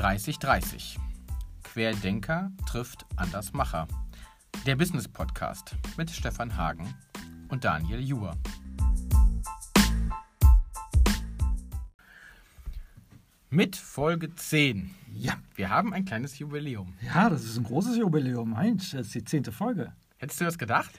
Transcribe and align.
3030. 0.00 0.98
Querdenker 1.62 2.50
trifft 2.66 3.04
Andersmacher. 3.16 3.86
Der 4.64 4.74
Business 4.74 5.06
Podcast 5.06 5.76
mit 5.98 6.10
Stefan 6.10 6.56
Hagen 6.56 6.94
und 7.50 7.66
Daniel 7.66 8.00
Juhr. 8.00 8.34
Mit 13.50 13.76
Folge 13.76 14.34
10. 14.34 14.94
Ja. 15.12 15.34
Wir 15.54 15.68
haben 15.68 15.92
ein 15.92 16.06
kleines 16.06 16.38
Jubiläum. 16.38 16.94
Ja, 17.02 17.28
das 17.28 17.44
ist 17.44 17.58
ein 17.58 17.64
großes 17.64 17.98
Jubiläum. 17.98 18.54
Mensch, 18.54 18.92
das 18.92 19.08
ist 19.08 19.14
die 19.14 19.24
zehnte 19.24 19.52
Folge. 19.52 19.92
Hättest 20.16 20.40
du 20.40 20.46
das 20.46 20.56
gedacht? 20.56 20.98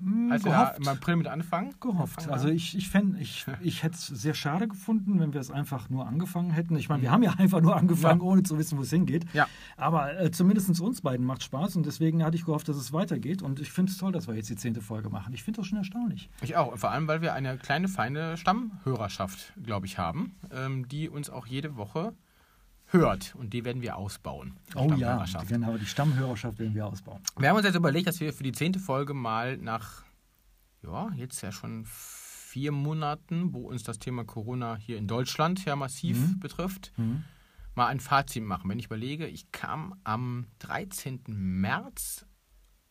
Hm, 0.00 0.32
Als 0.32 0.44
wir 0.44 0.52
da 0.52 0.62
gehofft. 0.64 0.78
im 0.80 0.88
April 0.88 1.16
mit 1.16 1.26
anfangen? 1.26 1.74
Gehofft. 1.80 2.28
Also 2.28 2.48
ich, 2.48 2.76
ich, 2.76 2.88
fänd, 2.88 3.18
ich, 3.20 3.46
ich 3.60 3.82
hätte 3.82 3.94
es 3.96 4.06
sehr 4.06 4.34
schade 4.34 4.66
gefunden, 4.68 5.20
wenn 5.20 5.32
wir 5.32 5.40
es 5.40 5.50
einfach 5.50 5.90
nur 5.90 6.06
angefangen 6.06 6.50
hätten. 6.50 6.76
Ich 6.76 6.88
meine, 6.88 7.02
wir 7.02 7.08
Mhm. 7.10 7.12
haben 7.14 7.22
ja 7.22 7.32
einfach 7.38 7.60
nur 7.60 7.76
angefangen, 7.76 8.20
Ja. 8.20 8.26
ohne 8.26 8.42
zu 8.42 8.58
wissen, 8.58 8.78
wo 8.78 8.82
es 8.82 8.90
hingeht. 8.90 9.24
Ja. 9.32 9.46
Aber 9.76 10.18
äh, 10.20 10.30
zumindest 10.30 10.80
uns 10.80 11.00
beiden 11.02 11.26
macht 11.26 11.42
Spaß 11.42 11.76
und 11.76 11.86
deswegen 11.86 12.24
hatte 12.24 12.36
ich 12.36 12.44
gehofft, 12.44 12.68
dass 12.68 12.76
es 12.76 12.92
weitergeht. 12.92 13.42
Und 13.42 13.60
ich 13.60 13.70
finde 13.72 13.92
es 13.92 13.98
toll, 13.98 14.12
dass 14.12 14.26
wir 14.28 14.34
jetzt 14.34 14.48
die 14.50 14.56
zehnte 14.56 14.80
Folge 14.80 15.10
machen. 15.10 15.32
Ich 15.34 15.42
finde 15.42 15.58
das 15.60 15.66
schon 15.66 15.78
erstaunlich. 15.78 16.30
Ich 16.42 16.56
auch. 16.56 16.76
Vor 16.78 16.90
allem, 16.90 17.06
weil 17.08 17.20
wir 17.22 17.34
eine 17.34 17.56
kleine, 17.58 17.88
feine 17.88 18.36
Stammhörerschaft, 18.36 19.52
glaube 19.62 19.86
ich, 19.86 19.98
haben, 19.98 20.34
ähm, 20.52 20.88
die 20.88 21.08
uns 21.08 21.30
auch 21.30 21.46
jede 21.46 21.76
Woche 21.76 22.12
hört. 22.92 23.34
Und 23.36 23.52
die 23.52 23.64
werden 23.64 23.82
wir 23.82 23.96
ausbauen. 23.96 24.58
die 24.72 24.76
Oh 24.76 24.88
ja, 24.90 24.96
Stammhörerschaft. 24.96 25.48
genau. 25.48 25.76
Die 25.78 25.86
Stammhörerschaft 25.86 26.58
werden 26.58 26.74
wir 26.74 26.86
ausbauen. 26.86 27.20
Wir 27.38 27.48
haben 27.48 27.56
uns 27.56 27.66
jetzt 27.66 27.76
überlegt, 27.76 28.06
dass 28.08 28.20
wir 28.20 28.32
für 28.32 28.42
die 28.44 28.52
zehnte 28.52 28.78
Folge 28.80 29.14
mal 29.14 29.56
nach, 29.56 30.04
ja, 30.82 31.10
jetzt 31.14 31.40
ja 31.42 31.52
schon 31.52 31.84
vier 31.86 32.72
Monaten, 32.72 33.52
wo 33.54 33.68
uns 33.68 33.82
das 33.84 33.98
Thema 33.98 34.24
Corona 34.24 34.76
hier 34.76 34.98
in 34.98 35.06
Deutschland 35.06 35.64
ja 35.64 35.76
massiv 35.76 36.18
Mhm. 36.18 36.40
betrifft, 36.40 36.92
Mhm. 36.96 37.22
mal 37.76 37.86
ein 37.86 38.00
Fazit 38.00 38.42
machen. 38.42 38.68
Wenn 38.68 38.78
ich 38.80 38.86
überlege, 38.86 39.26
ich 39.28 39.52
kam 39.52 39.94
am 40.04 40.46
13. 40.58 41.32
März 41.60 42.26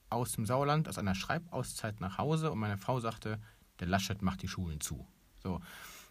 aus 0.10 0.32
dem 0.32 0.45
Sauerland, 0.45 0.88
aus 0.88 0.98
einer 0.98 1.14
Schreibauszeit 1.14 2.00
nach 2.00 2.18
Hause 2.18 2.52
und 2.52 2.60
meine 2.60 2.78
Frau 2.78 3.00
sagte, 3.00 3.40
der 3.80 3.88
Laschet 3.88 4.22
macht 4.22 4.42
die 4.42 4.48
Schulen 4.48 4.80
zu. 4.80 5.06
So, 5.44 5.60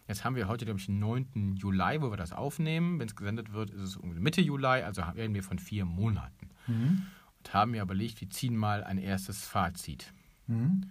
jetzt 0.09 0.25
haben 0.25 0.35
wir 0.35 0.47
heute, 0.49 0.65
glaube 0.65 0.79
ich, 0.79 0.87
den 0.87 0.99
9. 0.99 1.55
Juli, 1.55 2.01
wo 2.01 2.09
wir 2.11 2.17
das 2.17 2.33
aufnehmen. 2.33 2.99
Wenn 2.99 3.07
es 3.07 3.15
gesendet 3.15 3.53
wird, 3.53 3.69
ist 3.69 3.95
es 3.95 3.99
Mitte 4.03 4.41
Juli, 4.41 4.65
also 4.83 5.01
reden 5.03 5.33
wir 5.33 5.43
von 5.43 5.59
vier 5.59 5.85
Monaten. 5.85 6.49
Mhm. 6.67 7.03
Und 7.37 7.53
haben 7.53 7.71
mir 7.71 7.81
überlegt, 7.81 8.19
wir 8.19 8.29
ziehen 8.29 8.57
mal 8.57 8.83
ein 8.83 8.97
erstes 8.97 9.45
Fazit. 9.45 10.11
Mhm. 10.47 10.89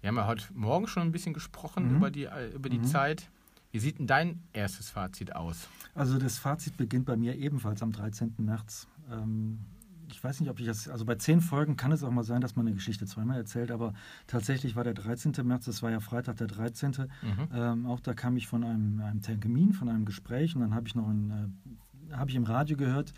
Wir 0.00 0.08
haben 0.08 0.16
ja 0.16 0.26
heute 0.26 0.44
Morgen 0.54 0.86
schon 0.86 1.02
ein 1.02 1.12
bisschen 1.12 1.34
gesprochen 1.34 1.88
Mhm. 1.90 1.96
über 1.96 2.10
die, 2.10 2.24
äh, 2.24 2.54
über 2.54 2.68
die 2.68 2.78
Mhm. 2.78 2.84
Zeit. 2.84 3.28
Wie 3.72 3.78
sieht 3.78 3.98
denn 3.98 4.06
dein 4.06 4.42
erstes 4.52 4.90
Fazit 4.90 5.34
aus? 5.34 5.68
Also 5.94 6.18
das 6.18 6.38
Fazit 6.38 6.76
beginnt 6.76 7.06
bei 7.06 7.16
mir 7.16 7.36
ebenfalls 7.36 7.82
am 7.82 7.92
13. 7.92 8.44
März. 8.44 8.86
Ähm, 9.10 9.60
ich 10.10 10.22
weiß 10.22 10.40
nicht, 10.40 10.50
ob 10.50 10.58
ich 10.60 10.66
das, 10.66 10.88
also 10.88 11.04
bei 11.04 11.14
zehn 11.14 11.40
Folgen 11.40 11.76
kann 11.76 11.92
es 11.92 12.02
auch 12.02 12.10
mal 12.10 12.24
sein, 12.24 12.40
dass 12.40 12.56
man 12.56 12.66
eine 12.66 12.74
Geschichte 12.74 13.06
zweimal 13.06 13.36
erzählt, 13.38 13.70
aber 13.70 13.92
tatsächlich 14.26 14.76
war 14.76 14.84
der 14.84 14.94
13. 14.94 15.32
März, 15.44 15.64
das 15.66 15.82
war 15.82 15.90
ja 15.90 16.00
Freitag 16.00 16.36
der 16.36 16.46
13. 16.48 16.90
Mhm. 16.90 17.06
Ähm, 17.52 17.86
auch 17.86 18.00
da 18.00 18.14
kam 18.14 18.36
ich 18.36 18.46
von 18.46 18.64
einem, 18.64 19.00
einem 19.00 19.22
Termin, 19.22 19.72
von 19.72 19.88
einem 19.88 20.04
Gespräch 20.04 20.54
und 20.54 20.62
dann 20.62 20.74
habe 20.74 20.86
ich 20.88 20.94
noch 20.94 21.08
ein, 21.08 21.52
äh, 22.10 22.14
habe 22.14 22.30
ich 22.30 22.36
im 22.36 22.44
Radio 22.44 22.76
gehört, 22.76 23.12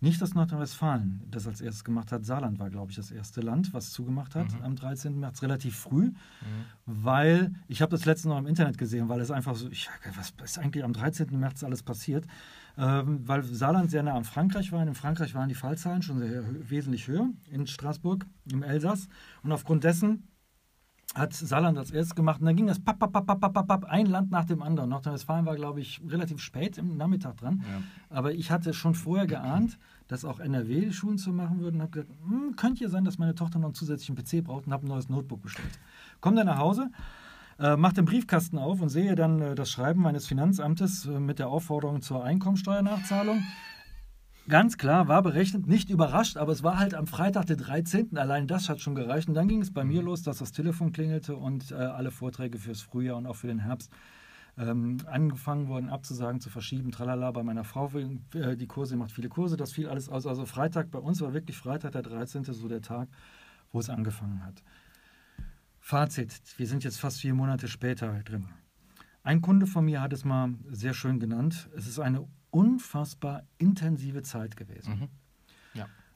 nicht, 0.00 0.20
dass 0.20 0.34
Nordrhein-Westfalen 0.34 1.22
das 1.30 1.46
als 1.46 1.62
erstes 1.62 1.82
gemacht 1.82 2.12
hat. 2.12 2.26
Saarland 2.26 2.58
war, 2.58 2.68
glaube 2.68 2.90
ich, 2.90 2.96
das 2.96 3.10
erste 3.10 3.40
Land, 3.40 3.72
was 3.72 3.90
zugemacht 3.90 4.34
hat 4.34 4.52
Mhm. 4.52 4.62
am 4.62 4.76
13. 4.76 5.18
März, 5.18 5.40
relativ 5.42 5.76
früh 5.76 6.08
Mhm. 6.08 6.14
weil 6.84 7.54
ich 7.68 7.80
habe 7.80 7.90
das 7.90 8.04
letzte 8.04 8.28
noch 8.28 8.36
im 8.38 8.46
Internet 8.46 8.76
gesehen, 8.76 9.08
weil 9.08 9.20
es 9.20 9.30
einfach 9.30 9.54
so, 9.54 9.68
ich, 9.70 9.88
was 10.16 10.34
ist 10.44 10.58
eigentlich 10.58 10.84
am 10.84 10.92
13. 10.92 11.38
März 11.38 11.64
alles 11.64 11.82
passiert? 11.82 12.26
Ähm, 12.76 13.20
weil 13.26 13.44
Saarland 13.44 13.90
sehr 13.90 14.02
nah 14.02 14.14
an 14.14 14.24
Frankreich 14.24 14.72
war. 14.72 14.82
In 14.82 14.94
Frankreich 14.94 15.34
waren 15.34 15.48
die 15.48 15.54
Fallzahlen 15.54 16.02
schon 16.02 16.18
sehr, 16.18 16.42
wesentlich 16.68 17.06
höher, 17.06 17.28
in 17.50 17.66
Straßburg, 17.66 18.26
im 18.50 18.62
Elsass. 18.62 19.08
Und 19.42 19.52
aufgrund 19.52 19.84
dessen 19.84 20.28
hat 21.14 21.32
Saarland 21.32 21.78
als 21.78 21.92
erstes 21.92 22.16
gemacht 22.16 22.40
und 22.40 22.46
dann 22.46 22.56
ging 22.56 22.66
das 22.66 22.80
papp, 22.80 22.98
papp, 22.98 23.12
papp, 23.12 23.26
papp, 23.26 23.52
papp, 23.52 23.68
papp, 23.68 23.84
ein 23.84 24.06
Land 24.06 24.32
nach 24.32 24.44
dem 24.44 24.62
anderen. 24.62 24.90
Nordrhein-Westfalen 24.90 25.46
war, 25.46 25.54
glaube 25.54 25.80
ich, 25.80 26.00
relativ 26.08 26.40
spät 26.40 26.76
im 26.76 26.96
Nachmittag 26.96 27.36
dran. 27.36 27.62
Ja. 27.62 27.82
Aber 28.16 28.32
ich 28.32 28.50
hatte 28.50 28.74
schon 28.74 28.94
vorher 28.94 29.26
geahnt, 29.26 29.78
dass 30.08 30.24
auch 30.24 30.40
NRW 30.40 30.86
die 30.86 30.92
Schulen 30.92 31.18
zu 31.18 31.32
machen 31.32 31.60
würden. 31.60 31.80
habe 31.80 31.92
gesagt, 31.92 32.10
hm, 32.28 32.56
könnte 32.56 32.82
ja 32.82 32.90
sein, 32.90 33.04
dass 33.04 33.18
meine 33.18 33.34
Tochter 33.34 33.60
noch 33.60 33.68
einen 33.68 33.74
zusätzlichen 33.74 34.16
PC 34.16 34.44
braucht 34.44 34.66
und 34.66 34.72
habe 34.72 34.86
ein 34.86 34.88
neues 34.88 35.08
Notebook 35.08 35.42
bestellt. 35.42 35.78
Komme 36.20 36.36
dann 36.36 36.46
nach 36.46 36.58
Hause, 36.58 36.90
äh, 37.58 37.76
mache 37.76 37.94
den 37.94 38.04
Briefkasten 38.04 38.58
auf 38.58 38.80
und 38.80 38.88
sehe 38.88 39.14
dann 39.14 39.40
äh, 39.40 39.54
das 39.54 39.70
Schreiben 39.70 40.02
meines 40.02 40.26
Finanzamtes 40.26 41.06
äh, 41.06 41.20
mit 41.20 41.38
der 41.38 41.48
Aufforderung 41.48 42.02
zur 42.02 42.24
Einkommensteuernachzahlung. 42.24 43.42
Ganz 44.46 44.76
klar, 44.76 45.08
war 45.08 45.22
berechnet, 45.22 45.66
nicht 45.66 45.88
überrascht, 45.88 46.36
aber 46.36 46.52
es 46.52 46.62
war 46.62 46.78
halt 46.78 46.94
am 46.94 47.06
Freitag, 47.06 47.46
der 47.46 47.56
13. 47.56 48.18
Allein 48.18 48.46
das 48.46 48.68
hat 48.68 48.80
schon 48.80 48.94
gereicht. 48.94 49.28
Und 49.28 49.34
dann 49.34 49.48
ging 49.48 49.62
es 49.62 49.72
bei 49.72 49.84
mir 49.84 50.02
los, 50.02 50.22
dass 50.22 50.38
das 50.38 50.52
Telefon 50.52 50.92
klingelte 50.92 51.36
und 51.36 51.70
äh, 51.70 51.76
alle 51.76 52.10
Vorträge 52.10 52.58
fürs 52.58 52.82
Frühjahr 52.82 53.16
und 53.16 53.26
auch 53.26 53.36
für 53.36 53.46
den 53.46 53.60
Herbst 53.60 53.90
ähm, 54.56 54.98
angefangen 55.06 55.68
wurden 55.68 55.88
abzusagen, 55.88 56.40
zu 56.40 56.50
verschieben, 56.50 56.92
tralala, 56.92 57.30
bei 57.32 57.42
meiner 57.42 57.64
Frau, 57.64 57.90
äh, 58.34 58.56
die 58.56 58.66
Kurse 58.66 58.96
macht 58.96 59.12
viele 59.12 59.28
Kurse, 59.28 59.56
das 59.56 59.72
fiel 59.72 59.88
alles 59.88 60.08
aus. 60.08 60.26
Also 60.26 60.46
Freitag, 60.46 60.90
bei 60.90 60.98
uns 60.98 61.20
war 61.20 61.32
wirklich 61.32 61.56
Freitag, 61.56 61.92
der 61.92 62.02
13. 62.02 62.44
so 62.44 62.68
der 62.68 62.82
Tag, 62.82 63.08
wo 63.72 63.80
es 63.80 63.90
angefangen 63.90 64.44
hat. 64.44 64.62
Fazit, 65.86 66.40
wir 66.56 66.66
sind 66.66 66.82
jetzt 66.82 66.98
fast 66.98 67.20
vier 67.20 67.34
Monate 67.34 67.68
später 67.68 68.22
drin. 68.22 68.48
Ein 69.22 69.42
Kunde 69.42 69.66
von 69.66 69.84
mir 69.84 70.00
hat 70.00 70.14
es 70.14 70.24
mal 70.24 70.54
sehr 70.70 70.94
schön 70.94 71.20
genannt, 71.20 71.68
es 71.76 71.86
ist 71.86 71.98
eine 71.98 72.26
unfassbar 72.50 73.42
intensive 73.58 74.22
Zeit 74.22 74.56
gewesen. 74.56 75.00
Mhm. 75.00 75.08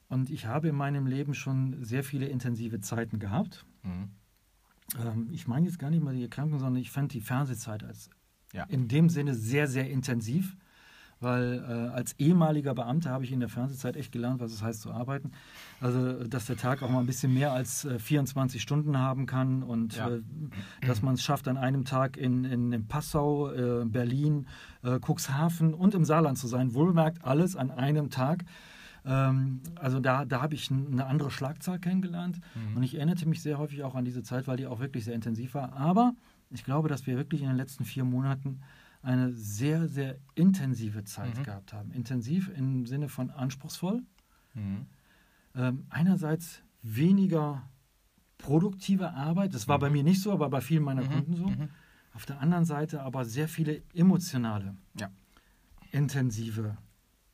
Und 0.09 0.31
ich 0.31 0.47
habe 0.47 0.69
in 0.69 0.75
meinem 0.75 1.07
Leben 1.07 1.35
schon 1.35 1.85
sehr 1.85 2.03
viele 2.03 2.25
intensive 2.29 2.81
Zeiten 2.81 3.19
gehabt. 3.19 3.67
Mhm. 3.83 4.09
Ähm, 4.99 5.29
ich 5.33 5.47
meine 5.47 5.67
jetzt 5.67 5.79
gar 5.79 5.91
nicht 5.91 6.03
mal 6.03 6.15
die 6.15 6.23
Erkrankung, 6.23 6.61
sondern 6.61 6.81
ich 6.81 6.91
fand 6.91 7.13
die 7.13 7.21
Fernsehzeit 7.21 7.85
als 7.85 8.09
Ja. 8.55 8.65
in 8.71 8.89
dem 8.89 9.11
Sinne 9.11 9.35
sehr, 9.35 9.67
sehr 9.69 9.91
intensiv, 9.91 10.57
weil 11.21 11.65
äh, 11.69 11.95
als 11.97 12.13
ehemaliger 12.19 12.75
Beamter 12.75 13.11
habe 13.11 13.25
ich 13.25 13.33
in 13.33 13.41
der 13.41 13.49
Fernsehzeit 13.49 13.97
echt 13.97 14.13
gelernt, 14.13 14.41
was 14.41 14.53
es 14.53 14.63
heißt 14.63 14.81
zu 14.83 14.93
arbeiten. 14.93 15.33
Also, 15.81 16.25
dass 16.25 16.47
der 16.47 16.57
Tag 16.57 16.83
auch 16.83 16.91
mal 16.91 17.01
ein 17.01 17.07
bisschen 17.07 17.35
mehr 17.35 17.53
als 17.53 17.85
äh, 17.85 17.99
24 17.99 18.63
Stunden 18.63 18.99
haben 18.99 19.27
kann 19.27 19.63
und 19.63 19.97
Ja. 19.97 20.09
äh, 20.11 20.21
dass 20.87 21.03
man 21.03 21.15
es 21.15 21.23
schafft, 21.23 21.49
an 21.49 21.57
einem 21.57 21.85
Tag 21.85 22.17
in, 22.17 22.45
in, 22.45 22.73
in 22.73 22.87
Passau, 22.87 23.51
äh, 23.51 23.85
Berlin, 23.85 24.47
äh, 24.83 24.99
Cuxhaven 25.05 25.75
und 25.75 25.95
im 25.95 26.05
Saarland 26.05 26.39
zu 26.39 26.47
sein. 26.47 26.75
Wohlbemerkt 26.75 27.25
alles 27.25 27.57
an 27.57 27.71
einem 27.71 28.11
Tag. 28.11 28.45
Ähm, 29.05 29.61
also 29.77 30.01
da, 30.01 30.25
da 30.25 30.43
habe 30.43 30.55
ich 30.55 30.71
eine 30.71 31.07
andere 31.07 31.31
Schlagzahl 31.31 31.79
kennengelernt 31.79 32.41
Mhm. 32.55 32.77
und 32.77 32.83
ich 32.83 32.95
erinnerte 32.97 33.29
mich 33.29 33.43
sehr 33.43 33.59
häufig 33.59 33.83
auch 33.85 33.95
an 33.95 34.05
diese 34.05 34.23
Zeit, 34.23 34.47
weil 34.47 34.57
die 34.57 34.67
auch 34.67 34.81
wirklich 34.81 35.05
sehr 35.05 35.15
intensiv 35.15 35.55
war. 35.55 35.73
Aber 35.75 36.13
ich 36.51 36.65
glaube, 36.65 36.89
dass 36.89 37.07
wir 37.07 37.17
wirklich 37.17 37.43
in 37.43 37.49
den 37.49 37.57
letzten 37.57 37.85
vier 37.85 38.05
Monaten 38.05 38.61
eine 39.03 39.33
sehr, 39.33 39.89
sehr 39.89 40.17
intensive 40.35 41.05
Zeit 41.05 41.39
Mhm. 41.39 41.43
gehabt 41.45 41.73
haben. 41.73 41.93
Intensiv 41.93 42.49
im 42.57 42.87
Sinne 42.87 43.09
von 43.09 43.31
anspruchsvoll. 43.31 44.03
Mhm. 44.55 44.87
Ähm, 45.55 45.87
einerseits 45.91 46.63
weniger 46.83 47.69
produktive 48.39 49.13
Arbeit. 49.15 49.55
Das 49.55 49.67
war 49.69 49.79
bei 49.79 49.89
Mhm. 49.89 49.93
mir 49.97 50.05
nicht 50.05 50.21
so, 50.23 50.33
aber 50.33 50.49
bei 50.51 50.61
vielen 50.61 50.83
meiner 50.85 51.03
Mhm. 51.03 51.09
Kunden 51.11 51.37
so. 51.37 51.47
Mhm. 51.49 51.69
Auf 52.15 52.27
der 52.27 52.41
anderen 52.41 52.65
Seite 52.65 53.03
aber 53.03 53.25
sehr 53.25 53.49
viele 53.49 53.83
emotionale, 53.95 54.77
Ja. 54.99 55.11
intensive 55.93 56.77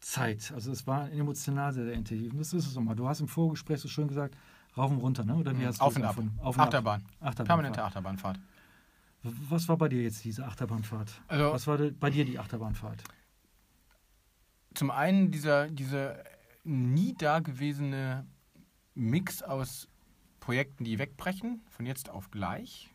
Zeit. 0.00 0.52
Also 0.54 0.70
es 0.72 0.86
war 0.86 1.10
emotional 1.10 1.72
sehr, 1.72 1.84
sehr 1.84 1.94
intensiv. 1.94 2.32
Und 2.32 2.38
das 2.38 2.52
ist 2.52 2.66
es 2.66 2.76
immer. 2.76 2.94
Du 2.94 3.08
hast 3.08 3.20
im 3.20 3.28
Vorgespräch 3.28 3.80
so 3.80 3.88
schön 3.88 4.08
gesagt, 4.08 4.36
rauf 4.76 4.90
und 4.90 4.98
runter, 4.98 5.24
ne? 5.24 5.34
Oder 5.36 5.58
wie 5.58 5.66
hast 5.66 5.80
du 5.80 5.84
Auf 5.84 5.92
es 5.92 5.96
und 5.96 6.04
ab. 6.04 6.10
Auf 6.38 6.56
und 6.56 6.60
ab. 6.60 6.66
Achterbahn. 6.68 7.02
Achterbahnfahrt. 7.20 7.46
Permanente 7.46 7.82
Achterbahnfahrt. 7.84 8.38
Was 9.24 9.68
war 9.68 9.78
bei 9.78 9.88
dir 9.88 10.02
jetzt 10.02 10.24
diese 10.24 10.46
Achterbahnfahrt? 10.46 11.22
Also 11.28 11.52
Was 11.52 11.66
war 11.66 11.78
bei 11.78 12.10
dir 12.10 12.24
die 12.24 12.38
Achterbahnfahrt? 12.38 13.02
zum 14.74 14.90
einen 14.90 15.30
dieser, 15.30 15.68
dieser 15.68 16.22
nie 16.64 17.14
dagewesene 17.14 18.26
Mix 18.94 19.42
aus 19.42 19.88
Projekten, 20.40 20.84
die 20.84 20.98
wegbrechen, 20.98 21.64
von 21.70 21.86
jetzt 21.86 22.10
auf 22.10 22.30
gleich. 22.30 22.90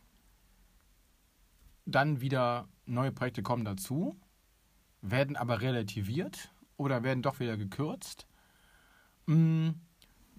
Dann 1.86 2.22
wieder 2.22 2.68
neue 2.86 3.12
Projekte 3.12 3.42
kommen 3.42 3.66
dazu, 3.66 4.20
werden 5.02 5.36
aber 5.36 5.62
relativiert 5.62 6.52
oder 6.78 7.04
werden 7.04 7.24
doch 7.24 7.40
wieder 7.40 7.58
gekürzt. 7.58 8.28
Mm, 9.26 9.70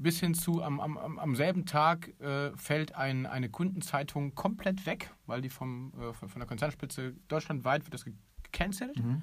Bis 0.02 0.18
hin 0.18 0.32
zu, 0.34 0.62
am, 0.62 0.80
am, 0.80 1.18
am- 1.18 1.36
selben 1.36 1.66
Tag 1.66 2.08
äh, 2.20 2.56
fällt 2.56 2.94
ein, 2.94 3.26
eine 3.26 3.50
Kundenzeitung 3.50 4.34
komplett 4.34 4.86
weg, 4.86 5.12
weil 5.26 5.42
die 5.42 5.50
vom, 5.50 5.92
äh, 6.00 6.14
von 6.14 6.28
von 6.30 6.40
der 6.40 6.48
Konzernspitze 6.48 7.14
deutschlandweit 7.28 7.84
wird 7.84 7.92
das 7.92 8.04
ge- 8.06 8.14
gecancelt. 8.44 8.96
Mhm. 8.96 9.22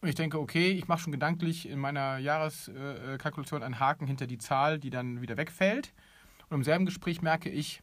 Und 0.00 0.08
ich 0.08 0.14
denke, 0.14 0.38
okay, 0.38 0.70
ich 0.70 0.86
mache 0.86 1.00
schon 1.00 1.12
gedanklich 1.12 1.68
in 1.68 1.80
meiner 1.80 2.18
Jahreskalkulation 2.18 3.64
einen 3.64 3.80
Haken 3.80 4.06
hinter 4.06 4.28
die 4.28 4.38
Zahl, 4.38 4.78
die 4.78 4.90
dann 4.90 5.20
wieder 5.22 5.36
wegfällt. 5.36 5.92
Und 6.48 6.58
im 6.58 6.62
selben 6.62 6.86
Gespräch 6.86 7.20
merke 7.20 7.50
ich, 7.50 7.82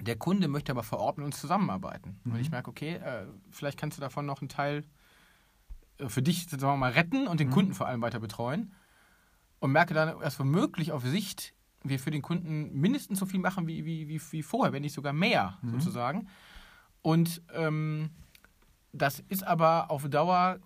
der 0.00 0.16
Kunde 0.16 0.48
möchte 0.48 0.72
aber 0.72 0.82
vor 0.82 1.00
Ort 1.00 1.18
mit 1.18 1.26
uns 1.26 1.38
zusammenarbeiten. 1.38 2.18
Und 2.24 2.32
Mhm. 2.32 2.40
ich 2.40 2.50
merke, 2.50 2.70
okay, 2.70 2.94
äh, 2.94 3.26
vielleicht 3.50 3.78
kannst 3.78 3.98
du 3.98 4.00
davon 4.00 4.24
noch 4.24 4.40
einen 4.40 4.48
Teil 4.48 4.84
äh, 5.98 6.08
für 6.08 6.22
dich, 6.22 6.48
sagen 6.48 6.62
wir 6.62 6.76
mal, 6.78 6.92
retten 6.92 7.26
und 7.28 7.40
den 7.40 7.50
Kunden 7.50 7.74
vor 7.74 7.86
allem 7.88 8.00
weiter 8.00 8.20
betreuen. 8.20 8.72
Und 9.60 9.72
merke 9.72 9.94
dann, 9.94 10.18
dass 10.20 10.38
womöglich 10.38 10.92
auf 10.92 11.04
Sicht 11.04 11.54
wir 11.82 11.98
für 11.98 12.10
den 12.10 12.22
Kunden 12.22 12.72
mindestens 12.72 13.18
so 13.18 13.26
viel 13.26 13.40
machen 13.40 13.66
wie, 13.66 13.84
wie, 13.84 14.08
wie, 14.08 14.20
wie 14.30 14.42
vorher, 14.42 14.72
wenn 14.72 14.82
nicht 14.82 14.94
sogar 14.94 15.12
mehr 15.12 15.58
sozusagen. 15.62 16.28
Und 17.02 17.42
ähm, 17.52 18.10
das 18.92 19.20
ist 19.28 19.46
aber 19.46 19.90
auf 19.90 20.08
Dauer 20.08 20.60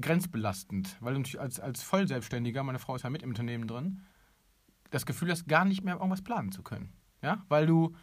grenzbelastend, 0.00 0.96
weil 1.00 1.14
du 1.14 1.20
natürlich 1.20 1.40
als, 1.40 1.58
als 1.58 1.82
Vollselbstständiger, 1.82 2.62
meine 2.62 2.78
Frau 2.78 2.94
ist 2.94 3.02
ja 3.02 3.10
mit 3.10 3.22
im 3.22 3.30
Unternehmen 3.30 3.66
drin, 3.66 4.02
das 4.90 5.06
Gefühl 5.06 5.30
hast, 5.30 5.48
gar 5.48 5.64
nicht 5.64 5.82
mehr 5.82 5.94
irgendwas 5.94 6.22
planen 6.22 6.52
zu 6.52 6.62
können. 6.62 6.92
Ja? 7.22 7.44
Weil 7.48 7.66
du 7.66 7.94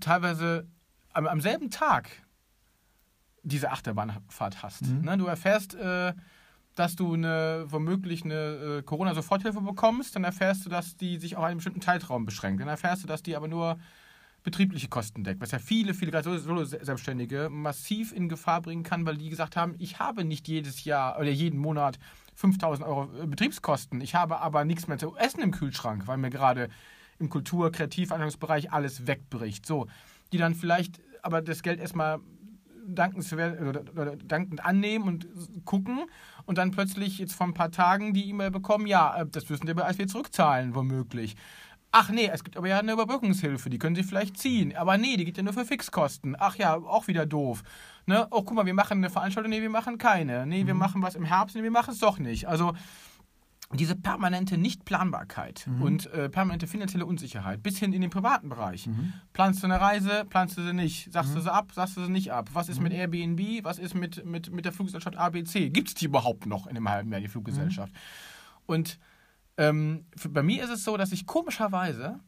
teilweise 0.00 0.68
am, 1.12 1.26
am 1.26 1.40
selben 1.40 1.70
Tag 1.70 2.10
diese 3.42 3.70
Achterbahnfahrt 3.70 4.62
hast. 4.62 4.82
Ne? 4.86 5.18
Du 5.18 5.26
erfährst, 5.26 5.74
äh, 5.74 6.14
dass 6.74 6.96
du 6.96 7.14
eine, 7.14 7.66
womöglich 7.68 8.24
eine 8.24 8.78
äh, 8.78 8.82
Corona-Soforthilfe 8.82 9.60
bekommst, 9.60 10.16
dann 10.16 10.24
erfährst 10.24 10.66
du, 10.66 10.70
dass 10.70 10.96
die 10.96 11.18
sich 11.18 11.36
auf 11.36 11.44
einen 11.44 11.58
bestimmten 11.58 11.80
Zeitraum 11.80 12.24
beschränkt. 12.24 12.60
Dann 12.60 12.68
erfährst 12.68 13.04
du, 13.04 13.06
dass 13.06 13.22
die 13.22 13.36
aber 13.36 13.48
nur 13.48 13.78
betriebliche 14.42 14.88
Kosten 14.88 15.24
deckt, 15.24 15.40
was 15.40 15.52
ja 15.52 15.58
viele, 15.58 15.94
viele 15.94 16.10
gerade 16.10 16.38
Solo-Selbstständige 16.38 17.48
massiv 17.50 18.12
in 18.12 18.28
Gefahr 18.28 18.60
bringen 18.60 18.82
kann, 18.82 19.06
weil 19.06 19.16
die 19.16 19.30
gesagt 19.30 19.56
haben, 19.56 19.74
ich 19.78 19.98
habe 19.98 20.24
nicht 20.24 20.46
jedes 20.48 20.84
Jahr 20.84 21.18
oder 21.18 21.30
jeden 21.30 21.58
Monat 21.58 21.98
5000 22.34 22.86
Euro 22.86 23.08
äh, 23.22 23.26
Betriebskosten, 23.26 24.00
ich 24.00 24.14
habe 24.14 24.40
aber 24.40 24.64
nichts 24.64 24.86
mehr 24.86 24.98
zu 24.98 25.16
essen 25.16 25.40
im 25.40 25.50
Kühlschrank, 25.50 26.06
weil 26.06 26.18
mir 26.18 26.30
gerade 26.30 26.68
im 27.18 27.30
Kultur-, 27.30 27.72
Kreativ-Anwendungsbereich 27.72 28.70
alles 28.70 29.06
wegbricht. 29.06 29.64
So, 29.64 29.86
die 30.32 30.38
dann 30.38 30.54
vielleicht 30.54 31.00
aber 31.22 31.40
das 31.40 31.62
Geld 31.62 31.80
erstmal 31.80 32.20
dankenswert 32.86 33.60
oder, 33.60 33.82
oder 33.92 34.16
dankend 34.16 34.64
annehmen 34.64 35.06
und 35.06 35.28
gucken 35.64 36.04
und 36.46 36.58
dann 36.58 36.70
plötzlich 36.70 37.18
jetzt 37.18 37.34
vor 37.34 37.46
ein 37.46 37.54
paar 37.54 37.70
Tagen 37.70 38.14
die 38.14 38.28
E-Mail 38.28 38.50
bekommen, 38.50 38.86
ja, 38.86 39.22
äh, 39.22 39.26
das 39.26 39.48
müssen 39.48 39.66
wir 39.66 39.84
als 39.84 39.98
wir 39.98 40.06
zurückzahlen, 40.06 40.74
womöglich. 40.74 41.36
Ach 41.96 42.10
nee, 42.10 42.28
es 42.32 42.42
gibt 42.42 42.56
aber 42.56 42.66
ja 42.66 42.80
eine 42.80 42.92
Überbrückungshilfe, 42.92 43.70
die 43.70 43.78
können 43.78 43.94
Sie 43.94 44.02
vielleicht 44.02 44.36
ziehen. 44.36 44.76
Aber 44.76 44.98
nee, 44.98 45.16
die 45.16 45.24
geht 45.24 45.36
ja 45.36 45.44
nur 45.44 45.52
für 45.52 45.64
Fixkosten. 45.64 46.34
Ach 46.36 46.56
ja, 46.56 46.74
auch 46.74 47.06
wieder 47.06 47.24
doof. 47.24 47.62
Ne? 48.06 48.26
Oh, 48.32 48.42
guck 48.42 48.54
mal, 48.54 48.66
wir 48.66 48.74
machen 48.74 48.98
eine 48.98 49.10
Veranstaltung, 49.10 49.50
nee, 49.50 49.62
wir 49.62 49.70
machen 49.70 49.96
keine. 49.96 50.44
Nee, 50.44 50.66
wir 50.66 50.74
machen 50.74 51.02
was 51.02 51.14
im 51.14 51.24
Herbst, 51.24 51.54
nee, 51.54 51.62
wir 51.62 51.70
machen 51.70 51.92
es 51.92 52.00
doch 52.00 52.18
nicht. 52.18 52.48
Also 52.48 52.74
diese 53.76 53.96
permanente 53.96 54.56
Nichtplanbarkeit 54.58 55.66
und 55.80 56.06
äh, 56.12 56.28
permanente 56.28 56.66
finanzielle 56.66 57.06
Unsicherheit 57.06 57.62
bis 57.62 57.78
hin 57.78 57.92
in 57.92 58.00
den 58.00 58.10
privaten 58.10 58.48
Bereich. 58.48 58.88
Planst 59.32 59.62
du 59.62 59.66
eine 59.66 59.80
Reise, 59.80 60.24
planst 60.28 60.56
du 60.56 60.62
sie 60.62 60.72
nicht, 60.72 61.12
sagst 61.12 61.34
du 61.34 61.40
sie 61.40 61.52
ab, 61.52 61.72
sagst 61.74 61.96
du 61.96 62.04
sie 62.04 62.10
nicht 62.10 62.32
ab. 62.32 62.50
Was 62.52 62.68
ist 62.68 62.80
mit 62.80 62.92
Airbnb, 62.92 63.64
was 63.64 63.78
ist 63.78 63.94
mit, 63.94 64.24
mit, 64.24 64.50
mit 64.52 64.64
der 64.64 64.72
Fluggesellschaft 64.72 65.16
ABC? 65.16 65.70
Gibt 65.70 65.88
es 65.88 65.94
die 65.94 66.06
überhaupt 66.06 66.46
noch 66.46 66.66
in 66.66 66.76
einem 66.76 66.88
halben 66.88 67.10
Jahr, 67.10 67.20
die 67.20 67.28
Fluggesellschaft? 67.28 67.92
Und 68.66 68.98
ähm, 69.56 70.06
für, 70.16 70.28
bei 70.28 70.42
mir 70.42 70.64
ist 70.64 70.70
es 70.70 70.84
so, 70.84 70.96
dass 70.96 71.12
ich 71.12 71.26
komischerweise 71.26 72.20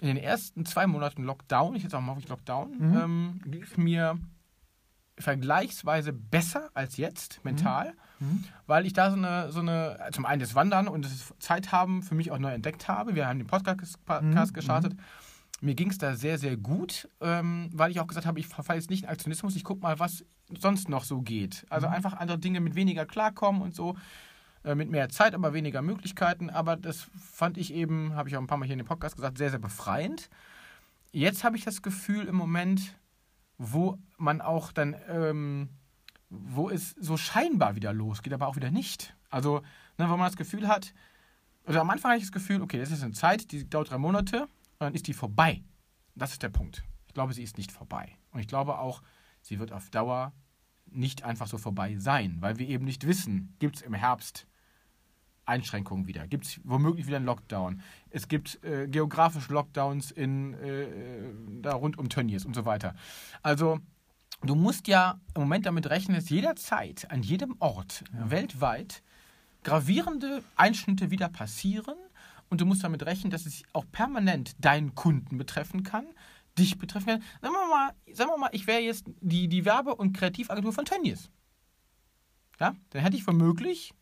in 0.00 0.08
den 0.08 0.16
ersten 0.16 0.66
zwei 0.66 0.86
Monaten 0.86 1.22
Lockdown, 1.24 1.74
ich 1.74 1.82
jetzt 1.82 1.94
auch 1.94 2.00
mal 2.00 2.12
wirklich 2.14 2.28
Lockdown, 2.28 2.74
ähm, 3.02 3.40
ging 3.44 3.62
es 3.62 3.76
mir 3.76 4.18
vergleichsweise 5.18 6.12
besser 6.12 6.70
als 6.74 6.96
jetzt 6.96 7.44
mental, 7.44 7.94
weil 8.66 8.86
ich 8.86 8.92
da 8.92 9.10
so 9.10 9.16
eine, 9.16 9.50
so 9.50 9.60
eine, 9.60 9.98
zum 10.12 10.26
einen 10.26 10.40
das 10.40 10.54
Wandern 10.54 10.88
und 10.88 11.04
das 11.04 11.32
Zeit 11.38 11.72
haben 11.72 12.02
für 12.02 12.14
mich 12.14 12.30
auch 12.30 12.38
neu 12.38 12.52
entdeckt 12.52 12.88
habe. 12.88 13.14
Wir 13.14 13.26
haben 13.26 13.38
den 13.38 13.46
Podcast, 13.46 14.04
Podcast 14.04 14.54
gestartet. 14.54 14.94
Mir 15.62 15.74
ging 15.74 15.90
es 15.90 15.98
da 15.98 16.14
sehr, 16.14 16.38
sehr 16.38 16.56
gut, 16.56 17.08
ähm, 17.20 17.68
weil 17.72 17.90
ich 17.90 18.00
auch 18.00 18.06
gesagt 18.06 18.26
habe, 18.26 18.40
ich 18.40 18.46
verfalle 18.46 18.78
jetzt 18.78 18.88
nicht 18.90 19.02
in 19.02 19.08
Aktionismus, 19.08 19.56
ich 19.56 19.64
gucke 19.64 19.82
mal, 19.82 19.98
was 19.98 20.24
sonst 20.58 20.88
noch 20.88 21.04
so 21.04 21.20
geht. 21.20 21.66
Also 21.68 21.86
einfach 21.86 22.14
andere 22.14 22.38
Dinge 22.38 22.60
mit 22.60 22.74
weniger 22.74 23.04
klarkommen 23.04 23.60
und 23.60 23.74
so, 23.74 23.96
äh, 24.64 24.74
mit 24.74 24.90
mehr 24.90 25.08
Zeit, 25.08 25.34
aber 25.34 25.52
weniger 25.52 25.82
Möglichkeiten. 25.82 26.50
Aber 26.50 26.76
das 26.76 27.08
fand 27.18 27.58
ich 27.58 27.72
eben, 27.74 28.14
habe 28.14 28.28
ich 28.28 28.36
auch 28.36 28.40
ein 28.40 28.46
paar 28.46 28.58
Mal 28.58 28.66
hier 28.66 28.74
in 28.74 28.78
dem 28.78 28.86
Podcast 28.86 29.16
gesagt, 29.16 29.38
sehr, 29.38 29.50
sehr 29.50 29.58
befreiend. 29.58 30.30
Jetzt 31.12 31.44
habe 31.44 31.56
ich 31.56 31.64
das 31.64 31.82
Gefühl 31.82 32.26
im 32.26 32.36
Moment, 32.36 32.96
wo 33.58 33.98
man 34.16 34.40
auch 34.40 34.72
dann, 34.72 34.96
ähm, 35.08 35.68
wo 36.30 36.70
es 36.70 36.90
so 36.98 37.16
scheinbar 37.16 37.76
wieder 37.76 37.92
losgeht, 37.92 38.32
aber 38.32 38.46
auch 38.46 38.56
wieder 38.56 38.70
nicht. 38.70 39.14
Also, 39.28 39.62
ne, 39.98 40.08
wo 40.08 40.16
man 40.16 40.26
das 40.26 40.36
Gefühl 40.36 40.68
hat, 40.68 40.94
also 41.64 41.80
am 41.80 41.90
Anfang 41.90 42.12
hatte 42.12 42.18
ich 42.18 42.26
das 42.26 42.32
Gefühl, 42.32 42.62
okay, 42.62 42.78
das 42.78 42.90
ist 42.90 43.02
eine 43.02 43.12
Zeit, 43.12 43.52
die 43.52 43.68
dauert 43.68 43.90
drei 43.90 43.98
Monate 43.98 44.42
und 44.42 44.50
dann 44.80 44.94
ist 44.94 45.06
die 45.06 45.12
vorbei. 45.12 45.62
Das 46.14 46.32
ist 46.32 46.42
der 46.42 46.48
Punkt. 46.48 46.82
Ich 47.06 47.14
glaube, 47.14 47.34
sie 47.34 47.42
ist 47.42 47.58
nicht 47.58 47.72
vorbei. 47.72 48.16
Und 48.30 48.40
ich 48.40 48.48
glaube 48.48 48.78
auch, 48.78 49.02
sie 49.42 49.58
wird 49.58 49.72
auf 49.72 49.90
Dauer 49.90 50.32
nicht 50.86 51.22
einfach 51.24 51.46
so 51.46 51.58
vorbei 51.58 51.96
sein, 51.98 52.36
weil 52.40 52.58
wir 52.58 52.68
eben 52.68 52.84
nicht 52.84 53.06
wissen, 53.06 53.54
gibt 53.58 53.76
es 53.76 53.82
im 53.82 53.94
Herbst 53.94 54.46
Einschränkungen 55.44 56.06
wieder, 56.06 56.26
gibt 56.28 56.46
es 56.46 56.60
womöglich 56.64 57.06
wieder 57.06 57.16
einen 57.16 57.26
Lockdown, 57.26 57.80
es 58.10 58.28
gibt 58.28 58.62
äh, 58.64 58.86
geografische 58.88 59.52
Lockdowns 59.52 60.10
in, 60.10 60.54
äh, 60.54 60.82
äh, 60.82 61.34
da 61.62 61.74
rund 61.74 61.98
um 61.98 62.08
Tönnies 62.08 62.44
und 62.44 62.54
so 62.54 62.64
weiter. 62.64 62.94
Also 63.42 63.80
du 64.42 64.54
musst 64.54 64.88
ja 64.88 65.20
im 65.34 65.42
Moment 65.42 65.66
damit 65.66 65.88
rechnen, 65.88 66.16
dass 66.16 66.28
jederzeit, 66.28 67.10
an 67.10 67.22
jedem 67.22 67.56
Ort, 67.58 68.04
weltweit, 68.12 69.02
gravierende 69.62 70.42
Einschnitte 70.56 71.10
wieder 71.10 71.28
passieren 71.28 71.96
und 72.48 72.60
du 72.60 72.66
musst 72.66 72.82
damit 72.82 73.04
rechnen, 73.04 73.30
dass 73.30 73.46
es 73.46 73.62
auch 73.72 73.84
permanent 73.92 74.54
deinen 74.64 74.94
Kunden 74.94 75.38
betreffen 75.38 75.82
kann, 75.82 76.06
dich 76.58 76.78
betreffen 76.78 77.06
kann. 77.06 77.22
Sagen 77.40 77.54
wir 77.54 77.68
mal, 77.68 77.94
sagen 78.12 78.30
wir 78.30 78.38
mal 78.38 78.50
ich 78.52 78.66
wäre 78.66 78.80
jetzt 78.80 79.04
die, 79.20 79.48
die 79.48 79.64
Werbe- 79.64 79.94
und 79.94 80.12
Kreativagentur 80.14 80.72
von 80.72 80.84
Tönnies. 80.84 81.30
Ja, 82.58 82.74
dann 82.90 83.02
hätte 83.02 83.16
ich 83.16 83.26
womöglich 83.26 83.94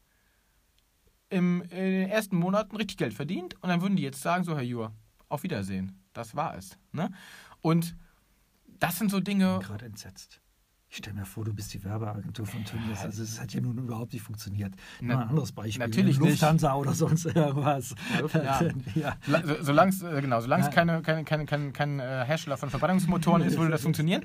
im, 1.31 1.62
in 1.62 1.69
den 1.69 2.08
ersten 2.08 2.37
Monaten 2.37 2.76
richtig 2.76 2.96
Geld 2.96 3.14
verdient 3.14 3.55
und 3.62 3.69
dann 3.69 3.82
würden 3.82 3.96
die 3.96 4.02
jetzt 4.02 4.23
sagen, 4.23 4.44
so 4.44 4.56
Herr 4.56 4.62
Jur, 4.62 4.93
auf 5.29 5.43
Wiedersehen. 5.43 6.02
Das 6.12 6.35
war 6.35 6.56
es. 6.56 6.79
Ne? 6.93 7.12
Und 7.61 7.94
das 8.78 8.98
sind 8.98 9.10
so 9.10 9.20
Dinge, 9.20 9.58
Gerade 9.62 9.86
entsetzt. 9.86 10.40
Ich 10.90 10.96
stelle 10.96 11.16
mir 11.16 11.26
vor, 11.26 11.44
du 11.44 11.52
bist 11.52 11.75
die 11.75 11.84
Werbeagentur 11.84 12.46
von 12.46 12.64
Tönnies. 12.64 13.00
Also 13.00 13.22
es 13.22 13.38
hat 13.38 13.52
ja 13.52 13.60
nun 13.60 13.76
überhaupt 13.76 14.14
nicht 14.14 14.22
funktioniert. 14.22 14.72
Na- 15.02 15.16
Mal 15.16 15.22
ein 15.25 15.28
anderes 15.28 15.52
Beispiel. 15.52 15.86
natürlich 15.86 16.19
nicht. 16.19 16.30
Lufthansa 16.30 16.75
oder 16.76 16.94
sonst 16.94 17.26
irgendwas. 17.26 17.94
Ja. 18.32 18.60
ja. 18.94 19.16
La- 19.26 19.46
so- 19.46 19.62
Solange 19.62 19.90
es 19.90 20.02
äh, 20.02 20.22
genau, 20.22 20.40
Ja. 20.40 20.69
keine, 20.70 21.02
keine, 21.02 21.25
keine, 21.25 21.44
kein, 21.44 21.72
kein 21.75 22.00
äh, 22.00 22.25
Hersteller 22.25 22.56
von 22.56 22.70
Verbrennungsmotoren 22.70 23.42
ist, 23.42 23.58
würde 23.58 23.70
das 23.70 23.82
funktionieren. 23.88 24.25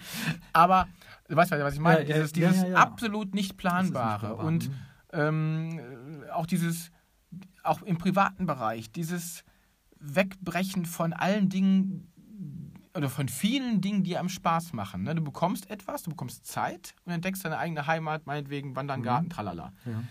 Aber 0.53 0.87
du 1.27 1.35
weißt, 1.35 1.51
was 1.51 1.73
ich 1.73 1.81
meine. 1.81 2.07
Ja, 2.07 2.15
dieses 2.15 2.31
dieses 2.31 2.63
absolut 2.73 3.35
nicht 3.35 3.57
planbare 3.57 4.29
nicht 4.29 4.39
und 4.39 4.69
Mhm. 4.69 4.75
ähm, 5.11 5.79
äh, 6.25 6.29
auch 6.29 6.45
dieses, 6.45 6.91
auch 7.63 7.81
im 7.81 7.97
privaten 7.97 8.45
Bereich, 8.45 8.89
dieses 8.89 9.43
Wegbrechen 9.99 10.85
von 10.85 11.11
allen 11.11 11.49
Dingen 11.49 12.07
oder 12.95 13.09
von 13.09 13.27
vielen 13.27 13.81
Dingen, 13.81 14.03
die 14.03 14.17
einem 14.17 14.29
Spaß 14.29 14.73
machen. 14.73 15.03
Ne? 15.03 15.15
Du 15.15 15.23
bekommst 15.23 15.69
etwas, 15.69 16.03
du 16.03 16.11
bekommst 16.11 16.45
Zeit 16.45 16.93
und 17.05 17.11
entdeckst 17.13 17.43
deine 17.43 17.57
eigene 17.57 17.87
Heimat, 17.87 18.25
meinetwegen 18.27 18.75
Wandern, 18.75 18.99
Mhm. 18.99 19.03
Garten, 19.03 19.29
tralala. 19.29 19.73
Ja. 19.85 20.03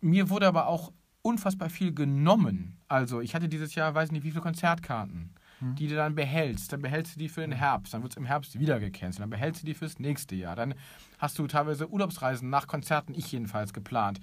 Mir 0.00 0.30
wurde 0.30 0.46
aber 0.48 0.66
auch 0.66 0.92
unfassbar 1.22 1.68
viel 1.70 1.92
genommen. 1.94 2.78
Also 2.88 3.20
ich 3.20 3.34
hatte 3.34 3.48
dieses 3.48 3.74
Jahr, 3.74 3.94
weiß 3.94 4.10
nicht 4.10 4.24
wie 4.24 4.30
viele 4.30 4.42
Konzertkarten, 4.42 5.34
Mhm. 5.60 5.74
die 5.76 5.86
du 5.88 5.94
dann 5.94 6.14
behältst. 6.14 6.72
Dann 6.72 6.80
behältst 6.82 7.14
du 7.14 7.18
die 7.18 7.28
für 7.28 7.42
den 7.42 7.52
Herbst, 7.52 7.92
dann 7.94 8.02
wird 8.02 8.12
es 8.12 8.16
im 8.16 8.24
Herbst 8.24 8.58
wieder 8.58 8.80
gecancelt, 8.80 9.20
dann 9.22 9.30
behältst 9.30 9.62
du 9.62 9.66
die 9.66 9.74
fürs 9.74 9.98
nächste 9.98 10.34
Jahr. 10.34 10.56
Dann 10.56 10.74
hast 11.18 11.38
du 11.38 11.46
teilweise 11.46 11.88
Urlaubsreisen 11.90 12.48
nach 12.48 12.66
Konzerten, 12.66 13.14
ich 13.14 13.30
jedenfalls, 13.30 13.72
geplant. 13.74 14.20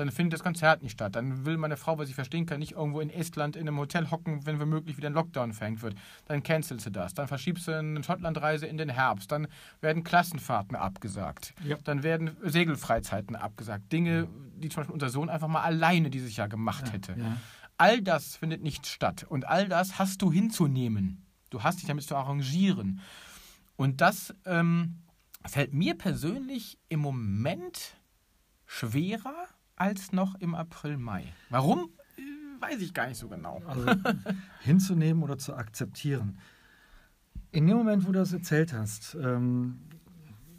Dann 0.00 0.10
findet 0.10 0.32
das 0.32 0.42
Konzert 0.42 0.82
nicht 0.82 0.92
statt. 0.92 1.14
Dann 1.14 1.44
will 1.44 1.58
meine 1.58 1.76
Frau, 1.76 1.98
was 1.98 2.08
ich 2.08 2.14
verstehen 2.14 2.46
kann, 2.46 2.58
nicht 2.58 2.72
irgendwo 2.72 3.00
in 3.00 3.10
Estland 3.10 3.54
in 3.54 3.68
einem 3.68 3.76
Hotel 3.76 4.10
hocken, 4.10 4.46
wenn 4.46 4.58
womöglich 4.58 4.96
wieder 4.96 5.10
ein 5.10 5.12
Lockdown 5.12 5.52
verhängt 5.52 5.82
wird. 5.82 5.94
Dann 6.24 6.42
cancelst 6.42 6.86
du 6.86 6.90
das. 6.90 7.12
Dann 7.12 7.28
verschiebst 7.28 7.68
du 7.68 7.76
eine 7.76 8.02
Schottlandreise 8.02 8.66
in 8.66 8.78
den 8.78 8.88
Herbst. 8.88 9.30
Dann 9.30 9.46
werden 9.82 10.02
Klassenfahrten 10.02 10.74
abgesagt. 10.74 11.52
Ja. 11.62 11.76
Dann 11.84 12.02
werden 12.02 12.34
Segelfreizeiten 12.42 13.36
abgesagt. 13.36 13.92
Dinge, 13.92 14.26
die 14.56 14.70
zum 14.70 14.80
Beispiel 14.80 14.94
unser 14.94 15.10
Sohn 15.10 15.28
einfach 15.28 15.48
mal 15.48 15.60
alleine 15.60 16.08
dieses 16.08 16.34
Jahr 16.34 16.48
gemacht 16.48 16.94
hätte. 16.94 17.14
Ja. 17.18 17.36
All 17.76 18.00
das 18.00 18.36
findet 18.36 18.62
nicht 18.62 18.86
statt. 18.86 19.26
Und 19.28 19.46
all 19.46 19.68
das 19.68 19.98
hast 19.98 20.22
du 20.22 20.32
hinzunehmen. 20.32 21.26
Du 21.50 21.62
hast 21.62 21.80
dich 21.80 21.88
damit 21.88 22.04
zu 22.04 22.16
arrangieren. 22.16 23.00
Und 23.76 24.00
das 24.00 24.34
ähm, 24.46 25.02
fällt 25.44 25.74
mir 25.74 25.94
persönlich 25.98 26.78
im 26.88 27.00
Moment 27.00 27.98
schwerer 28.64 29.46
als 29.80 30.12
noch 30.12 30.34
im 30.36 30.54
April, 30.54 30.98
Mai. 30.98 31.24
Warum? 31.48 31.88
Äh, 32.16 32.22
Weiß 32.60 32.82
ich 32.82 32.92
gar 32.92 33.08
nicht 33.08 33.16
so 33.16 33.28
genau. 33.28 33.62
Also 33.66 33.86
hinzunehmen 34.60 35.22
oder 35.22 35.38
zu 35.38 35.54
akzeptieren. 35.54 36.38
In 37.50 37.66
dem 37.66 37.78
Moment, 37.78 38.06
wo 38.06 38.12
du 38.12 38.18
das 38.18 38.32
erzählt 38.32 38.74
hast, 38.74 39.16
ähm, 39.20 39.80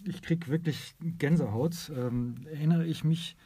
ich 0.04 0.24
krieg 0.24 0.50
wirklich 0.50 0.96
Gänsehaut, 1.00 1.92
ähm, 1.96 2.48
erinnere 2.52 2.86
ich 2.86 3.04
mich 3.04 3.38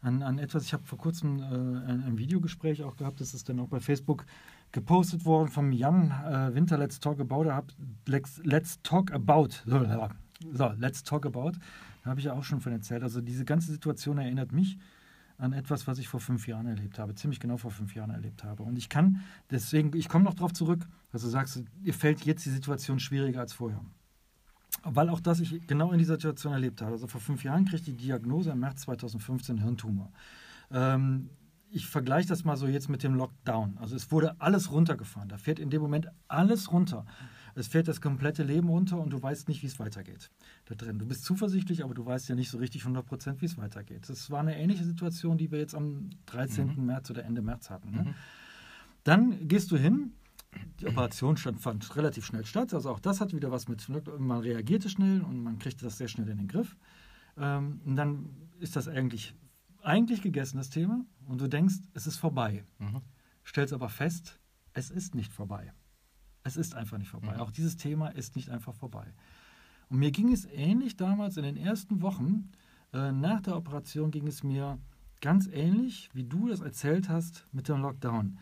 an, 0.00 0.22
an 0.22 0.38
etwas. 0.38 0.64
Ich 0.64 0.72
habe 0.72 0.84
vor 0.84 0.98
kurzem 0.98 1.40
äh, 1.40 1.42
ein, 1.42 2.04
ein 2.04 2.18
Videogespräch 2.18 2.84
auch 2.84 2.96
gehabt, 2.96 3.20
das 3.20 3.34
ist 3.34 3.48
dann 3.48 3.58
auch 3.58 3.68
bei 3.68 3.80
Facebook 3.80 4.24
gepostet 4.70 5.24
worden 5.24 5.48
vom 5.48 5.72
Jan 5.72 6.12
äh, 6.12 6.54
Winter 6.54 6.78
Let's 6.78 7.00
Talk 7.00 7.18
About. 7.18 7.44
Da 7.44 7.56
hab, 7.56 7.72
let's, 8.06 8.40
let's 8.44 8.80
Talk 8.82 9.12
About. 9.12 9.48
So, 9.66 9.84
so, 10.52 10.72
Let's 10.78 11.02
Talk 11.02 11.26
About. 11.26 11.52
Da 12.04 12.10
habe 12.10 12.20
ich 12.20 12.26
ja 12.26 12.34
auch 12.34 12.44
schon 12.44 12.60
von 12.60 12.70
erzählt. 12.70 13.02
Also 13.02 13.20
diese 13.20 13.44
ganze 13.44 13.72
Situation 13.72 14.18
erinnert 14.18 14.52
mich 14.52 14.78
an 15.38 15.52
etwas, 15.52 15.86
was 15.86 15.98
ich 15.98 16.08
vor 16.08 16.20
fünf 16.20 16.46
Jahren 16.46 16.66
erlebt 16.66 16.98
habe, 16.98 17.14
ziemlich 17.14 17.40
genau 17.40 17.56
vor 17.56 17.70
fünf 17.70 17.94
Jahren 17.94 18.10
erlebt 18.10 18.44
habe. 18.44 18.62
Und 18.62 18.76
ich 18.76 18.88
kann 18.88 19.20
deswegen, 19.50 19.96
ich 19.96 20.08
komme 20.08 20.24
noch 20.24 20.34
darauf 20.34 20.52
zurück, 20.52 20.86
dass 21.12 21.22
du 21.22 21.28
sagst, 21.28 21.62
ihr 21.82 21.94
fällt 21.94 22.24
jetzt 22.24 22.46
die 22.46 22.50
Situation 22.50 23.00
schwieriger 23.00 23.40
als 23.40 23.52
vorher. 23.52 23.80
Weil 24.82 25.08
auch 25.08 25.20
das 25.20 25.40
ich 25.40 25.66
genau 25.66 25.92
in 25.92 25.98
dieser 25.98 26.14
Situation 26.14 26.52
erlebt 26.52 26.82
habe. 26.82 26.92
Also 26.92 27.06
vor 27.06 27.20
fünf 27.20 27.42
Jahren 27.42 27.64
kriegte 27.64 27.90
ich 27.90 27.96
die 27.96 28.06
Diagnose 28.06 28.50
im 28.50 28.60
März 28.60 28.82
2015 28.82 29.58
Hirntumor. 29.58 30.12
Ähm, 30.70 31.30
ich 31.70 31.86
vergleiche 31.86 32.28
das 32.28 32.44
mal 32.44 32.56
so 32.56 32.66
jetzt 32.66 32.88
mit 32.88 33.02
dem 33.02 33.14
Lockdown. 33.14 33.78
Also 33.78 33.96
es 33.96 34.12
wurde 34.12 34.40
alles 34.40 34.70
runtergefahren. 34.70 35.28
Da 35.28 35.38
fährt 35.38 35.58
in 35.58 35.70
dem 35.70 35.82
Moment 35.82 36.08
alles 36.28 36.70
runter. 36.70 37.04
Es 37.54 37.68
fährt 37.68 37.88
das 37.88 38.00
komplette 38.00 38.42
Leben 38.42 38.68
runter 38.68 39.00
und 39.00 39.10
du 39.10 39.22
weißt 39.22 39.48
nicht, 39.48 39.62
wie 39.62 39.66
es 39.66 39.78
weitergeht. 39.78 40.30
Da 40.66 40.74
drin. 40.74 40.98
Du 40.98 41.06
bist 41.06 41.24
zuversichtlich, 41.24 41.84
aber 41.84 41.94
du 41.94 42.04
weißt 42.04 42.28
ja 42.28 42.34
nicht 42.34 42.50
so 42.50 42.58
richtig 42.58 42.82
100 42.82 43.06
Prozent, 43.06 43.40
wie 43.42 43.46
es 43.46 43.56
weitergeht. 43.56 44.08
Das 44.08 44.30
war 44.30 44.40
eine 44.40 44.58
ähnliche 44.58 44.84
Situation, 44.84 45.38
die 45.38 45.50
wir 45.50 45.58
jetzt 45.58 45.74
am 45.74 46.10
13. 46.26 46.74
Mhm. 46.76 46.86
März 46.86 47.10
oder 47.10 47.24
Ende 47.24 47.42
März 47.42 47.70
hatten. 47.70 47.90
Ne? 47.90 48.02
Mhm. 48.02 48.14
Dann 49.04 49.48
gehst 49.48 49.70
du 49.70 49.76
hin. 49.76 50.12
Die 50.80 50.86
Operation 50.86 51.36
stand, 51.36 51.60
fand 51.60 51.96
relativ 51.96 52.24
schnell 52.24 52.44
statt. 52.44 52.74
Also 52.74 52.90
auch 52.90 53.00
das 53.00 53.20
hat 53.20 53.34
wieder 53.34 53.50
was 53.50 53.68
mit, 53.68 53.88
man 54.18 54.40
reagierte 54.40 54.88
schnell 54.88 55.20
und 55.22 55.42
man 55.42 55.58
kriegte 55.58 55.84
das 55.84 55.98
sehr 55.98 56.08
schnell 56.08 56.28
in 56.28 56.38
den 56.38 56.48
Griff. 56.48 56.76
Ähm, 57.36 57.80
und 57.84 57.96
dann 57.96 58.30
ist 58.60 58.76
das 58.76 58.86
eigentlich, 58.86 59.34
eigentlich 59.82 60.22
gegessen, 60.22 60.58
das 60.58 60.70
Thema. 60.70 61.04
Und 61.26 61.40
du 61.40 61.48
denkst, 61.48 61.76
es 61.94 62.06
ist 62.06 62.18
vorbei. 62.18 62.64
Mhm. 62.78 63.00
Stellst 63.44 63.72
aber 63.72 63.88
fest, 63.88 64.38
es 64.72 64.90
ist 64.90 65.14
nicht 65.14 65.32
vorbei. 65.32 65.72
Es 66.44 66.56
ist 66.56 66.74
einfach 66.74 66.98
nicht 66.98 67.10
vorbei. 67.10 67.34
Mhm. 67.34 67.40
Auch 67.40 67.50
dieses 67.50 67.76
Thema 67.76 68.08
ist 68.08 68.36
nicht 68.36 68.50
einfach 68.50 68.74
vorbei. 68.74 69.06
Und 69.88 69.98
mir 69.98 70.10
ging 70.10 70.32
es 70.32 70.46
ähnlich 70.46 70.96
damals 70.96 71.36
in 71.36 71.42
den 71.42 71.56
ersten 71.56 72.02
Wochen. 72.02 72.50
Äh, 72.92 73.12
nach 73.12 73.40
der 73.40 73.56
Operation 73.56 74.10
ging 74.10 74.26
es 74.26 74.42
mir 74.42 74.78
ganz 75.20 75.48
ähnlich, 75.48 76.10
wie 76.12 76.24
du 76.24 76.48
das 76.48 76.60
erzählt 76.60 77.08
hast 77.08 77.46
mit 77.52 77.68
dem 77.68 77.80
Lockdown. 77.80 78.38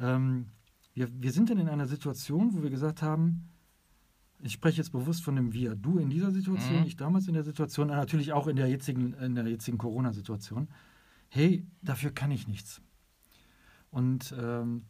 Ähm, 0.00 0.46
wir, 0.94 1.08
wir 1.22 1.32
sind 1.32 1.50
dann 1.50 1.58
in 1.58 1.68
einer 1.68 1.86
Situation, 1.86 2.54
wo 2.54 2.62
wir 2.62 2.70
gesagt 2.70 3.02
haben, 3.02 3.48
ich 4.40 4.54
spreche 4.54 4.78
jetzt 4.78 4.90
bewusst 4.90 5.22
von 5.22 5.36
dem 5.36 5.52
Wir. 5.52 5.76
Du 5.76 5.98
in 5.98 6.10
dieser 6.10 6.30
Situation, 6.30 6.80
mhm. 6.80 6.86
ich 6.86 6.96
damals 6.96 7.28
in 7.28 7.34
der 7.34 7.44
Situation, 7.44 7.88
natürlich 7.88 8.32
auch 8.32 8.48
in 8.48 8.56
der 8.56 8.68
jetzigen, 8.68 9.14
jetzigen 9.46 9.78
Corona-Situation. 9.78 10.68
Hey, 11.28 11.64
dafür 11.80 12.10
kann 12.10 12.30
ich 12.32 12.48
nichts. 12.48 12.82
Und 13.90 14.34
ähm, 14.36 14.84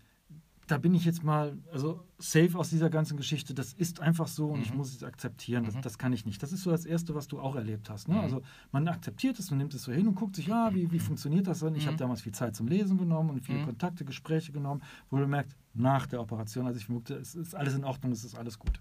da 0.67 0.79
bin 0.79 0.95
ich 0.95 1.05
jetzt 1.05 1.25
mal 1.25 1.59
also 1.73 2.07
safe 2.19 2.57
aus 2.57 2.71
dieser 2.71 2.89
ganzen 2.89 3.17
Geschichte. 3.17 3.53
Das 3.53 3.73
ist 3.73 4.01
einfach 4.01 4.29
so 4.29 4.49
und 4.49 4.59
mhm. 4.59 4.65
ich 4.65 4.75
muss 4.75 4.95
es 4.95 5.03
akzeptieren. 5.03 5.65
Das, 5.65 5.75
mhm. 5.75 5.83
das, 5.83 5.99
kann 5.99 6.13
ich 6.13 6.25
nicht. 6.25 6.43
Das 6.43 6.53
ist 6.53 6.63
so 6.63 6.71
das 6.71 6.85
Erste, 6.85 7.15
was 7.15 7.27
du 7.27 7.41
auch 7.41 7.57
erlebt 7.57 7.91
hast. 7.91 8.09
Ne? 8.09 8.15
Mhm. 8.15 8.21
Also 8.21 8.43
man 8.71 8.87
akzeptiert 8.89 9.39
es 9.39 9.51
und 9.51 9.59
nimmt 9.59 9.75
es 9.75 9.83
so 9.83 9.93
hin 9.93 10.07
und 10.07 10.15
guckt 10.15 10.37
sich, 10.37 10.47
ja, 10.47 10.73
wie, 10.73 10.91
wie 10.91 10.97
mhm. 10.97 11.01
funktioniert 11.01 11.47
das 11.47 11.61
denn? 11.61 11.75
Ich 11.75 11.87
habe 11.87 11.95
mhm. 11.95 11.99
damals 11.99 12.23
viel 12.23 12.33
Zeit 12.33 12.55
zum 12.55 12.69
Lesen 12.69 12.97
genommen 12.97 13.31
und 13.31 13.41
viele 13.45 13.59
mhm. 13.59 13.67
Kontakte, 13.67 14.05
Gespräche 14.05 14.53
genommen, 14.53 14.83
wo 15.11 15.19
du 15.19 15.27
merkst, 15.27 15.57
nach 15.75 16.07
der 16.07 16.21
Operation, 16.21 16.67
als 16.67 16.77
ich 16.77 16.89
merkte, 16.89 17.15
es 17.15 17.35
ist 17.35 17.55
alles 17.55 17.75
in 17.75 17.85
Ordnung, 17.85 18.13
es 18.13 18.25
ist 18.25 18.37
alles 18.37 18.59
gut. 18.59 18.81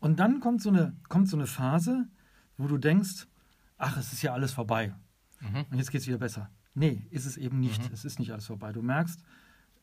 Und 0.00 0.18
dann 0.18 0.40
kommt 0.40 0.60
so 0.60 0.70
eine, 0.70 0.96
kommt 1.08 1.28
so 1.28 1.36
eine 1.36 1.46
Phase, 1.46 2.08
wo 2.56 2.66
du 2.66 2.78
denkst, 2.78 3.26
ach, 3.78 3.96
es 3.96 4.12
ist 4.12 4.22
ja 4.22 4.32
alles 4.32 4.52
vorbei. 4.52 4.94
Und 5.70 5.78
jetzt 5.78 5.90
geht 5.90 6.00
es 6.00 6.06
wieder 6.06 6.18
besser. 6.18 6.50
Nee, 6.74 7.06
ist 7.10 7.26
es 7.26 7.36
eben 7.36 7.60
nicht. 7.60 7.90
Es 7.92 8.04
ist 8.04 8.18
nicht 8.18 8.32
alles 8.32 8.46
vorbei. 8.46 8.72
Du 8.72 8.82
merkst, 8.82 9.22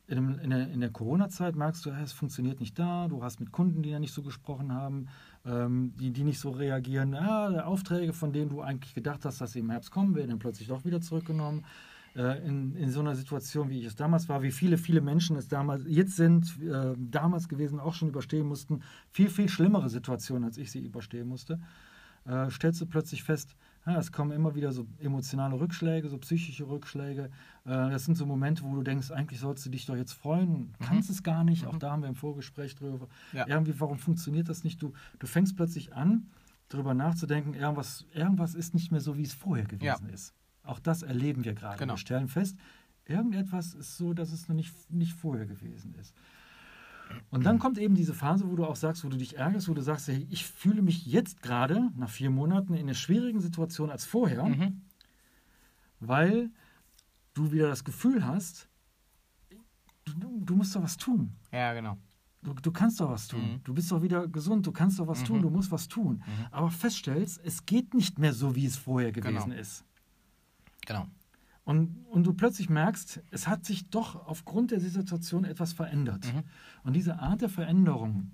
in, 0.08 0.40
in 0.40 0.50
der, 0.50 0.70
in 0.70 0.82
der 0.82 0.90
Corona-Zeit 0.90 1.56
merkst 1.56 1.86
du, 1.86 1.92
es 1.92 2.12
funktioniert 2.12 2.60
nicht 2.60 2.78
da, 2.78 3.08
du 3.08 3.24
hast 3.24 3.40
mit 3.40 3.52
Kunden, 3.52 3.84
die 3.84 3.90
ja 3.90 4.00
nicht 4.00 4.14
so 4.14 4.22
gesprochen 4.22 4.74
haben, 4.74 5.08
ähm, 5.46 5.94
die, 6.00 6.12
die 6.12 6.24
nicht 6.24 6.40
so 6.40 6.52
reagieren. 6.52 7.14
Ja, 7.14 7.66
Aufträge, 7.66 8.14
von 8.14 8.34
denen 8.34 8.50
du 8.50 8.62
eigentlich 8.62 8.94
gedacht 8.94 9.24
hast, 9.26 9.40
dass 9.40 9.54
sie 9.54 9.60
im 9.60 9.70
Herbst 9.70 9.92
kommen, 9.92 10.16
werden 10.16 10.30
dann 10.30 10.40
plötzlich 10.40 10.68
doch 10.68 10.84
wieder 10.84 11.02
zurückgenommen. 11.02 11.64
Äh, 12.16 12.46
in, 12.46 12.76
in 12.76 12.92
so 12.92 13.00
einer 13.00 13.16
Situation, 13.16 13.70
wie 13.70 13.80
ich 13.80 13.86
es 13.86 13.96
damals 13.96 14.30
war, 14.30 14.44
wie 14.44 14.52
viele, 14.52 14.78
viele 14.78 15.02
Menschen 15.02 15.36
es 15.36 15.48
damals 15.48 15.84
jetzt 15.88 16.16
sind, 16.16 16.62
äh, 16.62 16.94
damals 16.98 17.48
gewesen, 17.48 17.80
auch 17.80 17.94
schon 17.94 18.10
überstehen 18.10 18.46
mussten, 18.46 18.84
viel, 19.10 19.30
viel 19.30 19.50
schlimmere 19.50 19.90
Situationen, 19.90 20.44
als 20.44 20.58
ich 20.58 20.70
sie 20.70 20.86
überstehen 20.86 21.28
musste, 21.28 21.60
äh, 22.26 22.52
stellst 22.52 22.82
du 22.82 22.86
plötzlich 22.86 23.24
fest, 23.24 23.56
ja, 23.86 23.98
es 23.98 24.12
kommen 24.12 24.32
immer 24.32 24.56
wieder 24.56 24.72
so 24.72 24.88
emotionale 25.00 25.60
Rückschläge, 25.60 26.08
so 26.08 26.18
psychische 26.18 26.68
Rückschläge. 26.68 27.26
Äh, 27.66 27.70
das 27.70 28.06
sind 28.06 28.16
so 28.16 28.26
Momente, 28.26 28.64
wo 28.64 28.76
du 28.76 28.84
denkst, 28.84 29.12
eigentlich 29.12 29.40
sollst 29.40 29.66
du 29.66 29.70
dich 29.70 29.86
doch 29.86 29.96
jetzt 29.96 30.14
freuen, 30.14 30.50
mhm. 30.50 30.74
kannst 30.80 31.10
es 31.10 31.24
gar 31.24 31.44
nicht. 31.44 31.66
Auch 31.66 31.74
mhm. 31.74 31.80
da 31.80 31.92
haben 31.92 32.02
wir 32.02 32.10
im 32.10 32.16
Vorgespräch 32.16 32.76
drüber. 32.76 33.08
Ja. 33.34 33.46
Irgendwie, 33.48 33.78
warum 33.80 33.98
funktioniert 33.98 34.48
das 34.48 34.64
nicht? 34.64 34.82
Du, 34.82 34.94
du 35.20 35.28
fängst 35.28 35.56
plötzlich 35.58 35.94
an, 35.94 36.28
darüber 36.70 36.94
nachzudenken, 36.94 37.54
irgendwas, 37.54 38.06
irgendwas 38.14 38.56
ist 38.56 38.74
nicht 38.74 38.92
mehr 38.92 39.02
so, 39.02 39.18
wie 39.18 39.24
es 39.24 39.34
vorher 39.34 39.66
gewesen 39.66 40.08
ja. 40.08 40.14
ist. 40.14 40.34
Auch 40.64 40.80
das 40.80 41.04
erleben 41.04 41.44
wir 41.44 41.54
gerade. 41.54 41.78
Genau. 41.78 41.94
Wir 41.94 41.98
stellen 41.98 42.30
fest, 42.30 42.58
irgendetwas 43.06 43.74
ist 43.74 43.98
so, 43.98 44.14
dass 44.14 44.32
es 44.32 44.48
noch 44.48 44.56
nicht, 44.56 44.74
nicht 44.90 45.14
vorher 45.14 45.46
gewesen 45.46 45.94
ist. 45.96 46.14
Und 47.30 47.46
dann 47.46 47.60
kommt 47.60 47.78
eben 47.78 47.96
diese 47.96 48.14
Phase, 48.14 48.50
wo 48.50 48.56
du 48.56 48.66
auch 48.66 48.76
sagst, 48.76 49.04
wo 49.04 49.10
du 49.10 49.18
dich 49.18 49.38
ärgerst, 49.38 49.68
wo 49.68 49.74
du 49.74 49.82
sagst, 49.82 50.08
hey, 50.08 50.28
ich 50.30 50.46
fühle 50.46 50.82
mich 50.82 51.06
jetzt 51.06 51.42
gerade 51.42 51.90
nach 51.96 52.10
vier 52.10 52.30
Monaten 52.30 52.74
in 52.74 52.82
einer 52.82 52.94
schwierigen 52.94 53.40
Situation 53.40 53.90
als 53.90 54.06
vorher, 54.06 54.44
mhm. 54.44 54.82
weil 56.00 56.52
du 57.34 57.52
wieder 57.52 57.68
das 57.68 57.84
Gefühl 57.84 58.26
hast, 58.26 58.70
du, 60.06 60.42
du, 60.46 60.56
musst 60.56 60.76
doch 60.76 60.84
was 60.84 60.98
tun. 60.98 61.36
Ja, 61.52 61.74
genau. 61.74 61.98
Du, 62.44 62.54
du 62.54 62.72
kannst 62.72 63.00
doch 63.00 63.10
was 63.10 63.28
tun. 63.28 63.54
Mhm. 63.54 63.64
Du 63.64 63.74
bist 63.74 63.92
doch 63.92 64.02
wieder 64.02 64.28
gesund, 64.28 64.68
du 64.68 64.72
kannst 64.72 65.00
doch 65.00 65.08
was 65.08 65.22
mhm. 65.22 65.26
tun, 65.26 65.42
du 65.42 65.50
musst 65.50 65.72
was 65.72 65.88
tun. 65.88 66.24
Mhm. 66.26 66.46
Aber 66.52 66.70
feststellst, 66.70 67.42
es 67.44 67.66
geht 67.66 67.94
nicht 67.94 68.20
mehr 68.20 68.34
so, 68.34 68.56
wie 68.56 68.66
es 68.66 68.78
vorher 68.78 69.12
gewesen 69.12 69.50
genau. 69.50 69.60
ist. 69.62 69.86
Genau. 70.86 71.08
Und, 71.66 72.06
und 72.10 72.26
du 72.26 72.34
plötzlich 72.34 72.70
merkst, 72.70 73.22
es 73.32 73.48
hat 73.48 73.66
sich 73.66 73.90
doch 73.90 74.28
aufgrund 74.28 74.72
der 74.72 74.82
Situation 74.82 75.46
etwas 75.46 75.72
verändert. 75.74 76.26
Mhm. 76.26 76.44
Und 76.84 76.94
diese 76.94 77.20
Art 77.20 77.42
der 77.42 77.50
Veränderung, 77.50 78.32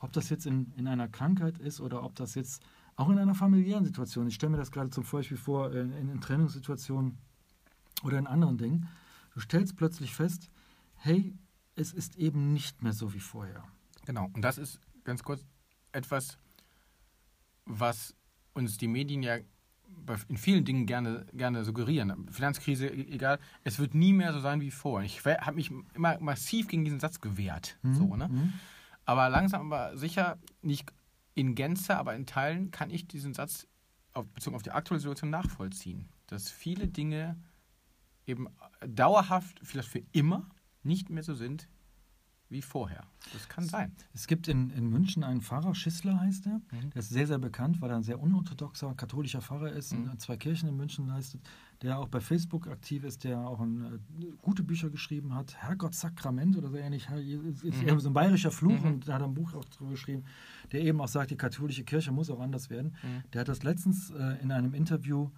ob 0.00 0.12
das 0.12 0.30
jetzt 0.30 0.46
in, 0.46 0.72
in 0.76 0.88
einer 0.88 1.08
Krankheit 1.08 1.58
ist 1.58 1.80
oder 1.80 2.02
ob 2.02 2.16
das 2.16 2.34
jetzt 2.34 2.62
auch 2.96 3.08
in 3.08 3.18
einer 3.18 3.34
familiären 3.34 3.84
Situation, 3.84 4.26
ich 4.26 4.34
stelle 4.34 4.50
mir 4.50 4.58
das 4.58 4.72
gerade 4.72 4.90
zum 4.90 5.04
Beispiel 5.04 5.36
vor, 5.36 5.72
in, 5.72 5.92
in 5.92 6.20
Trennungssituationen 6.20 7.18
oder 8.02 8.18
in 8.18 8.26
anderen 8.26 8.58
Dingen, 8.58 8.88
du 9.34 9.40
stellst 9.40 9.76
plötzlich 9.76 10.12
fest, 10.12 10.50
hey, 10.96 11.34
es 11.76 11.92
ist 11.92 12.16
eben 12.16 12.52
nicht 12.52 12.82
mehr 12.82 12.92
so 12.92 13.14
wie 13.14 13.20
vorher. 13.20 13.64
Genau, 14.04 14.28
und 14.32 14.42
das 14.42 14.58
ist 14.58 14.80
ganz 15.04 15.22
kurz 15.22 15.44
etwas, 15.92 16.36
was 17.64 18.14
uns 18.54 18.76
die 18.76 18.88
Medien 18.88 19.22
ja 19.22 19.38
in 20.28 20.36
vielen 20.36 20.64
Dingen 20.64 20.86
gerne, 20.86 21.26
gerne 21.32 21.64
suggerieren. 21.64 22.28
Finanzkrise, 22.30 22.86
e-, 22.86 23.14
egal, 23.14 23.38
es 23.64 23.78
wird 23.78 23.94
nie 23.94 24.12
mehr 24.12 24.32
so 24.32 24.40
sein 24.40 24.60
wie 24.60 24.70
vorher. 24.70 25.06
Ich 25.06 25.24
habe 25.24 25.56
mich 25.56 25.70
immer 25.94 26.18
massiv 26.20 26.68
gegen 26.68 26.84
diesen 26.84 27.00
Satz 27.00 27.20
gewehrt. 27.20 27.78
Mhm. 27.82 27.94
So, 27.94 28.16
ne? 28.16 28.28
Mhm. 28.28 28.52
Aber 29.04 29.28
langsam, 29.28 29.72
aber 29.72 29.96
sicher, 29.96 30.38
nicht 30.62 30.92
in 31.34 31.54
Gänze, 31.54 31.96
aber 31.96 32.14
in 32.14 32.26
Teilen 32.26 32.70
kann 32.70 32.90
ich 32.90 33.08
diesen 33.08 33.34
Satz 33.34 33.66
auf, 34.12 34.26
bezogen 34.28 34.56
auf 34.56 34.62
die 34.62 34.70
aktuelle 34.70 35.00
Situation 35.00 35.30
nachvollziehen. 35.30 36.08
Dass 36.26 36.50
viele 36.50 36.88
Dinge 36.88 37.36
eben 38.26 38.48
dauerhaft, 38.86 39.60
vielleicht 39.62 39.88
für 39.88 40.02
immer, 40.12 40.48
nicht 40.82 41.10
mehr 41.10 41.22
so 41.22 41.34
sind, 41.34 41.68
wie 42.52 42.62
vorher. 42.62 43.04
Das 43.32 43.48
kann 43.48 43.64
sein. 43.64 43.92
Es 44.14 44.26
gibt 44.26 44.46
in, 44.46 44.70
in 44.70 44.88
München 44.88 45.24
einen 45.24 45.40
Pfarrer, 45.40 45.74
Schissler 45.74 46.20
heißt 46.20 46.46
er, 46.46 46.60
mhm. 46.70 46.90
der 46.90 47.00
ist 47.00 47.08
sehr, 47.08 47.26
sehr 47.26 47.38
bekannt, 47.38 47.80
weil 47.80 47.90
er 47.90 47.96
ein 47.96 48.02
sehr 48.02 48.20
unorthodoxer 48.20 48.94
katholischer 48.94 49.40
Pfarrer 49.40 49.72
ist, 49.72 49.92
mhm. 49.92 50.10
in 50.10 50.18
zwei 50.18 50.36
Kirchen 50.36 50.68
in 50.68 50.76
München 50.76 51.06
leistet, 51.06 51.40
der 51.80 51.98
auch 51.98 52.08
bei 52.08 52.20
Facebook 52.20 52.68
aktiv 52.68 53.04
ist, 53.04 53.24
der 53.24 53.40
auch 53.40 53.60
ein, 53.60 54.00
äh, 54.20 54.26
gute 54.42 54.62
Bücher 54.62 54.90
geschrieben 54.90 55.34
hat, 55.34 55.56
Herrgott 55.56 55.94
Sakrament 55.94 56.56
oder 56.56 56.68
so 56.68 56.76
ähnlich, 56.76 57.08
ist 57.08 57.64
mhm. 57.64 57.88
eher 57.88 57.98
so 57.98 58.10
ein 58.10 58.14
bayerischer 58.14 58.50
Fluch 58.50 58.80
mhm. 58.80 58.86
und 58.86 59.08
da 59.08 59.14
hat 59.14 59.22
er 59.22 59.28
ein 59.28 59.34
Buch 59.34 59.54
auch 59.54 59.64
drüber 59.64 59.92
geschrieben, 59.92 60.24
der 60.70 60.82
eben 60.82 61.00
auch 61.00 61.08
sagt, 61.08 61.30
die 61.30 61.36
katholische 61.36 61.84
Kirche 61.84 62.12
muss 62.12 62.30
auch 62.30 62.40
anders 62.40 62.70
werden. 62.70 62.94
Mhm. 63.02 63.30
Der 63.32 63.40
hat 63.40 63.48
das 63.48 63.62
letztens 63.62 64.10
äh, 64.10 64.40
in 64.42 64.52
einem 64.52 64.74
Interview 64.74 65.30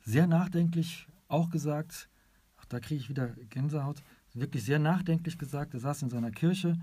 sehr 0.00 0.26
nachdenklich 0.26 1.08
auch 1.28 1.50
gesagt, 1.50 2.08
ach, 2.58 2.64
da 2.66 2.78
kriege 2.78 3.00
ich 3.00 3.08
wieder 3.08 3.28
Gänsehaut, 3.50 4.02
wirklich 4.34 4.64
sehr 4.64 4.78
nachdenklich 4.78 5.38
gesagt. 5.38 5.74
Er 5.74 5.80
saß 5.80 6.02
in 6.02 6.10
seiner 6.10 6.30
Kirche, 6.30 6.76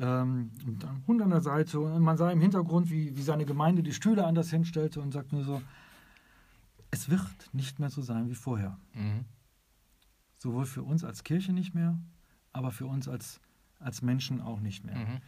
ähm, 0.00 0.50
mit 0.64 0.84
einem 0.84 1.06
Hund 1.06 1.22
an 1.22 1.30
der 1.30 1.40
Seite 1.40 1.80
und 1.80 2.02
man 2.02 2.16
sah 2.16 2.30
im 2.30 2.40
Hintergrund, 2.40 2.90
wie, 2.90 3.16
wie 3.16 3.22
seine 3.22 3.44
Gemeinde 3.44 3.82
die 3.82 3.92
Stühle 3.92 4.26
anders 4.26 4.50
hinstellte 4.50 5.00
und 5.00 5.12
sagt 5.12 5.32
nur 5.32 5.44
so, 5.44 5.62
es 6.90 7.08
wird 7.08 7.50
nicht 7.52 7.78
mehr 7.80 7.90
so 7.90 8.02
sein 8.02 8.28
wie 8.28 8.34
vorher. 8.34 8.78
Mhm. 8.94 9.24
Sowohl 10.38 10.66
für 10.66 10.82
uns 10.82 11.04
als 11.04 11.24
Kirche 11.24 11.52
nicht 11.52 11.74
mehr, 11.74 11.98
aber 12.52 12.70
für 12.70 12.86
uns 12.86 13.08
als, 13.08 13.40
als 13.78 14.02
Menschen 14.02 14.40
auch 14.40 14.60
nicht 14.60 14.84
mehr. 14.84 14.96
Mhm. 14.96 15.20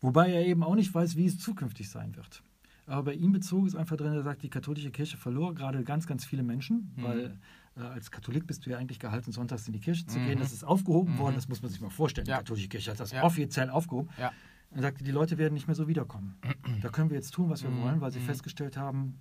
Wobei 0.00 0.32
er 0.32 0.46
eben 0.46 0.62
auch 0.62 0.74
nicht 0.74 0.92
weiß, 0.92 1.16
wie 1.16 1.26
es 1.26 1.38
zukünftig 1.38 1.88
sein 1.88 2.16
wird. 2.16 2.42
Aber 2.86 3.04
bei 3.04 3.14
ihm 3.14 3.32
bezogen 3.32 3.66
ist 3.66 3.74
einfach 3.74 3.96
drin, 3.96 4.12
er 4.12 4.22
sagt, 4.22 4.42
die 4.42 4.50
katholische 4.50 4.90
Kirche 4.90 5.16
verlor 5.16 5.54
gerade 5.54 5.82
ganz, 5.84 6.06
ganz 6.06 6.24
viele 6.24 6.42
Menschen, 6.42 6.92
mhm. 6.96 7.02
weil 7.02 7.38
äh, 7.76 7.80
als 7.80 8.10
Katholik 8.10 8.46
bist 8.46 8.66
du 8.66 8.70
ja 8.70 8.78
eigentlich 8.78 8.98
gehalten, 8.98 9.32
sonntags 9.32 9.66
in 9.66 9.72
die 9.72 9.80
Kirche 9.80 10.06
zu 10.06 10.18
mhm. 10.18 10.26
gehen. 10.26 10.38
Das 10.38 10.52
ist 10.52 10.64
aufgehoben 10.64 11.14
mhm. 11.14 11.18
worden, 11.18 11.34
das 11.34 11.48
muss 11.48 11.62
man 11.62 11.70
sich 11.70 11.80
mal 11.80 11.90
vorstellen. 11.90 12.26
Ja. 12.26 12.36
Die 12.36 12.40
katholische 12.40 12.68
Kirche 12.68 12.90
hat 12.90 13.00
das 13.00 13.12
ja. 13.12 13.22
offiziell 13.22 13.70
aufgehoben. 13.70 14.10
Ja. 14.18 14.32
Er 14.70 14.82
sagte, 14.82 15.04
die 15.04 15.12
Leute 15.12 15.38
werden 15.38 15.54
nicht 15.54 15.66
mehr 15.66 15.76
so 15.76 15.88
wiederkommen. 15.88 16.36
da 16.82 16.88
können 16.90 17.10
wir 17.10 17.16
jetzt 17.16 17.30
tun, 17.32 17.48
was 17.48 17.62
wir 17.62 17.70
mhm. 17.70 17.82
wollen, 17.82 18.00
weil 18.00 18.10
sie 18.10 18.20
mhm. 18.20 18.24
festgestellt 18.24 18.76
haben, 18.76 19.18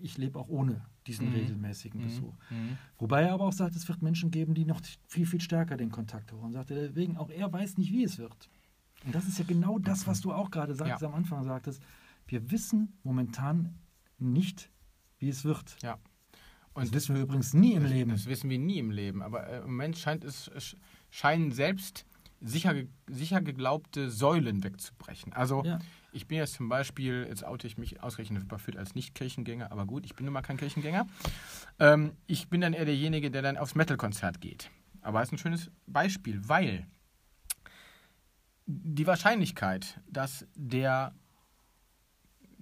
ich 0.00 0.16
lebe 0.16 0.38
auch 0.38 0.48
ohne 0.48 0.84
diesen 1.06 1.28
Mhm. 1.28 1.34
regelmäßigen 1.34 2.00
Besuch. 2.00 2.34
Mhm. 2.50 2.78
Wobei 2.98 3.22
er 3.22 3.34
aber 3.34 3.46
auch 3.46 3.52
sagt, 3.52 3.74
es 3.74 3.88
wird 3.88 4.02
Menschen 4.02 4.30
geben, 4.30 4.54
die 4.54 4.64
noch 4.64 4.80
viel, 5.06 5.26
viel 5.26 5.40
stärker 5.40 5.76
den 5.76 5.90
Kontakt 5.90 6.32
haben. 6.32 6.40
Und 6.40 6.52
sagt 6.52 6.70
er 6.70 6.76
deswegen, 6.76 7.16
auch 7.16 7.30
er 7.30 7.52
weiß 7.52 7.78
nicht, 7.78 7.92
wie 7.92 8.04
es 8.04 8.18
wird. 8.18 8.48
Und 9.04 9.14
das 9.14 9.26
ist 9.26 9.38
ja 9.38 9.44
genau 9.44 9.78
das, 9.78 10.06
was 10.06 10.20
du 10.20 10.32
auch 10.32 10.50
gerade 10.50 10.74
sagst, 10.74 11.02
Ja. 11.02 11.08
am 11.08 11.14
Anfang 11.14 11.44
sagtest. 11.44 11.82
Wir 12.26 12.50
wissen 12.50 12.98
momentan 13.02 13.78
nicht, 14.18 14.70
wie 15.18 15.28
es 15.28 15.44
wird. 15.44 15.76
Ja. 15.82 15.98
Das 16.74 16.92
wissen 16.92 17.14
wir 17.14 17.22
übrigens 17.22 17.54
nie 17.54 17.72
im 17.72 17.84
das, 17.84 17.92
Leben. 17.92 18.10
Das 18.10 18.26
wissen 18.26 18.50
wir 18.50 18.58
nie 18.58 18.78
im 18.78 18.90
Leben. 18.90 19.22
Aber 19.22 19.46
äh, 19.48 19.58
im 19.58 19.64
Moment 19.64 19.96
scheint 19.96 20.24
es, 20.24 20.48
es 20.48 20.76
scheinen 21.10 21.50
selbst 21.52 22.04
sicher, 22.40 22.74
sicher 23.06 23.40
geglaubte 23.40 24.10
Säulen 24.10 24.62
wegzubrechen. 24.62 25.32
Also 25.32 25.64
Ja. 25.64 25.78
ich 26.12 26.26
bin 26.26 26.36
jetzt 26.36 26.54
zum 26.54 26.68
Beispiel, 26.68 27.24
jetzt 27.28 27.44
oute 27.44 27.66
ich 27.66 27.78
mich 27.78 28.02
ausgerechnet 28.02 28.42
überführt 28.42 28.76
als 28.76 28.94
Nicht-Kirchengänger, 28.94 29.72
aber 29.72 29.86
gut, 29.86 30.04
ich 30.04 30.14
bin 30.14 30.26
nun 30.26 30.34
mal 30.34 30.42
kein 30.42 30.58
Kirchengänger. 30.58 31.06
Ähm, 31.78 32.12
ich 32.26 32.48
bin 32.48 32.60
dann 32.60 32.74
eher 32.74 32.84
derjenige, 32.84 33.30
der 33.30 33.40
dann 33.40 33.56
aufs 33.56 33.74
Metal-Konzert 33.74 34.42
geht. 34.42 34.70
Aber 35.00 35.20
das 35.20 35.28
ist 35.28 35.32
ein 35.32 35.38
schönes 35.38 35.70
Beispiel, 35.86 36.46
weil 36.46 36.86
die 38.66 39.06
Wahrscheinlichkeit, 39.06 40.00
dass 40.10 40.46
der 40.54 41.14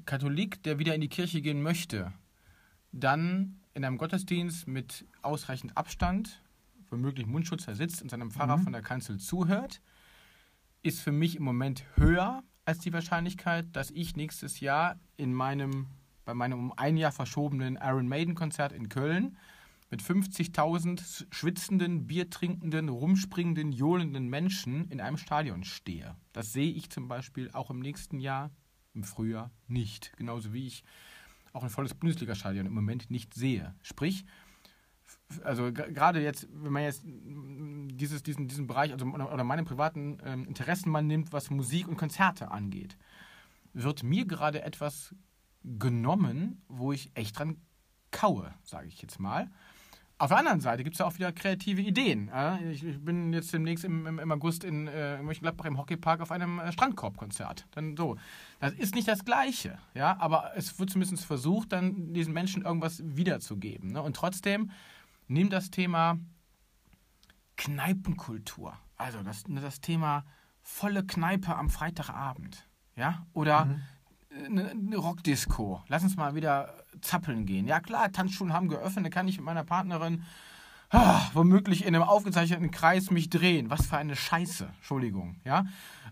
Katholik, 0.07 0.63
der 0.63 0.79
wieder 0.79 0.95
in 0.95 1.01
die 1.01 1.09
Kirche 1.09 1.41
gehen 1.41 1.63
möchte, 1.63 2.13
dann 2.93 3.61
in 3.75 3.85
einem 3.85 3.99
Gottesdienst 3.99 4.69
mit 4.69 5.07
ausreichend 5.23 5.77
Abstand, 5.77 6.41
womöglich 6.91 7.27
Mundschutz, 7.27 7.67
da 7.67 7.75
sitzt 7.75 8.03
und 8.03 8.11
seinem 8.11 8.31
Pfarrer 8.31 8.59
Mhm. 8.59 8.63
von 8.63 8.73
der 8.73 8.83
Kanzel 8.83 9.19
zuhört, 9.19 9.81
ist 10.83 11.01
für 11.01 11.13
mich 11.13 11.37
im 11.37 11.43
Moment 11.43 11.85
höher 11.97 12.43
als 12.65 12.79
die 12.79 12.93
Wahrscheinlichkeit, 12.93 13.67
dass 13.73 13.91
ich 13.91 14.17
nächstes 14.17 14.61
Jahr 14.61 14.99
in 15.17 15.33
meinem, 15.35 15.87
bei 16.25 16.35
meinem 16.35 16.59
um 16.59 16.73
ein 16.79 16.97
Jahr 16.97 17.13
verschobenen 17.13 17.79
Iron 17.83 18.07
Maiden 18.07 18.35
Konzert 18.35 18.73
in 18.73 18.89
Köln 18.89 19.37
mit 19.91 20.03
50.000 20.03 21.27
schwitzenden, 21.31 22.07
biertrinkenden, 22.07 22.89
rumspringenden, 22.89 23.73
johlenden 23.73 24.29
Menschen 24.29 24.89
in 24.91 25.01
einem 25.01 25.19
Stadion 25.19 25.65
stehe. 25.65 26.17
Das 26.33 26.53
sehe 26.53 26.73
ich 26.73 26.91
zum 26.91 27.09
Beispiel 27.09 27.51
auch 27.53 27.71
im 27.71 27.81
nächsten 27.81 28.19
Jahr, 28.19 28.51
im 28.95 29.05
Frühjahr, 29.05 29.51
nicht. 29.67 30.13
Genauso 30.17 30.53
wie 30.53 30.67
ich 30.67 30.85
auch 31.53 31.63
ein 31.63 31.71
volles 31.71 31.95
Bundesliga-Stadion 31.95 32.67
im 32.67 32.75
Moment 32.75 33.11
nicht 33.11 33.35
sehe. 33.35 33.75
Sprich, 33.83 34.25
also 35.43 35.73
gerade 35.73 36.23
jetzt, 36.23 36.49
wenn 36.51 36.73
man 36.73 36.83
jetzt 36.83 37.05
mm, 37.05 37.89
dieses, 37.97 38.23
diesen, 38.23 38.49
diesen 38.49 38.67
Bereich, 38.67 38.93
also 38.93 39.07
oder, 39.07 39.33
oder 39.33 39.45
meine 39.45 39.65
privaten 39.65 40.19
ähm, 40.25 40.47
Interessen 40.47 40.91
mal 40.91 41.03
nimmt, 41.03 41.33
was 41.33 41.51
Musik 41.51 41.89
und 41.89 41.97
Konzerte 41.97 42.51
angeht, 42.51 42.97
wird 43.73 44.03
mir 44.03 44.27
gerade 44.27 44.63
etwas 44.63 45.15
genommen, 45.63 46.63
wo 46.69 46.93
ich 46.93 47.11
echt 47.15 47.39
dran 47.39 47.57
kaue, 48.11 48.55
sage 48.63 48.89
ich 48.89 49.01
jetzt 49.03 49.19
mal. 49.19 49.51
Auf 50.25 50.31
der 50.31 50.39
anderen 50.39 50.61
Seite 50.61 50.85
gibt 50.85 50.95
es 50.95 51.01
ja 51.01 51.07
auch 51.07 51.15
wieder 51.17 51.33
kreative 51.33 51.83
Ideen. 51.83 52.31
Ich, 52.71 52.83
bin 52.99 53.35
jetzt 53.35 53.53
demnächst 53.53 53.85
im, 53.85 54.07
im, 54.07 54.19
im 54.19 54.33
August 54.33 54.65
in, 54.65 54.89
äh, 54.89 55.19
in 55.19 55.27
Mönchengladbach 55.27 55.67
im 55.67 55.77
Hockeypark 55.77 56.23
auf 56.23 56.33
einem 56.33 56.61
äh, 56.61 56.73
Strandkorbkonzert. 56.73 57.67
Dann 57.73 57.95
so. 57.95 58.17
Das 58.59 58.73
ist 58.73 58.95
nicht 58.95 59.07
das 59.07 59.27
Gleiche, 59.27 59.79
ja, 59.93 60.17
aber 60.19 60.53
es 60.57 60.79
wird 60.79 60.89
zumindest 60.89 61.27
versucht, 61.27 61.73
dann 61.73 62.15
diesen 62.15 62.33
Menschen 62.33 62.63
irgendwas 62.63 63.03
wiederzugeben. 63.05 63.93
Ne? 63.93 64.01
Und 64.01 64.17
trotzdem 64.17 64.71
nimm 65.29 65.51
das 65.51 65.71
Thema 65.71 66.17
Kneipenkultur. 67.59 68.79
Also 68.97 69.23
das, 69.23 69.45
das 69.47 69.83
Thema 69.83 70.25
volle 70.63 71.05
Kneipe 71.05 71.55
am 71.55 71.69
Freitagabend. 71.69 72.67
Ja? 72.97 73.27
Oder 73.35 73.67
Mhm. 73.67 73.83
Eine, 74.47 74.71
eine 74.71 74.97
Rockdisco. 74.97 75.83
Lass 75.89 76.03
uns 76.03 76.17
mal 76.17 76.35
wieder 76.35 76.75
zappeln 77.01 77.47
gehen. 77.47 77.67
Ja 77.67 77.81
klar, 77.81 78.11
Tanzschulen 78.13 78.53
haben 78.53 78.69
geöffnet, 78.69 79.07
da 79.07 79.11
kann 79.11 79.29
ich 79.29 79.37
mit 79.37 79.47
meiner 79.47 79.65
Partnerin 79.65 80.25
ah, 80.95 81.21
womöglich 81.33 81.85
in 81.85 81.95
einem 81.95 82.05
aufgezeichneten 82.05 82.71
Kreis 82.71 83.11
mich 83.11 83.29
drehen. 83.31 83.71
Was 83.71 83.87
für 83.87 83.97
eine 83.97 84.17
Scheiße. 84.17 84.69
Entschuldigung. 84.77 85.37
Ja? 85.45 85.67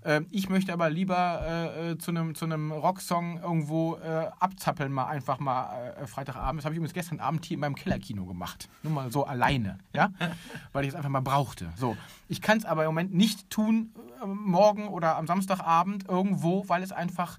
Ähm, 0.04 0.26
ich 0.30 0.48
möchte 0.48 0.72
aber 0.72 0.90
lieber 0.90 1.42
äh, 1.44 1.90
äh, 1.90 1.98
zu 1.98 2.10
einem 2.10 2.34
zu 2.34 2.44
einem 2.44 2.72
Rocksong 2.72 3.40
irgendwo 3.40 3.96
äh, 3.96 4.28
abzappeln, 4.40 4.92
mal 4.92 5.06
einfach 5.06 5.38
mal 5.38 5.94
äh, 6.00 6.06
Freitagabend. 6.06 6.60
Das 6.60 6.64
habe 6.64 6.74
ich 6.74 6.78
übrigens 6.78 6.94
gestern 6.94 7.20
Abend 7.20 7.44
hier 7.44 7.54
in 7.54 7.60
meinem 7.60 7.76
Kellerkino 7.76 8.24
gemacht. 8.26 8.68
Nur 8.82 8.92
mal 8.92 9.12
so 9.12 9.24
alleine. 9.24 9.78
Ja? 9.94 10.10
Weil 10.72 10.84
ich 10.84 10.90
es 10.90 10.94
einfach 10.94 11.10
mal 11.10 11.20
brauchte. 11.20 11.72
So. 11.76 11.96
Ich 12.28 12.40
kann 12.42 12.58
es 12.58 12.64
aber 12.64 12.82
im 12.82 12.88
Moment 12.88 13.14
nicht 13.14 13.50
tun, 13.50 13.92
äh, 14.22 14.26
morgen 14.26 14.88
oder 14.88 15.16
am 15.16 15.26
Samstagabend 15.26 16.08
irgendwo, 16.08 16.68
weil 16.68 16.82
es 16.82 16.92
einfach 16.92 17.38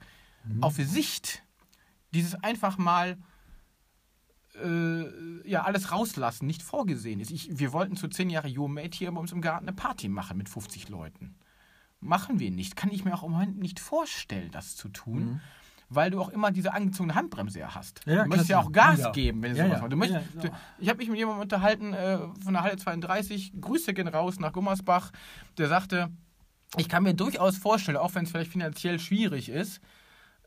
auf 0.61 0.75
Sicht 0.75 1.43
dieses 2.13 2.35
einfach 2.43 2.77
mal 2.77 3.17
äh, 4.63 5.49
ja, 5.49 5.63
alles 5.63 5.91
rauslassen 5.91 6.45
nicht 6.45 6.61
vorgesehen 6.61 7.19
ist. 7.19 7.31
Ich, 7.31 7.57
wir 7.57 7.73
wollten 7.73 7.95
zu 7.95 8.07
10 8.07 8.29
Jahre 8.29 8.47
Yo-Mate 8.47 8.97
hier 8.97 9.11
bei 9.11 9.19
uns 9.19 9.31
im 9.31 9.41
Garten 9.41 9.67
eine 9.67 9.75
Party 9.75 10.09
machen 10.09 10.37
mit 10.37 10.49
50 10.49 10.89
Leuten. 10.89 11.35
Machen 11.99 12.39
wir 12.39 12.51
nicht. 12.51 12.75
Kann 12.75 12.91
ich 12.91 13.03
mir 13.05 13.13
auch 13.15 13.23
im 13.23 13.31
Moment 13.31 13.57
nicht 13.57 13.79
vorstellen, 13.79 14.51
das 14.51 14.75
zu 14.75 14.89
tun. 14.89 15.41
Weil 15.89 16.11
du 16.11 16.19
auch 16.21 16.29
immer 16.29 16.51
diese 16.51 16.73
angezogene 16.73 17.13
Handbremse 17.15 17.73
hast. 17.75 18.01
Ja, 18.05 18.23
du 18.23 18.29
möchtest 18.29 18.49
ja 18.49 18.59
auch 18.59 18.71
Gas 18.71 18.99
Ja. 18.99 19.11
geben, 19.11 19.41
wenn 19.43 19.53
du 19.53 19.57
Ja, 19.59 19.67
sowas 19.77 19.81
ja. 19.89 19.95
machst. 19.95 20.11
Ja, 20.11 20.21
ja. 20.43 20.49
ich 20.79 20.89
habe 20.89 20.97
mich 20.97 21.09
mit 21.09 21.17
jemandem 21.17 21.41
unterhalten 21.43 21.93
äh, 21.93 22.17
von 22.43 22.53
der 22.53 22.63
Halle 22.63 22.77
32. 22.77 23.53
Grüße 23.59 23.93
gehen 23.93 24.07
raus 24.07 24.39
nach 24.39 24.53
Gummersbach. 24.53 25.11
Der 25.57 25.67
sagte, 25.67 26.09
ich 26.77 26.89
kann 26.89 27.03
mir 27.03 27.13
durchaus 27.13 27.57
vorstellen, 27.57 27.97
auch 27.97 28.13
wenn 28.15 28.25
es 28.25 28.31
vielleicht 28.31 28.51
finanziell 28.51 28.99
schwierig 28.99 29.49
ist, 29.49 29.81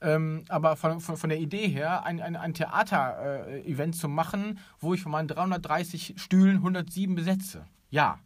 ähm, 0.02 0.44
aber 0.48 0.76
von, 0.76 1.00
von, 1.00 1.16
von 1.16 1.30
der 1.30 1.38
Idee 1.40 1.68
her, 1.68 2.04
ein, 2.04 2.20
ein, 2.20 2.36
ein 2.36 2.54
Theater-Event 2.54 3.96
zu 3.96 4.08
machen, 4.08 4.58
wo 4.78 4.94
ich 4.94 5.02
von 5.02 5.12
meinen 5.12 5.28
330 5.28 6.14
Stühlen 6.16 6.56
107 6.56 7.14
besetze. 7.14 7.66
Ja. 7.90 8.18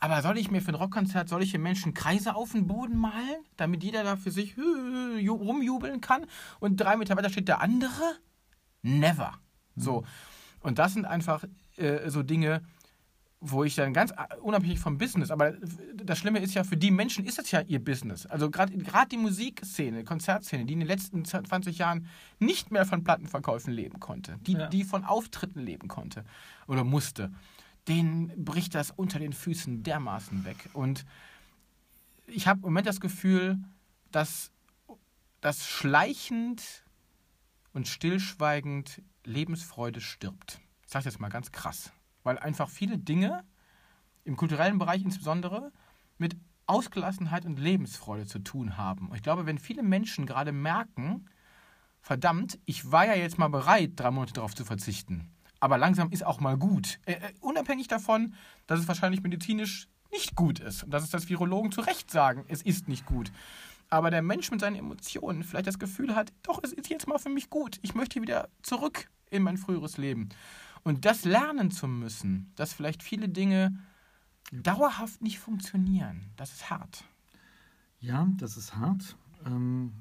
Aber 0.00 0.20
soll 0.20 0.36
ich 0.36 0.50
mir 0.50 0.60
für 0.60 0.72
ein 0.72 0.74
Rockkonzert 0.74 1.28
solche 1.30 1.58
Menschen 1.58 1.94
Kreise 1.94 2.34
auf 2.34 2.52
den 2.52 2.66
Boden 2.66 2.98
malen, 2.98 3.42
damit 3.56 3.82
jeder 3.82 4.04
da 4.04 4.16
für 4.16 4.30
sich 4.30 4.54
äh, 4.58 4.60
ju- 5.20 5.38
rumjubeln 5.38 6.00
kann 6.02 6.26
und 6.60 6.76
drei 6.76 6.96
Meter 6.96 7.16
weiter 7.16 7.30
steht 7.30 7.48
der 7.48 7.60
andere? 7.62 8.02
Never. 8.82 9.32
So. 9.76 10.04
Und 10.60 10.78
das 10.78 10.92
sind 10.92 11.06
einfach 11.06 11.44
äh, 11.76 12.10
so 12.10 12.22
Dinge, 12.22 12.62
wo 13.46 13.62
ich 13.62 13.74
dann 13.74 13.92
ganz 13.92 14.10
äh, 14.12 14.36
unabhängig 14.40 14.78
vom 14.80 14.96
Business, 14.96 15.30
aber 15.30 15.52
das 16.02 16.18
Schlimme 16.18 16.38
ist 16.38 16.54
ja, 16.54 16.64
für 16.64 16.78
die 16.78 16.90
Menschen 16.90 17.26
ist 17.26 17.38
das 17.38 17.50
ja 17.50 17.60
ihr 17.60 17.82
Business. 17.82 18.24
Also 18.26 18.50
gerade 18.50 18.72
die 19.10 19.16
Musikszene, 19.18 20.02
Konzertszene, 20.04 20.64
die 20.64 20.72
in 20.72 20.80
den 20.80 20.88
letzten 20.88 21.24
20 21.24 21.76
Jahren 21.78 22.06
nicht 22.38 22.70
mehr 22.70 22.86
von 22.86 23.04
Plattenverkäufen 23.04 23.72
leben 23.72 24.00
konnte, 24.00 24.38
die, 24.40 24.52
Ja. 24.52 24.68
die 24.68 24.82
von 24.82 25.04
Auftritten 25.04 25.60
leben 25.60 25.88
konnte 25.88 26.24
oder 26.66 26.84
musste, 26.84 27.32
denen 27.86 28.32
bricht 28.42 28.74
das 28.74 28.90
unter 28.90 29.18
den 29.18 29.34
Füßen 29.34 29.82
dermaßen 29.82 30.46
weg. 30.46 30.70
Und 30.72 31.04
ich 32.26 32.46
habe 32.46 32.60
im 32.60 32.64
Moment 32.64 32.86
das 32.86 33.00
Gefühl, 33.00 33.58
dass 34.10 34.50
das 35.42 35.66
schleichend 35.66 36.62
und 37.74 37.88
stillschweigend 37.88 39.02
Lebensfreude 39.24 40.00
stirbt. 40.00 40.60
Ich 40.86 40.92
sage 40.92 41.04
das 41.04 41.18
mal 41.18 41.28
ganz 41.28 41.52
krass. 41.52 41.92
Weil 42.24 42.38
einfach 42.38 42.68
viele 42.68 42.98
Dinge, 42.98 43.44
im 44.24 44.36
kulturellen 44.36 44.78
Bereich 44.78 45.02
insbesondere, 45.02 45.70
mit 46.18 46.36
Ausgelassenheit 46.66 47.44
und 47.44 47.58
Lebensfreude 47.58 48.26
zu 48.26 48.38
tun 48.38 48.76
haben. 48.76 49.08
Und 49.08 49.16
ich 49.16 49.22
glaube, 49.22 49.46
wenn 49.46 49.58
viele 49.58 49.82
Menschen 49.82 50.26
gerade 50.26 50.50
merken, 50.52 51.26
verdammt, 52.00 52.58
ich 52.64 52.90
war 52.90 53.06
ja 53.06 53.14
jetzt 53.14 53.38
mal 53.38 53.48
bereit, 53.48 53.92
drei 53.96 54.10
Monate 54.10 54.32
darauf 54.34 54.54
zu 54.54 54.64
verzichten. 54.64 55.30
Aber 55.60 55.78
langsam 55.78 56.10
ist 56.10 56.24
auch 56.24 56.40
mal 56.40 56.56
gut. 56.56 57.00
Äh, 57.06 57.12
äh, 57.12 57.32
unabhängig 57.40 57.88
davon, 57.88 58.34
dass 58.66 58.80
es 58.80 58.88
wahrscheinlich 58.88 59.22
medizinisch 59.22 59.88
nicht 60.12 60.34
gut 60.34 60.60
ist. 60.60 60.84
Und 60.84 60.90
dass 60.90 61.02
es 61.02 61.10
das 61.10 61.28
Virologen 61.28 61.72
zu 61.72 61.80
Recht 61.80 62.10
sagen, 62.10 62.44
es 62.48 62.62
ist 62.62 62.88
nicht 62.88 63.06
gut. 63.06 63.32
Aber 63.90 64.10
der 64.10 64.22
Mensch 64.22 64.50
mit 64.50 64.60
seinen 64.60 64.76
Emotionen 64.76 65.42
vielleicht 65.42 65.66
das 65.66 65.78
Gefühl 65.78 66.14
hat, 66.14 66.32
doch, 66.42 66.60
es 66.62 66.72
ist 66.72 66.88
jetzt 66.88 67.06
mal 67.06 67.18
für 67.18 67.28
mich 67.28 67.50
gut. 67.50 67.78
Ich 67.82 67.94
möchte 67.94 68.20
wieder 68.20 68.48
zurück 68.62 69.08
in 69.30 69.42
mein 69.42 69.56
früheres 69.56 69.98
Leben. 69.98 70.28
Und 70.84 71.06
das 71.06 71.24
lernen 71.24 71.70
zu 71.70 71.88
müssen, 71.88 72.52
dass 72.56 72.74
vielleicht 72.74 73.02
viele 73.02 73.28
Dinge 73.28 73.76
dauerhaft 74.52 75.22
nicht 75.22 75.38
funktionieren, 75.38 76.30
das 76.36 76.52
ist 76.52 76.70
hart. 76.70 77.04
Ja, 78.00 78.28
das 78.36 78.56
ist 78.58 78.76
hart. 78.76 79.16
Ähm, 79.46 79.94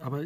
aber 0.00 0.24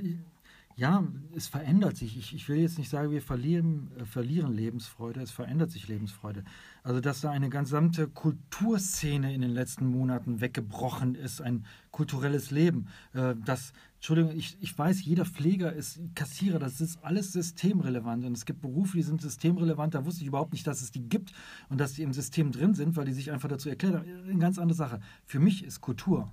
ja, 0.77 1.07
es 1.35 1.49
verändert 1.49 1.97
sich. 1.97 2.17
Ich, 2.17 2.35
ich 2.35 2.49
will 2.49 2.59
jetzt 2.59 2.79
nicht 2.79 2.89
sagen, 2.89 3.11
wir 3.11 3.23
verlieren, 3.23 3.91
äh, 3.99 4.05
verlieren 4.05 4.55
Lebensfreude. 4.55 5.21
Es 5.21 5.31
verändert 5.31 5.71
sich 5.71 5.89
Lebensfreude. 5.89 6.45
Also, 6.83 7.01
dass 7.01 7.21
da 7.21 7.31
eine 7.31 7.51
gesamte 7.51 8.09
Kulturszene 8.09 9.35
in 9.35 9.43
den 9.43 9.51
letzten 9.51 9.87
Monaten 9.87 10.41
weggebrochen 10.41 11.15
ist, 11.15 11.41
ein 11.41 11.65
kulturelles 11.91 12.51
Leben. 12.51 12.89
Äh, 13.13 13.35
das, 13.45 13.73
Entschuldigung, 13.97 14.33
ich, 14.35 14.57
ich 14.61 14.77
weiß, 14.77 15.05
jeder 15.05 15.25
Pfleger 15.25 15.73
ist 15.73 16.01
Kassierer. 16.15 16.59
Das 16.59 16.81
ist 16.81 17.05
alles 17.05 17.33
systemrelevant. 17.33 18.25
Und 18.25 18.37
es 18.37 18.47
gibt 18.47 18.63
Berufe, 18.63 18.97
die 18.97 19.03
sind 19.03 19.21
systemrelevant. 19.21 19.95
Da 19.95 20.05
wusste 20.05 20.23
ich 20.23 20.29
überhaupt 20.29 20.53
nicht, 20.53 20.67
dass 20.67 20.83
es 20.83 20.91
die 20.91 21.09
gibt 21.09 21.33
und 21.69 21.81
dass 21.81 21.95
die 21.95 22.03
im 22.03 22.13
System 22.13 22.51
drin 22.51 22.75
sind, 22.75 22.97
weil 22.97 23.05
die 23.05 23.13
sich 23.13 23.31
einfach 23.31 23.49
dazu 23.49 23.69
erklärt 23.69 23.95
haben. 23.95 24.07
Eine 24.25 24.39
ganz 24.39 24.59
andere 24.59 24.77
Sache. 24.77 25.01
Für 25.27 25.39
mich 25.39 25.65
ist 25.65 25.81
Kultur 25.81 26.31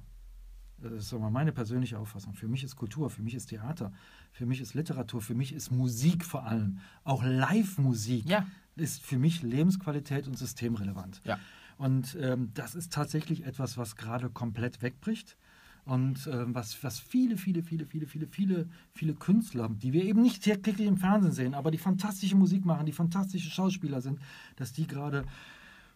das 0.82 1.06
ist 1.06 1.14
aber 1.14 1.30
meine 1.30 1.52
persönliche 1.52 1.98
Auffassung, 2.00 2.34
für 2.34 2.48
mich 2.48 2.64
ist 2.64 2.76
Kultur, 2.76 3.10
für 3.10 3.22
mich 3.22 3.36
ist 3.36 3.48
Theater, 3.48 3.92
für 4.32 4.46
mich 4.46 4.62
ist 4.62 4.74
Literatur, 4.74 5.22
für 5.22 5.36
mich 5.36 5.54
ist 5.54 5.72
Musik 5.72 6.26
vor 6.26 6.46
allem, 6.46 6.80
auch 7.04 7.24
Live-Musik 7.24 8.30
Ja. 8.30 8.46
ist 8.76 9.02
für 9.02 9.18
mich 9.20 9.42
Lebensqualität 9.44 10.28
und 10.28 10.38
systemrelevant. 10.38 11.22
Ja. 11.26 11.38
Und 11.78 12.18
ähm, 12.20 12.52
das 12.54 12.76
ist 12.76 12.92
tatsächlich 12.94 13.46
etwas, 13.46 13.78
was 13.78 13.96
gerade 13.96 14.30
komplett 14.30 14.82
wegbricht. 14.82 15.38
Und 15.86 16.30
ähm, 16.32 16.54
was, 16.54 16.84
was 16.84 17.00
viele, 17.00 17.36
viele, 17.38 17.64
viele, 17.64 17.86
viele, 17.86 18.06
viele, 18.06 18.28
viele, 18.28 18.70
viele 18.94 19.14
Künstler, 19.16 19.70
die 19.70 19.92
wir 19.92 20.04
eben 20.04 20.22
nicht 20.22 20.44
täglich 20.44 20.86
im 20.88 20.98
Fernsehen 20.98 21.32
sehen, 21.32 21.54
aber 21.56 21.72
die 21.72 21.78
fantastische 21.80 22.36
Musik 22.36 22.64
machen, 22.66 22.86
die 22.86 22.92
fantastische 22.92 23.50
Schauspieler 23.50 24.00
sind, 24.02 24.20
dass 24.58 24.72
die 24.72 24.86
gerade 24.86 25.24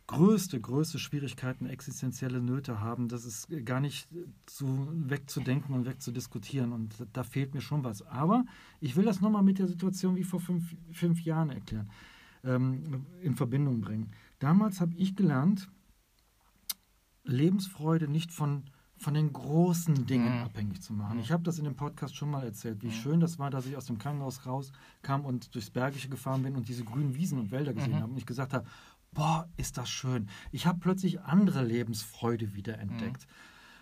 größte, 0.08 0.60
größte 0.60 1.00
Schwierigkeiten, 1.00 1.66
existenzielle 1.66 2.42
Nöte 2.42 2.80
haben. 2.82 3.08
Das 3.08 3.26
ist 3.26 3.48
gar 3.66 3.80
nicht 3.80 4.08
zu, 4.46 4.88
wegzudenken 4.92 5.74
und 5.74 5.86
wegzudiskutieren. 5.86 6.74
Und 6.74 7.08
da, 7.14 7.24
fehlt 7.24 7.54
mir 7.54 7.62
schon 7.62 7.84
was. 7.84 8.02
Aber 8.04 8.46
ich 8.80 8.96
will 8.96 9.06
das 9.06 9.22
nochmal 9.22 9.44
mit 9.44 9.60
der 9.60 9.68
Situation 9.68 10.16
wie 10.16 10.24
vor 10.24 10.40
fünf, 10.42 10.76
fünf 10.92 11.22
Jahren 11.22 11.50
erklären, 11.50 11.90
ähm, 12.44 13.06
in 13.22 13.36
Verbindung 13.36 13.82
bringen. 13.82 14.12
Damals 14.40 14.82
habe 14.82 14.94
ich 14.96 15.16
gelernt, 15.16 15.70
Lebensfreude 17.24 18.10
nicht 18.10 18.34
von, 18.34 18.64
von 18.98 19.14
den 19.14 19.32
großen 19.32 20.06
Dingen 20.06 20.40
Mhm. 20.40 20.44
abhängig 20.44 20.82
zu 20.82 20.92
machen. 20.94 21.20
Ich 21.20 21.32
habe 21.32 21.44
das 21.44 21.58
in 21.58 21.64
dem 21.64 21.76
Podcast 21.76 22.16
schon 22.16 22.30
mal 22.30 22.44
erzählt, 22.44 22.84
wie 22.84 22.92
schön 22.92 23.22
das 23.22 23.40
war, 23.40 23.50
dass 23.50 23.66
ich 23.66 23.78
aus 23.78 23.86
dem 23.86 23.98
Krankenhaus 23.98 24.46
rauskam 24.46 25.22
und 25.24 25.56
durchs 25.56 25.70
Bergische 25.70 26.10
gefahren 26.10 26.44
bin 26.44 26.56
und 26.58 26.68
diese 26.68 26.84
grünen 26.84 27.16
Wiesen 27.16 27.40
und 27.40 27.52
Wälder 27.52 27.74
gesehen 27.74 27.96
habe 28.02 28.12
und 28.12 28.18
ich 28.18 28.26
gesagt 28.26 28.54
habe, 28.54 28.66
boah, 29.14 29.48
ist 29.58 29.78
das 29.78 29.90
schön. 29.90 30.28
Ich 30.52 30.66
habe 30.66 30.80
plötzlich 30.80 31.22
andere 31.22 31.64
Lebensfreude 31.64 32.54
wieder 32.56 32.78
entdeckt. 32.80 33.28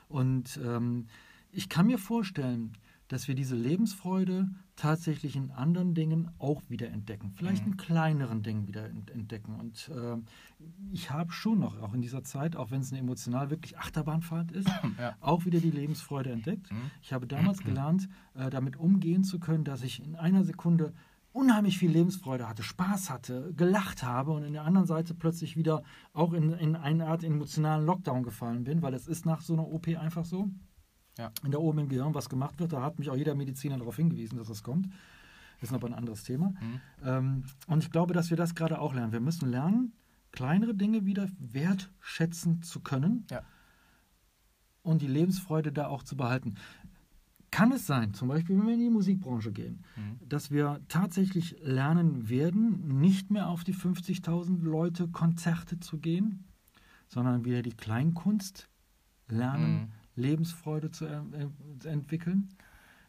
Und 0.07 0.59
ähm, 0.63 1.07
ich 1.51 1.69
kann 1.69 1.87
mir 1.87 1.97
vorstellen, 1.97 2.73
dass 3.07 3.27
wir 3.27 3.35
diese 3.35 3.57
Lebensfreude 3.57 4.49
tatsächlich 4.77 5.35
in 5.35 5.51
anderen 5.51 5.93
Dingen 5.93 6.31
auch 6.39 6.61
wieder 6.69 6.87
entdecken. 6.89 7.33
Vielleicht 7.35 7.65
in 7.65 7.75
kleineren 7.75 8.41
Dingen 8.41 8.67
wieder 8.67 8.85
ent- 8.89 9.11
entdecken. 9.11 9.55
Und 9.59 9.89
äh, 9.89 10.15
ich 10.93 11.11
habe 11.11 11.33
schon 11.33 11.59
noch, 11.59 11.77
auch 11.81 11.93
in 11.93 12.01
dieser 12.01 12.23
Zeit, 12.23 12.55
auch 12.55 12.71
wenn 12.71 12.79
es 12.79 12.91
eine 12.91 13.01
emotional 13.01 13.49
wirklich 13.49 13.77
Achterbahnfahrt 13.77 14.53
ist, 14.53 14.69
Ja. 14.97 15.15
auch 15.19 15.43
wieder 15.45 15.59
die 15.59 15.71
Lebensfreude 15.71 16.31
entdeckt. 16.31 16.71
Mhm. 16.71 16.89
Ich 17.01 17.11
habe 17.11 17.27
damals 17.27 17.59
gelernt, 17.63 18.07
äh, 18.33 18.49
damit 18.49 18.77
umgehen 18.77 19.25
zu 19.25 19.39
können, 19.39 19.65
dass 19.65 19.83
ich 19.83 20.01
in 20.01 20.15
einer 20.15 20.45
Sekunde 20.45 20.93
unheimlich 21.33 21.77
viel 21.77 21.91
Lebensfreude 21.91 22.47
hatte, 22.49 22.63
Spaß 22.63 23.09
hatte, 23.09 23.53
gelacht 23.55 24.03
habe 24.03 24.31
und 24.31 24.43
in 24.43 24.53
der 24.53 24.63
anderen 24.63 24.87
Seite 24.87 25.13
plötzlich 25.13 25.55
wieder 25.55 25.83
auch 26.13 26.33
in, 26.33 26.51
in 26.53 26.75
eine 26.75 27.07
Art 27.07 27.23
emotionalen 27.23 27.85
Lockdown 27.85 28.23
gefallen 28.23 28.63
bin, 28.63 28.81
weil 28.81 28.93
es 28.93 29.07
ist 29.07 29.25
nach 29.25 29.41
so 29.41 29.53
einer 29.53 29.67
OP 29.67 29.87
einfach 29.87 30.25
so, 30.25 30.49
Ja. 31.17 31.31
wenn 31.41 31.51
da 31.51 31.57
oben 31.59 31.79
im 31.79 31.89
Gehirn 31.89 32.13
was 32.13 32.29
gemacht 32.29 32.59
wird, 32.59 32.73
da 32.73 32.81
hat 32.81 32.99
mich 32.99 33.09
auch 33.09 33.15
jeder 33.15 33.35
Mediziner 33.35 33.77
darauf 33.77 33.95
hingewiesen, 33.95 34.37
dass 34.37 34.47
das 34.47 34.61
kommt. 34.63 34.87
Das 35.59 35.69
ist 35.69 35.75
aber 35.75 35.87
ein 35.87 35.93
anderes 35.93 36.23
Thema. 36.23 36.49
Mhm. 36.59 36.81
Ähm, 37.03 37.43
und 37.67 37.83
ich 37.83 37.91
glaube, 37.91 38.13
dass 38.13 38.29
wir 38.29 38.37
das 38.37 38.55
gerade 38.55 38.79
auch 38.81 38.93
lernen. 38.93 39.11
Wir 39.13 39.19
müssen 39.21 39.49
lernen, 39.49 39.93
kleinere 40.31 40.73
Dinge 40.73 41.05
wieder 41.05 41.27
wertschätzen 41.39 42.61
zu 42.63 42.79
können 42.79 43.25
Ja. 43.29 43.41
und 44.81 45.01
die 45.01 45.07
Lebensfreude 45.07 45.71
da 45.71 45.87
auch 45.87 46.03
zu 46.03 46.17
behalten. 46.17 46.55
Kann 47.51 47.73
es 47.73 47.85
sein, 47.85 48.13
zum 48.13 48.29
Beispiel, 48.29 48.57
wenn 48.57 48.65
wir 48.67 48.73
in 48.75 48.79
die 48.79 48.89
Musikbranche 48.89 49.51
gehen, 49.51 49.83
Mhm. 49.97 50.19
dass 50.27 50.51
wir 50.51 50.79
tatsächlich 50.87 51.57
lernen 51.61 52.29
werden, 52.29 52.99
nicht 52.99 53.29
mehr 53.29 53.49
auf 53.49 53.65
die 53.65 53.73
50.000 53.73 54.63
Leute 54.63 55.09
Konzerte 55.09 55.79
zu 55.79 55.97
gehen, 55.97 56.45
sondern 57.09 57.43
wieder 57.43 57.61
die 57.61 57.73
Kleinkunst 57.75 58.69
lernen, 59.27 59.73
Mhm. 59.81 59.87
Lebensfreude 60.15 60.91
zu, 60.91 61.05
äh, 61.05 61.21
zu 61.79 61.89
entwickeln? 61.89 62.49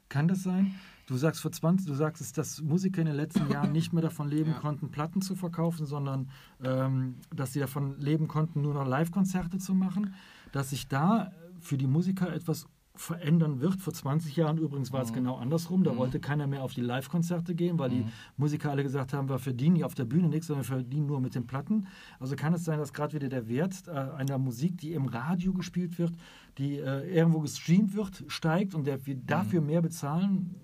Kann 0.08 0.28
das 0.28 0.42
sein? 0.42 0.74
Du 1.06 1.16
sagst 1.16 1.40
vor 1.40 1.52
20, 1.52 1.86
du 1.86 1.94
sagst 1.94 2.20
es, 2.20 2.32
dass 2.32 2.60
Musiker 2.60 3.00
in 3.00 3.06
den 3.06 3.16
letzten 3.16 3.48
Jahren 3.50 3.72
nicht 3.72 3.92
mehr 3.92 4.02
davon 4.02 4.28
leben 4.28 4.50
Ja. 4.50 4.58
konnten, 4.58 4.90
Platten 4.90 5.22
zu 5.22 5.34
verkaufen, 5.36 5.86
sondern 5.86 6.28
ähm, 6.62 7.14
dass 7.34 7.52
sie 7.52 7.60
davon 7.60 7.98
leben 7.98 8.28
konnten, 8.28 8.60
nur 8.60 8.74
noch 8.74 8.86
Live-Konzerte 8.86 9.58
zu 9.58 9.74
machen. 9.74 10.14
Dass 10.52 10.70
sich 10.70 10.86
da 10.88 11.32
für 11.60 11.78
die 11.78 11.86
Musiker 11.86 12.32
etwas 12.32 12.66
verändern 12.94 13.60
wird. 13.60 13.80
Vor 13.80 13.92
20 13.92 14.36
Jahren 14.36 14.58
übrigens 14.58 14.92
war 14.92 15.02
es 15.02 15.10
Mhm. 15.10 15.14
genau 15.14 15.36
andersrum. 15.36 15.82
Da 15.82 15.92
Mhm. 15.92 15.96
wollte 15.98 16.20
keiner 16.20 16.46
mehr 16.46 16.62
auf 16.62 16.74
die 16.74 16.82
Live-Konzerte 16.82 17.54
gehen, 17.54 17.78
weil 17.78 17.90
die 17.90 18.00
Mhm. 18.00 18.12
Musiker 18.36 18.70
alle 18.70 18.82
gesagt 18.82 19.12
haben, 19.14 19.28
wir 19.28 19.38
verdienen 19.38 19.76
hier 19.76 19.86
auf 19.86 19.94
der 19.94 20.04
Bühne 20.04 20.28
nichts, 20.28 20.46
sondern 20.48 20.64
wir 20.66 20.74
verdienen 20.76 21.06
nur 21.06 21.20
mit 21.20 21.34
den 21.34 21.46
Platten. 21.46 21.86
Also 22.20 22.36
kann 22.36 22.52
es 22.52 22.64
sein, 22.64 22.78
dass 22.78 22.92
gerade 22.92 23.14
wieder 23.14 23.28
der 23.28 23.48
Wert 23.48 23.88
äh, 23.88 23.90
einer 23.92 24.38
Musik, 24.38 24.76
die 24.78 24.92
im 24.92 25.06
Radio 25.06 25.52
gespielt 25.54 25.98
wird, 25.98 26.12
die 26.58 26.76
äh, 26.78 27.08
irgendwo 27.16 27.40
gestreamt 27.40 27.94
wird, 27.94 28.24
steigt 28.28 28.74
und 28.74 28.84
wir 28.84 28.98
dafür 29.26 29.62
mehr 29.62 29.80
bezahlen 29.80 30.54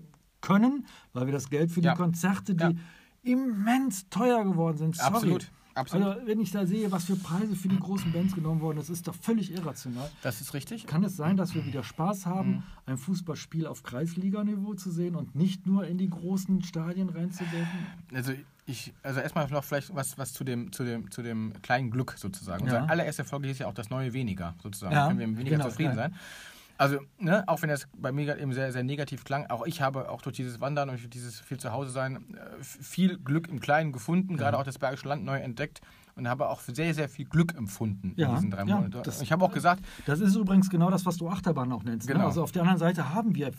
können, 0.41 0.85
weil 1.13 1.25
wir 1.25 1.33
das 1.33 1.49
Geld 1.49 1.71
für 1.71 1.81
Ja. 1.81 1.93
die 1.93 1.97
Konzerte, 1.97 2.53
die 2.55 2.63
Ja. 2.63 2.71
immens 3.23 4.07
teuer 4.09 4.43
geworden 4.45 4.77
sind. 4.77 4.95
Sorry. 4.95 5.09
Absolut. 5.13 5.51
Absolut. 5.79 6.07
Also 6.07 6.27
wenn 6.27 6.39
ich 6.39 6.51
da 6.51 6.65
sehe, 6.65 6.91
was 6.91 7.05
für 7.05 7.15
Preise 7.15 7.55
für 7.55 7.67
die 7.69 7.79
großen 7.79 8.11
Bands 8.11 8.35
genommen 8.35 8.61
wurden, 8.61 8.77
das 8.77 8.89
ist 8.89 9.07
doch 9.07 9.15
völlig 9.15 9.51
irrational. 9.51 10.09
Das 10.21 10.41
ist 10.41 10.53
richtig. 10.53 10.85
Kann 10.87 11.03
es 11.03 11.15
sein, 11.15 11.37
dass 11.37 11.55
wir 11.55 11.65
wieder 11.65 11.83
Spaß 11.83 12.25
haben, 12.25 12.49
Mhm. 12.49 12.63
ein 12.85 12.97
Fußballspiel 12.97 13.65
auf 13.67 13.83
Kreisliganiveau 13.83 14.73
zu 14.73 14.91
sehen 14.91 15.15
und 15.15 15.35
nicht 15.35 15.65
nur 15.65 15.87
in 15.87 15.97
die 15.97 16.09
großen 16.09 16.61
Stadien 16.63 17.09
reinzugehen? 17.09 17.67
Also 18.13 18.33
ich, 18.65 18.93
also 19.03 19.19
erstmal 19.19 19.47
noch 19.49 19.63
vielleicht 19.63 19.95
was, 19.95 20.17
was 20.17 20.33
zu 20.33 20.43
dem, 20.43 20.71
zu 20.71 20.83
dem, 20.83 21.09
zu 21.09 21.21
dem 21.23 21.53
kleinen 21.61 21.89
Glück 21.91 22.13
sozusagen. 22.17 22.65
Ja. 22.67 22.73
Unsere 22.73 22.89
allererste 22.89 23.23
Folge 23.23 23.47
hieß 23.47 23.59
ja 23.59 23.67
auch 23.67 23.73
das 23.73 23.89
neue 23.89 24.13
weniger 24.13 24.55
sozusagen. 24.61 24.93
Ja, 24.93 25.07
Können 25.07 25.19
wir 25.19 25.27
weniger 25.37 25.57
genau, 25.57 25.69
zufrieden 25.69 25.91
ja. 25.91 25.95
sein. 25.95 26.15
Also, 26.79 26.99
ne, 27.17 27.43
auch 27.47 27.61
wenn 27.61 27.67
das 27.67 27.89
bei 27.93 28.13
mir 28.13 28.25
gerade 28.25 28.39
eben 28.41 28.53
sehr, 28.53 28.71
sehr 28.71 28.83
negativ 28.83 29.25
klang, 29.25 29.45
auch 29.47 29.67
ich 29.67 29.81
habe 29.81 30.09
auch 30.09 30.21
durch 30.21 30.37
dieses 30.37 30.61
Wandern 30.61 30.89
und 30.89 30.97
durch 30.97 31.09
dieses 31.09 31.37
viel 31.41 31.57
zu 31.59 31.73
Hause 31.73 31.91
sein 31.91 32.15
äh, 32.35 32.63
viel 32.63 33.17
Glück 33.17 33.49
im 33.49 33.59
Kleinen 33.59 33.91
gefunden, 33.91 34.37
gerade 34.37 34.57
auch 34.57 34.63
das 34.63 34.79
Bergische 34.79 35.09
Land 35.09 35.25
neu 35.25 35.37
entdeckt 35.39 35.81
und 36.15 36.29
habe 36.29 36.47
auch 36.47 36.61
sehr, 36.61 36.93
sehr 36.93 37.09
viel 37.09 37.25
Glück 37.25 37.53
empfunden 37.57 38.13
Ja, 38.15 38.29
in 38.29 38.35
diesen 38.35 38.51
drei 38.51 38.63
ja, 38.63 38.77
Monaten. 38.77 39.03
das- 39.03 39.21
ich 39.21 39.33
habe 39.33 39.43
auch 39.43 39.51
gesagt, 39.51 39.83
Das 40.05 40.21
ist 40.21 40.35
übrigens 40.37 40.69
genau 40.69 40.89
das, 40.89 41.05
was 41.05 41.17
du 41.17 41.27
Achterbahn 41.27 41.69
auch 41.73 41.83
nennst. 41.83 42.07
Ne? 42.07 42.13
Genau. 42.13 42.27
Also 42.27 42.43
auf 42.43 42.53
der 42.53 42.61
anderen 42.61 42.79
Seite 42.79 43.13
haben 43.13 43.35
wir, 43.35 43.51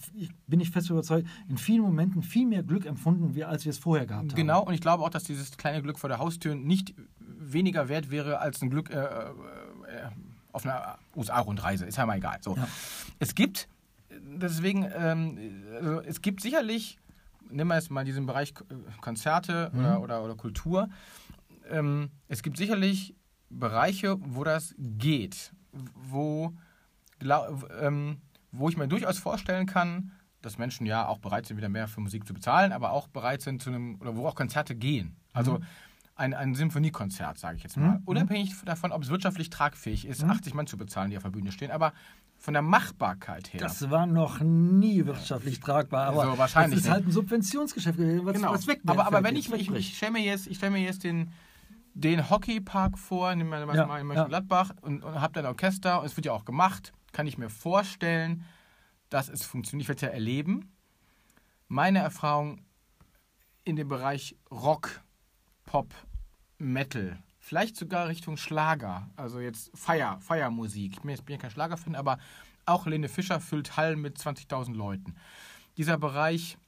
bin 0.47 0.61
ich 0.61 0.71
fest 0.71 0.89
überzeugt, 0.89 1.29
in 1.47 1.59
vielen 1.59 1.83
Momenten 1.83 2.23
viel 2.23 2.47
mehr 2.47 2.63
Glück 2.63 2.87
empfunden, 2.87 3.39
als 3.43 3.67
wir 3.67 3.71
es 3.71 3.79
vorher 3.79 4.07
gehabt 4.07 4.31
haben. 4.31 4.37
Genau, 4.37 4.63
und 4.65 4.73
ich 4.73 4.81
glaube 4.81 5.03
auch, 5.05 5.11
dass 5.11 5.25
dieses 5.25 5.59
kleine 5.59 5.83
Glück 5.83 5.99
vor 5.99 6.09
der 6.09 6.19
Haustür 6.21 6.55
nicht 6.55 6.95
weniger 7.19 7.91
wert 7.91 8.11
wäre 8.11 8.39
als 8.41 8.63
ein 8.63 8.71
Glück 8.71 8.89
äh, 8.91 8.97
äh, 8.97 9.31
auf 10.53 10.65
einer 10.65 10.99
USA-Rundreise. 11.17 11.87
Ist 11.87 11.97
ja 11.99 12.07
mal 12.07 12.17
egal. 12.19 12.39
So. 12.43 12.57
Ja. 12.57 12.67
Es 13.19 13.35
gibt, 13.35 13.69
deswegen, 14.11 14.87
ähm, 14.97 15.39
also 15.81 16.01
es 16.01 16.21
gibt 16.23 16.41
sicherlich, 16.41 16.99
nehmen 17.51 17.69
wir 17.69 17.77
jetzt 17.77 17.91
mal 17.91 18.05
diesen 18.05 18.27
Bereich 18.27 18.55
Konzerte 19.01 19.71
Mhm. 19.73 19.79
oder, 19.81 20.01
oder, 20.03 20.25
oder 20.25 20.35
Kultur, 20.37 20.89
ähm, 21.71 22.11
es 22.29 22.43
gibt 22.43 22.57
sicherlich 22.57 23.15
Bereiche, 23.49 24.17
wo 24.21 24.45
das 24.45 24.75
geht, 24.79 25.53
wo, 25.95 26.53
glau- 27.19 27.63
ähm, 27.81 28.19
wo 28.53 28.69
ich 28.69 28.77
mir 28.77 28.89
durchaus 28.89 29.19
vorstellen 29.19 29.67
kann, 29.67 30.13
dass 30.43 30.57
Menschen 30.59 30.87
ja 30.87 31.07
auch 31.07 31.19
bereit 31.19 31.47
sind, 31.47 31.57
wieder 31.59 31.69
mehr 31.69 31.87
für 31.87 32.01
Musik 32.01 32.27
zu 32.27 32.33
bezahlen, 32.33 32.73
aber 32.73 32.93
auch 32.93 33.09
bereit 33.09 33.43
sind 33.43 33.61
zu 33.63 33.71
einem, 33.71 34.01
oder 34.01 34.17
wo 34.17 34.27
auch 34.27 34.35
Konzerte 34.35 34.75
gehen. 34.75 35.17
Also 35.33 35.59
Mhm. 35.59 35.65
Ein, 36.21 36.35
ein 36.35 36.55
Symphoniekonzert, 36.55 37.39
sage 37.39 37.57
ich 37.57 37.63
jetzt 37.63 37.77
mal. 37.77 37.99
Mhm. 37.99 38.03
Unabhängig 38.05 38.55
davon, 38.65 38.93
ob 38.93 39.03
es 39.03 39.09
wirtschaftlich 39.09 39.49
tragfähig 39.51 40.07
ist, 40.07 40.23
Mhm. 40.23 40.31
80 40.31 40.55
Mann 40.55 40.67
zu 40.67 40.77
bezahlen, 40.77 41.11
die 41.11 41.17
auf 41.17 41.23
der 41.23 41.31
Bühne 41.31 41.51
stehen, 41.51 41.71
aber 41.71 41.93
von 42.37 42.53
der 42.55 42.63
Machbarkeit 42.63 43.53
her. 43.53 43.61
Das 43.61 43.91
war 43.91 44.07
noch 44.07 44.41
nie 44.41 45.05
wirtschaftlich 45.07 45.61
tragbar, 45.61 46.07
aber 46.09 46.25
So, 46.33 46.39
wahrscheinlich 46.39 46.79
das 46.79 46.87
ist 46.87 46.91
halt 46.93 47.07
ein 47.07 47.11
Subventionsgeschäft, 47.11 47.99
gewesen, 47.99 48.25
was, 48.27 48.35
genau. 48.35 48.53
was 48.53 48.67
weg 48.67 48.81
aber, 48.87 49.07
aber 49.07 49.23
wenn 49.25 49.37
ich, 49.37 49.53
ich, 49.53 49.71
ich 49.71 49.97
stelle 49.97 50.13
mir 50.13 50.23
jetzt, 50.23 50.47
ich 50.47 50.59
stell 50.59 50.71
mir 50.71 50.79
jetzt 50.81 51.05
den, 51.05 51.33
den 51.95 52.29
Hockeypark 52.31 52.99
vor, 52.99 53.35
nehmen 53.35 53.51
wir 53.51 53.75
Ja, 53.75 53.87
mal 53.87 54.01
in 54.01 54.07
Mönchengladbach 54.07 54.73
und, 54.83 55.03
und 55.03 55.21
habe 55.21 55.33
dann 55.33 55.47
ein 55.47 55.53
Orchester 55.53 56.01
und 56.01 56.07
es 56.07 56.17
wird 56.17 56.27
ja 56.27 56.33
auch 56.33 56.45
gemacht, 56.45 56.93
kann 57.13 57.27
ich 57.27 57.37
mir 57.39 57.49
vorstellen, 57.51 58.45
dass 59.09 59.29
es 59.29 59.45
funktioniert. 59.45 59.85
Ich 59.85 59.89
werde 59.89 59.97
es 59.97 60.03
ja 60.03 60.15
erleben. 60.15 60.71
Meine 61.69 61.99
Erfahrung 62.01 62.63
in 63.65 63.77
dem 63.77 63.89
Bereich 63.89 64.37
Rock, 64.51 65.01
Pop, 65.67 65.93
Metal, 66.61 67.19
vielleicht 67.39 67.77
sogar 67.77 68.09
Richtung 68.09 68.37
Schlager, 68.37 69.09
also 69.17 69.41
jetzt 69.41 69.71
Feier, 69.75 70.19
Feiermusik. 70.21 70.93
Ich 70.95 71.01
bin 71.01 71.11
jetzt 71.11 71.25
bin 71.25 71.35
ja 71.37 71.41
kein 71.41 71.51
Schlagerfan, 71.51 71.95
aber 71.95 72.19
auch 72.67 72.87
Helene 72.87 73.09
Fischer 73.09 73.41
füllt 73.41 73.77
Hallen 73.77 74.01
mit 74.01 74.19
20.000 74.19 74.75
Leuten. 74.75 75.17
Dieser 75.77 75.97
Bereich, 75.99 76.59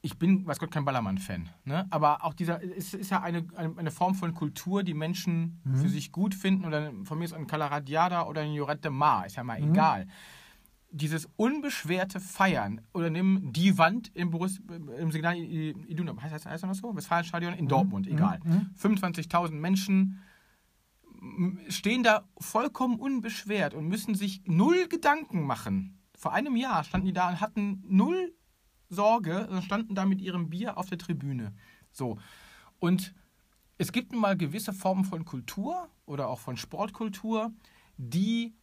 ich 0.00 0.18
bin, 0.18 0.46
weiß 0.46 0.58
Gott, 0.58 0.70
kein 0.72 0.84
Ballermann-Fan, 0.84 1.48
ne? 1.64 1.86
aber 1.90 2.24
auch 2.24 2.34
dieser, 2.34 2.62
es 2.62 2.92
ist 2.94 3.10
ja 3.10 3.20
eine, 3.22 3.46
eine, 3.56 3.74
eine 3.78 3.90
Form 3.90 4.14
von 4.14 4.34
Kultur, 4.34 4.82
die 4.82 4.94
Menschen 4.94 5.60
Mhm. 5.64 5.76
für 5.76 5.88
sich 5.88 6.10
gut 6.12 6.34
finden 6.34 6.64
oder 6.64 6.92
von 7.04 7.18
mir 7.18 7.24
ist 7.24 7.34
ein 7.34 7.46
Calaradiada 7.46 8.26
oder 8.26 8.40
ein 8.42 8.52
Jorette 8.52 8.90
Mar, 8.90 9.26
ist 9.26 9.36
ja 9.36 9.44
mal 9.44 9.60
Mhm. 9.60 9.72
egal. 9.72 10.06
Dieses 10.94 11.28
unbeschwerte 11.36 12.20
Feiern 12.20 12.82
oder 12.92 13.08
nimm 13.08 13.52
die 13.52 13.78
Wand 13.78 14.10
im, 14.14 14.30
Borus, 14.30 14.60
im 14.98 15.10
Signal 15.10 15.36
Iduna, 15.36 16.14
heißt 16.20 16.34
das, 16.34 16.46
heißt 16.46 16.62
das 16.62 16.68
noch 16.68 16.90
so? 16.90 16.94
Westfalenstadion 16.94 17.54
in 17.54 17.66
Dortmund, 17.66 18.06
egal. 18.06 18.40
Mhm. 18.44 18.70
25.000 18.78 19.52
Menschen, 19.52 20.20
stehen 21.68 22.02
da 22.02 22.28
vollkommen 22.38 22.98
unbeschwert 22.98 23.74
und 23.74 23.88
müssen 23.88 24.14
sich 24.14 24.42
null 24.46 24.88
Gedanken 24.88 25.46
machen. 25.46 25.98
Vor 26.14 26.32
einem 26.32 26.56
Jahr 26.56 26.84
standen 26.84 27.06
die 27.06 27.12
da 27.12 27.28
und 27.30 27.40
hatten 27.40 27.82
null 27.86 28.34
Sorge, 28.88 29.44
sondern 29.46 29.62
standen 29.62 29.94
da 29.94 30.04
mit 30.04 30.20
ihrem 30.20 30.50
Bier 30.50 30.76
auf 30.78 30.88
der 30.88 30.98
Tribüne. 30.98 31.54
So. 31.90 32.18
Und 32.78 33.14
es 33.78 33.92
gibt 33.92 34.12
nun 34.12 34.20
mal 34.20 34.36
gewisse 34.36 34.72
Formen 34.72 35.04
von 35.04 35.24
Kultur 35.24 35.88
oder 36.06 36.28
auch 36.28 36.40
von 36.40 36.56
Sportkultur, 36.56 37.52
die 37.96 38.54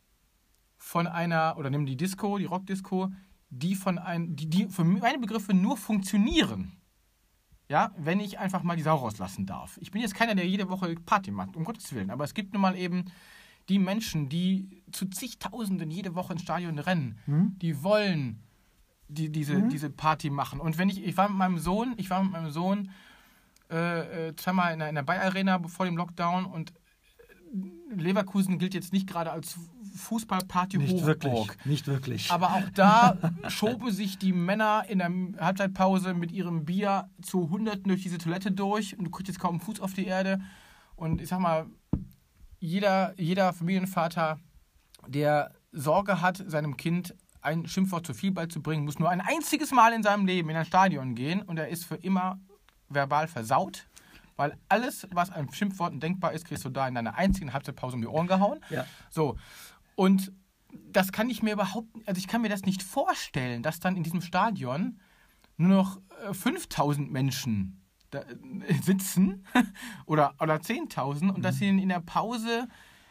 von 0.80 1.06
einer, 1.06 1.56
oder 1.58 1.70
nimm 1.70 1.86
die 1.86 1.98
Disco, 1.98 2.38
die 2.38 2.46
Rockdisco, 2.46 3.12
die 3.50 3.76
von 3.76 4.00
ein, 4.00 4.36
die, 4.36 4.50
die 4.50 4.70
für 4.70 4.84
meine 4.84 5.20
Begriffe 5.20 5.54
nur 5.54 5.78
funktionieren. 5.78 6.72
Ja, 7.68 7.92
wenn 7.98 8.20
ich 8.20 8.40
einfach 8.40 8.64
mal 8.64 8.76
die 8.76 8.82
Sau 8.82 8.96
rauslassen 8.96 9.46
darf. 9.46 9.78
Ich 9.82 9.92
bin 9.92 10.02
jetzt 10.02 10.16
keiner, 10.16 10.34
der 10.34 10.48
jede 10.48 10.70
Woche 10.70 10.96
Party 11.06 11.30
macht, 11.30 11.56
um 11.56 11.66
Gottes 11.66 11.94
Willen. 11.94 12.10
Aber 12.10 12.24
es 12.24 12.34
gibt 12.34 12.54
nun 12.54 12.64
mal 12.64 12.76
eben 12.76 13.06
die 13.68 13.78
Menschen, 13.78 14.30
die 14.30 14.82
zu 14.92 15.06
zigtausenden 15.06 15.92
jede 15.92 16.16
Woche 16.16 16.34
ins 16.34 16.42
Stadion 16.42 16.80
rennen, 16.80 17.20
die 17.62 17.84
wollen 17.84 18.42
die, 19.08 19.32
diese, 19.32 19.62
diese 19.68 19.90
Party 19.90 20.30
machen. 20.32 20.60
Und 20.60 20.78
wenn 20.78 20.90
ich, 20.90 21.04
ich 21.04 21.18
war 21.18 21.30
mit 21.30 21.38
meinem 21.38 21.60
Sohn, 21.60 21.94
ich 21.98 22.10
war 22.10 22.24
mit 22.24 22.32
meinem 22.32 22.52
Sohn 22.52 22.90
äh, 23.70 24.30
äh, 24.30 24.36
zweimal 24.36 24.74
in 24.74 24.80
der, 24.80 24.90
in 24.90 24.96
der 24.96 25.04
Bayer 25.04 25.24
Arena 25.24 25.60
vor 25.68 25.86
dem 25.86 25.98
Lockdown 25.98 26.46
und 26.46 26.74
Leverkusen 27.96 28.60
gilt 28.60 28.74
jetzt 28.74 28.94
nicht 28.94 29.08
gerade 29.08 29.32
als 29.32 29.58
Fußballparty 29.96 30.78
Nicht 30.78 31.06
wirklich. 31.06 31.66
Nicht 31.66 31.88
wirklich. 31.88 32.32
Aber 32.32 32.54
auch 32.54 32.70
da 32.76 33.18
schoben 33.48 33.92
sich 33.92 34.18
die 34.18 34.34
Männer 34.34 34.86
in 34.88 35.00
der 35.00 35.12
Halbzeitpause 35.44 36.14
mit 36.14 36.32
ihrem 36.32 36.66
Bier 36.66 37.10
zu 37.22 37.50
Hunderten 37.50 37.86
durch 37.86 38.04
diese 38.04 38.18
Toilette 38.18 38.52
durch 38.52 38.98
und 38.98 39.06
du 39.06 39.12
kriegst 39.12 39.28
jetzt 39.28 39.40
kaum 39.40 39.56
einen 39.56 39.60
Fuß 39.62 39.80
auf 39.80 39.94
die 39.94 40.06
Erde. 40.06 40.40
Und 40.96 41.22
ich 41.22 41.30
sag 41.30 41.40
mal, 41.40 41.66
jeder, 42.60 43.14
jeder 43.20 43.54
Familienvater, 43.54 44.40
der 45.08 45.54
Sorge 45.72 46.22
hat, 46.22 46.44
seinem 46.48 46.78
Kind 46.78 47.16
ein 47.42 47.68
Schimpfwort 47.68 48.06
zu 48.06 48.14
viel 48.14 48.32
beizubringen, 48.32 48.86
muss 48.86 49.00
nur 49.00 49.10
ein 49.10 49.22
einziges 49.22 49.72
Mal 49.72 49.94
in 49.94 50.04
seinem 50.04 50.26
Leben 50.26 50.50
in 50.50 50.58
ein 50.58 50.66
Stadion 50.66 51.16
gehen 51.16 51.42
und 51.42 51.58
er 51.58 51.70
ist 51.70 51.86
für 51.86 51.96
immer 51.96 52.40
verbal 52.90 53.28
versaut. 53.28 53.88
Weil 54.40 54.58
alles, 54.70 55.06
was 55.12 55.32
an 55.32 55.52
Schimpfworten 55.52 56.00
denkbar 56.00 56.32
ist, 56.32 56.46
kriegst 56.46 56.64
du 56.64 56.70
da 56.70 56.88
in 56.88 56.96
deiner 56.96 57.16
einzigen 57.16 57.52
Halbzeitpause 57.52 57.98
um 57.98 58.02
die 58.02 58.08
Ohren 58.08 58.26
gehauen. 58.26 58.62
Ja. 58.70 58.86
So. 59.10 59.36
Und 59.96 60.32
das 60.72 61.12
kann 61.12 61.30
ich 61.30 61.44
mir 61.44 61.52
überhaupt, 61.52 61.90
also 62.06 62.20
ich 62.20 62.30
kann 62.30 62.42
mir 62.42 62.48
das 62.48 62.62
nicht 62.62 62.82
vorstellen, 62.82 63.64
dass 63.64 63.82
dann 63.82 63.98
in 63.98 64.04
diesem 64.04 64.22
Stadion 64.22 64.98
nur 65.58 65.68
noch 65.68 66.00
äh, 66.30 66.34
5000 66.34 67.12
Menschen 67.12 67.82
da, 68.12 68.20
äh, 68.20 68.74
sitzen 68.82 69.46
oder, 70.06 70.36
oder 70.40 70.56
10.000 70.56 71.32
und 71.32 71.42
dass 71.44 71.58
sie 71.58 71.68
in 71.68 71.90
der 71.90 72.00
Pause 72.00 72.70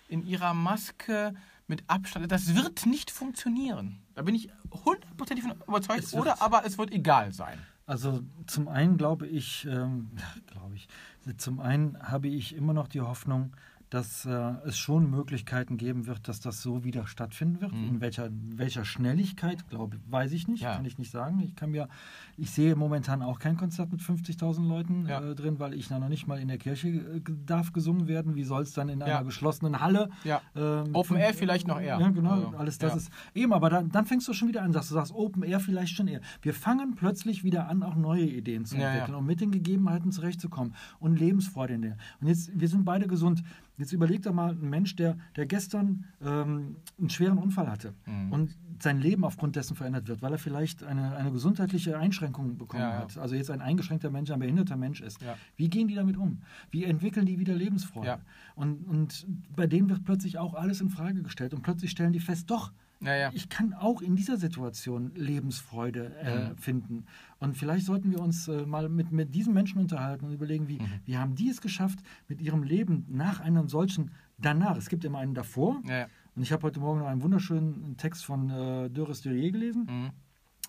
in 0.09 0.25
ihrer 0.25 0.55
Maske 0.55 1.35
mit 1.67 1.85
Abstand, 1.88 2.33
das 2.33 2.55
wird 2.55 2.87
nicht 2.87 3.11
funktionieren. 3.11 4.01
Da 4.14 4.23
bin 4.23 4.35
ich 4.35 4.49
hundertprozentig 4.73 5.45
von 5.45 5.61
überzeugt. 5.69 6.14
Oder 6.14 6.41
aber 6.41 6.64
es 6.64 6.79
wird 6.79 6.91
egal 6.91 7.35
sein. 7.35 7.59
Also 7.88 8.21
zum 8.47 8.69
einen 8.69 8.99
glaube 8.99 9.27
ich, 9.27 9.64
ähm, 9.64 10.11
glaube 10.47 10.77
ich, 10.77 10.88
zum 11.37 11.61
einen 11.61 11.99
habe 12.03 12.29
ich 12.29 12.55
immer 12.55 12.73
noch 12.73 12.89
die 12.89 13.01
Hoffnung, 13.01 13.53
dass 13.90 14.27
äh, 14.27 14.31
es 14.66 14.77
schon 14.79 15.11
Möglichkeiten 15.11 15.77
geben 15.79 16.07
wird, 16.07 16.29
dass 16.29 16.40
das 16.40 16.61
so 16.62 16.85
wieder 16.85 17.07
stattfinden 17.07 17.61
wird. 17.61 17.72
In 17.72 18.01
welcher, 18.01 18.29
welcher 18.55 18.85
Schnelligkeit, 18.85 19.68
glaube 19.70 19.96
weiß 20.11 20.33
ich 20.33 20.46
nicht, 20.46 20.61
Mhm. 20.61 20.64
Ja. 20.66 20.74
kann 20.77 20.85
ich 20.85 20.98
nicht 20.98 21.11
sagen. 21.11 21.40
Ich 21.40 21.57
kann 21.57 21.70
mir, 21.70 21.88
ich 22.37 22.51
sehe 22.51 22.77
momentan 22.77 23.22
auch 23.22 23.38
kein 23.38 23.57
Konzert 23.57 23.90
mit 23.90 24.01
50.000 24.03 24.66
Leuten 24.68 25.07
Ja. 25.07 25.20
äh, 25.22 25.35
drin, 25.35 25.59
weil 25.59 25.72
ich 25.74 25.88
noch 25.90 26.07
nicht 26.09 26.27
mal 26.27 26.38
in 26.38 26.48
der 26.48 26.59
Kirche 26.59 26.88
äh, 26.88 27.20
darf 27.46 27.72
gesungen 27.72 28.09
werden. 28.09 28.35
Wie 28.35 28.44
soll 28.44 28.62
es 28.62 28.72
dann 28.72 28.88
in 28.88 29.01
Ja. 29.01 29.07
einer 29.07 29.24
geschlossenen 29.24 29.81
Halle? 29.81 30.11
Ähm, 30.55 30.90
Open 30.92 31.16
Air 31.16 31.33
vielleicht 31.35 31.66
noch 31.66 31.81
eher. 31.81 31.98
Ja, 31.98 32.09
genau. 32.11 32.31
Also, 32.31 32.57
alles 32.59 32.79
das 32.79 32.94
ist 32.96 33.11
eben, 33.35 33.53
aber 33.53 33.70
dann, 33.70 33.90
dann 33.90 34.05
fängst 34.05 34.29
du 34.29 34.33
schon 34.33 34.48
wieder 34.48 34.62
an, 34.62 34.72
dass 34.72 34.88
du 34.88 34.94
sagst, 34.94 35.14
Open 35.14 35.42
Air 35.42 35.61
vielleicht 35.61 35.94
schon 35.96 36.09
eher. 36.09 36.20
Wir 36.42 36.53
fangen 36.53 36.94
plötzlich 36.94 37.42
wieder 37.44 37.68
an, 37.68 37.83
auch 37.83 37.94
neue 37.94 38.24
Ideen 38.27 38.64
zu 38.66 38.77
entwickeln 38.77 39.14
und 39.14 39.24
mit 39.27 39.40
den 39.40 39.51
Gegebenheiten 39.51 40.12
zurechtzukommen 40.12 40.74
und 41.01 41.18
Lebensfreude 41.18 41.74
in 41.74 41.83
der. 41.83 41.96
Und 42.20 42.27
jetzt, 42.29 42.51
wir 42.59 42.68
sind 42.68 42.85
beide 42.85 43.07
gesund. 43.07 43.42
Jetzt 43.79 43.93
überleg 43.93 44.23
doch 44.23 44.33
mal 44.35 44.51
einen 44.51 44.69
Mensch, 44.69 44.97
der, 44.97 45.17
der 45.37 45.47
gestern 45.47 46.05
ähm, 46.21 46.77
einen 46.99 47.11
schweren 47.11 47.38
Unfall 47.38 47.71
hatte 47.71 47.95
Mhm. 48.07 48.33
und 48.33 48.57
sein 48.81 49.01
Leben 49.01 49.25
aufgrund 49.25 49.57
dessen 49.57 49.75
verändert 49.77 50.07
wird, 50.09 50.23
weil 50.23 50.33
er 50.33 50.38
vielleicht 50.38 50.85
eine, 50.85 51.17
eine 51.17 51.33
gesundheitliche 51.33 51.99
Einschränkung 51.99 52.59
bekommen 52.59 52.83
Ja, 52.83 52.91
ja. 52.91 52.99
hat. 53.01 53.19
Also 53.19 53.35
jetzt 53.35 53.51
ein 53.51 53.61
eingeschränkter 53.61 54.11
Mensch, 54.11 54.31
ein 54.31 54.38
behinderter 54.38 54.77
Mensch 54.77 55.01
ist. 55.01 55.21
Ja. 55.23 55.37
Wie 55.57 55.69
gehen 55.69 55.88
die 55.88 55.95
damit 55.97 56.17
um? 56.17 56.43
Wie 56.71 56.85
entwickeln 56.85 57.27
die 57.27 57.38
wieder 57.41 57.55
Lebensfreude? 57.55 58.19
Und, 58.55 58.85
und 58.87 59.27
bei 59.57 59.67
denen 59.67 59.88
wird 59.88 60.05
plötzlich 60.05 60.38
auch 60.38 60.55
alles 60.55 60.81
in 60.81 60.91
Frage 60.91 61.23
gestellt 61.23 61.55
und 61.55 61.62
plötzlich 61.62 61.91
stellen 61.91 62.12
die 62.12 62.21
fest, 62.21 62.51
doch, 62.51 62.73
Ja, 63.01 63.15
ja. 63.15 63.31
ich 63.33 63.49
kann 63.49 63.75
auch 63.75 64.03
in 64.03 64.17
dieser 64.17 64.37
Situation 64.37 65.13
Lebensfreude 65.15 66.15
äh, 66.17 66.49
Mhm. 66.51 66.57
finden. 66.59 67.07
Und 67.39 67.57
vielleicht 67.57 67.87
sollten 67.87 68.11
wir 68.11 68.21
uns 68.21 68.49
äh, 68.49 68.67
mal 68.67 68.89
mit, 68.89 69.13
mit 69.13 69.35
diesen 69.35 69.55
Menschen 69.55 69.79
unterhalten 69.81 70.27
und 70.27 70.33
überlegen, 70.33 70.65
Mhm. 70.65 70.69
wie, 70.69 70.79
wie 71.05 71.17
haben 71.17 71.35
die 71.37 71.49
es 71.49 71.61
geschafft, 71.61 72.01
mit 72.29 72.41
ihrem 72.41 72.63
Leben 72.63 73.05
nach 73.09 73.41
einem 73.41 73.69
solchen 73.69 74.11
danach. 74.39 74.77
Es 74.77 74.89
gibt 74.89 75.05
immer 75.05 75.19
einen 75.19 75.35
davor. 75.35 75.81
Ja. 75.87 76.07
Und 76.35 76.43
ich 76.43 76.53
habe 76.53 76.63
heute 76.65 76.81
Morgen 76.81 77.01
noch 77.01 77.07
einen 77.07 77.23
wunderschönen 77.23 77.97
Text 77.97 78.25
von 78.25 78.51
äh, 78.51 78.91
Doris 78.91 79.23
Durier 79.23 79.53
gelesen. 79.53 79.87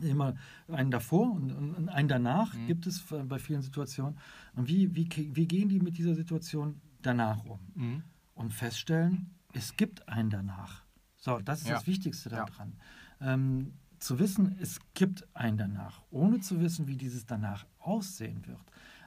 Mhm. 0.02 0.06
Immer 0.08 0.36
einen 0.70 0.92
davor 0.92 1.32
und, 1.32 1.52
und 1.52 1.89
einen 1.89 2.08
danach 2.08 2.54
Mhm. 2.54 2.68
gibt 2.68 2.88
es 2.88 3.04
bei 3.28 3.38
vielen 3.39 3.62
Situationen. 3.62 4.18
Und 4.56 4.68
wie, 4.70 4.96
wie, 4.96 5.10
wie 5.36 5.48
gehen 5.48 5.68
die 5.68 5.80
mit 5.80 5.98
dieser 5.98 6.15
Situation 6.15 6.80
danach 7.02 7.44
um? 7.46 7.60
Mhm. 7.76 8.04
und 8.36 8.54
feststellen, 8.54 9.32
es 9.52 9.76
gibt 9.76 10.08
ein 10.08 10.30
danach. 10.30 10.84
So, 11.30 11.39
das 11.42 11.62
ist 11.62 11.68
Ja. 11.68 11.76
das 11.76 11.88
Wichtigste 11.88 12.30
Ja. 12.30 12.46
daran. 12.46 12.74
Ähm, 13.22 13.74
zu 14.00 14.18
wissen, 14.20 14.56
es 14.62 14.80
gibt 14.94 15.28
ein 15.36 15.58
danach, 15.58 16.02
ohne 16.10 16.39
zu 16.39 16.60
wissen, 16.62 16.88
wie 16.88 16.96
dieses 16.96 17.26
danach 17.26 17.65
aussehen 17.80 18.46
wird. 18.48 18.62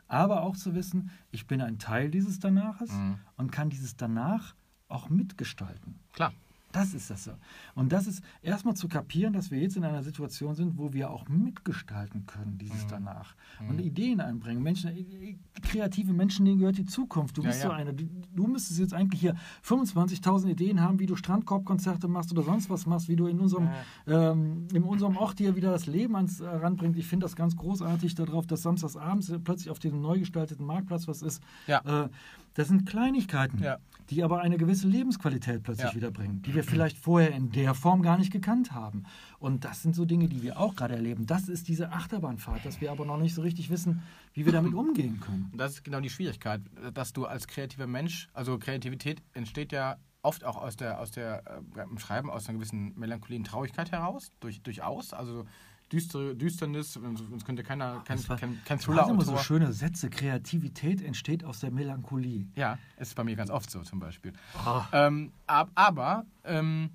Aber 0.07 0.43
auch 0.43 0.57
zu 0.57 0.75
wissen, 0.75 1.11
ich 1.31 1.47
bin 1.47 1.63
ein 1.63 1.79
Teil 1.79 2.11
dieses 2.11 2.39
Danaches 2.39 2.91
Mhm. 2.93 3.19
und 3.37 3.51
kann 3.51 3.71
dieses 3.71 3.97
danach 3.97 4.55
auch 4.89 5.09
mitgestalten. 5.09 5.99
Klar. 6.13 6.33
Das 6.73 6.95
ist 6.95 7.11
das 7.11 7.25
so. 7.25 7.33
Und 7.75 7.93
das 7.93 8.07
ist 8.07 8.23
erstmal 8.41 8.75
zu 8.75 8.89
kapieren, 8.89 9.33
dass 9.35 9.51
wir 9.51 9.61
jetzt 9.61 9.77
in 9.77 9.85
einer 9.85 10.03
Situation 10.03 10.55
sind, 10.55 10.79
wo 10.79 10.93
wir 10.93 11.11
auch 11.11 11.29
mitgestalten 11.29 12.25
können, 12.27 12.59
dieses 12.59 12.85
Mhm. 12.85 12.89
danach. 12.89 13.35
Und 13.69 13.79
Ideen 13.81 14.21
einbringen. 14.21 14.63
Menschen, 14.63 14.91
äh, 14.91 15.37
kreative 15.63 16.13
Menschen, 16.13 16.45
denen 16.47 16.59
gehört 16.59 16.79
die 16.79 16.87
Zukunft. 16.87 17.37
Du 17.37 17.43
Ja, 17.43 17.49
bist 17.49 17.63
ja. 17.63 17.69
so 17.69 17.75
einer. 17.75 17.93
Du, 17.93 18.05
du 18.35 18.47
müsstest 18.47 18.81
jetzt 18.81 18.95
eigentlich 18.95 19.21
hier 19.21 19.37
25.000 19.63 20.51
Ideen 20.51 20.81
haben, 20.81 20.99
wie 20.99 21.07
du 21.07 21.15
Strandkorbkonzerte 21.15 22.09
machst 22.09 22.33
oder 22.33 22.43
sonst 22.43 22.71
was 22.71 22.87
machst, 22.87 23.09
wie 23.09 23.17
du 23.17 23.27
in 23.27 23.39
unserem, 23.39 23.69
ähm, 24.07 24.67
in 24.73 24.83
unserem 24.83 25.17
Ort 25.17 25.39
hier 25.39 25.55
wieder 25.57 25.71
das 25.71 25.87
Leben 25.87 26.17
ans 26.17 26.41
äh, 26.41 26.47
ranbringst. 26.49 26.99
Ich 26.99 27.07
finde 27.07 27.25
das 27.25 27.37
ganz 27.37 27.57
großartig 27.57 28.15
darauf, 28.15 28.47
dass 28.47 28.63
samstags 28.63 28.97
abends 28.97 29.33
plötzlich 29.45 29.71
auf 29.71 29.79
diesem 29.79 30.01
neu 30.01 30.19
gestalteten 30.19 30.65
Marktplatz 30.67 31.07
was 31.07 31.23
ist. 31.23 31.43
Ja. 31.67 32.05
Äh, 32.05 32.09
das 32.55 32.69
sind 32.69 32.87
Kleinigkeiten, 32.87 33.59
Ja. 33.63 33.79
die 34.11 34.23
aber 34.23 34.41
eine 34.43 34.59
gewisse 34.59 34.87
Lebensqualität 34.89 35.63
plötzlich 35.63 35.91
Ja. 35.91 35.95
wiederbringen, 35.97 36.43
die 36.43 36.55
wir 36.55 36.65
vielleicht 36.65 36.99
vorher 36.99 37.31
in 37.33 37.51
der 37.51 37.75
Form 37.75 38.03
gar 38.03 38.19
nicht 38.19 38.33
gekannt 38.33 38.73
haben. 38.73 39.05
Und 39.39 39.65
das 39.65 39.83
sind 39.83 39.95
so 39.95 40.05
Dinge, 40.05 40.29
die 40.29 40.43
wir 40.43 40.59
auch 40.59 40.75
gerade 40.77 40.95
erleben. 40.95 41.27
Das 41.27 41.49
ist 41.49 41.69
diese 41.69 41.93
Achterbahnfahrt, 41.93 42.65
dass 42.65 42.81
wir 42.81 42.91
aber 42.91 43.05
noch 43.07 43.19
nicht 43.19 43.35
so 43.35 43.43
richtig 43.43 43.71
wissen, 43.71 44.03
wie 44.35 44.45
wir 44.45 44.53
damit 44.53 44.75
umgehen 44.75 45.21
können. 45.21 45.49
Und 45.53 45.59
das 45.59 45.73
ist 45.75 45.85
genau 45.85 46.01
die 46.01 46.11
Schwierigkeit, 46.11 46.61
dass 46.95 47.13
du 47.13 47.25
als 47.27 47.47
kreativer 47.47 47.87
Mensch, 47.87 48.29
also 48.35 48.59
Kreativität 48.59 49.23
entsteht 49.35 49.73
ja 49.73 49.97
oft 50.23 50.45
auch 50.45 50.57
aus 50.57 50.77
der, 50.77 51.01
aus 51.01 51.11
der 51.11 51.43
äh, 51.77 51.83
im 51.83 51.99
Schreiben 51.99 52.31
aus 52.31 52.49
einer 52.49 52.59
gewissen 52.59 52.93
Melancholie 52.97 53.39
und 53.39 53.45
Traurigkeit 53.47 53.91
heraus, 53.91 54.31
durch, 54.41 54.63
durchaus. 54.63 55.13
Also 55.13 55.47
düstere, 55.93 56.35
Düsternis, 56.35 56.95
sonst 56.95 57.45
könnte 57.45 57.63
keiner, 57.63 58.03
kein, 58.05 58.17
Das 58.17 58.29
war- 58.29 58.37
kein, 58.39 58.59
kein 58.65 58.79
hast 58.79 58.89
immer 59.11 59.25
so 59.25 59.37
schöne 59.39 59.73
Sätze. 59.73 60.09
Kreativität 60.11 61.03
entsteht 61.03 61.45
aus 61.45 61.61
der 61.61 61.71
Melancholie. 61.71 62.47
Ja, 62.57 62.79
es 62.97 63.09
ist 63.09 63.15
bei 63.15 63.25
mir 63.25 63.37
ganz 63.37 63.51
oft 63.51 63.71
so 63.71 63.83
zum 63.83 64.01
Beispiel. 64.01 64.33
Ah. 64.55 64.87
Ähm, 64.93 65.33
ab, 65.47 65.71
aber, 65.75 66.25
ähm, 66.45 66.91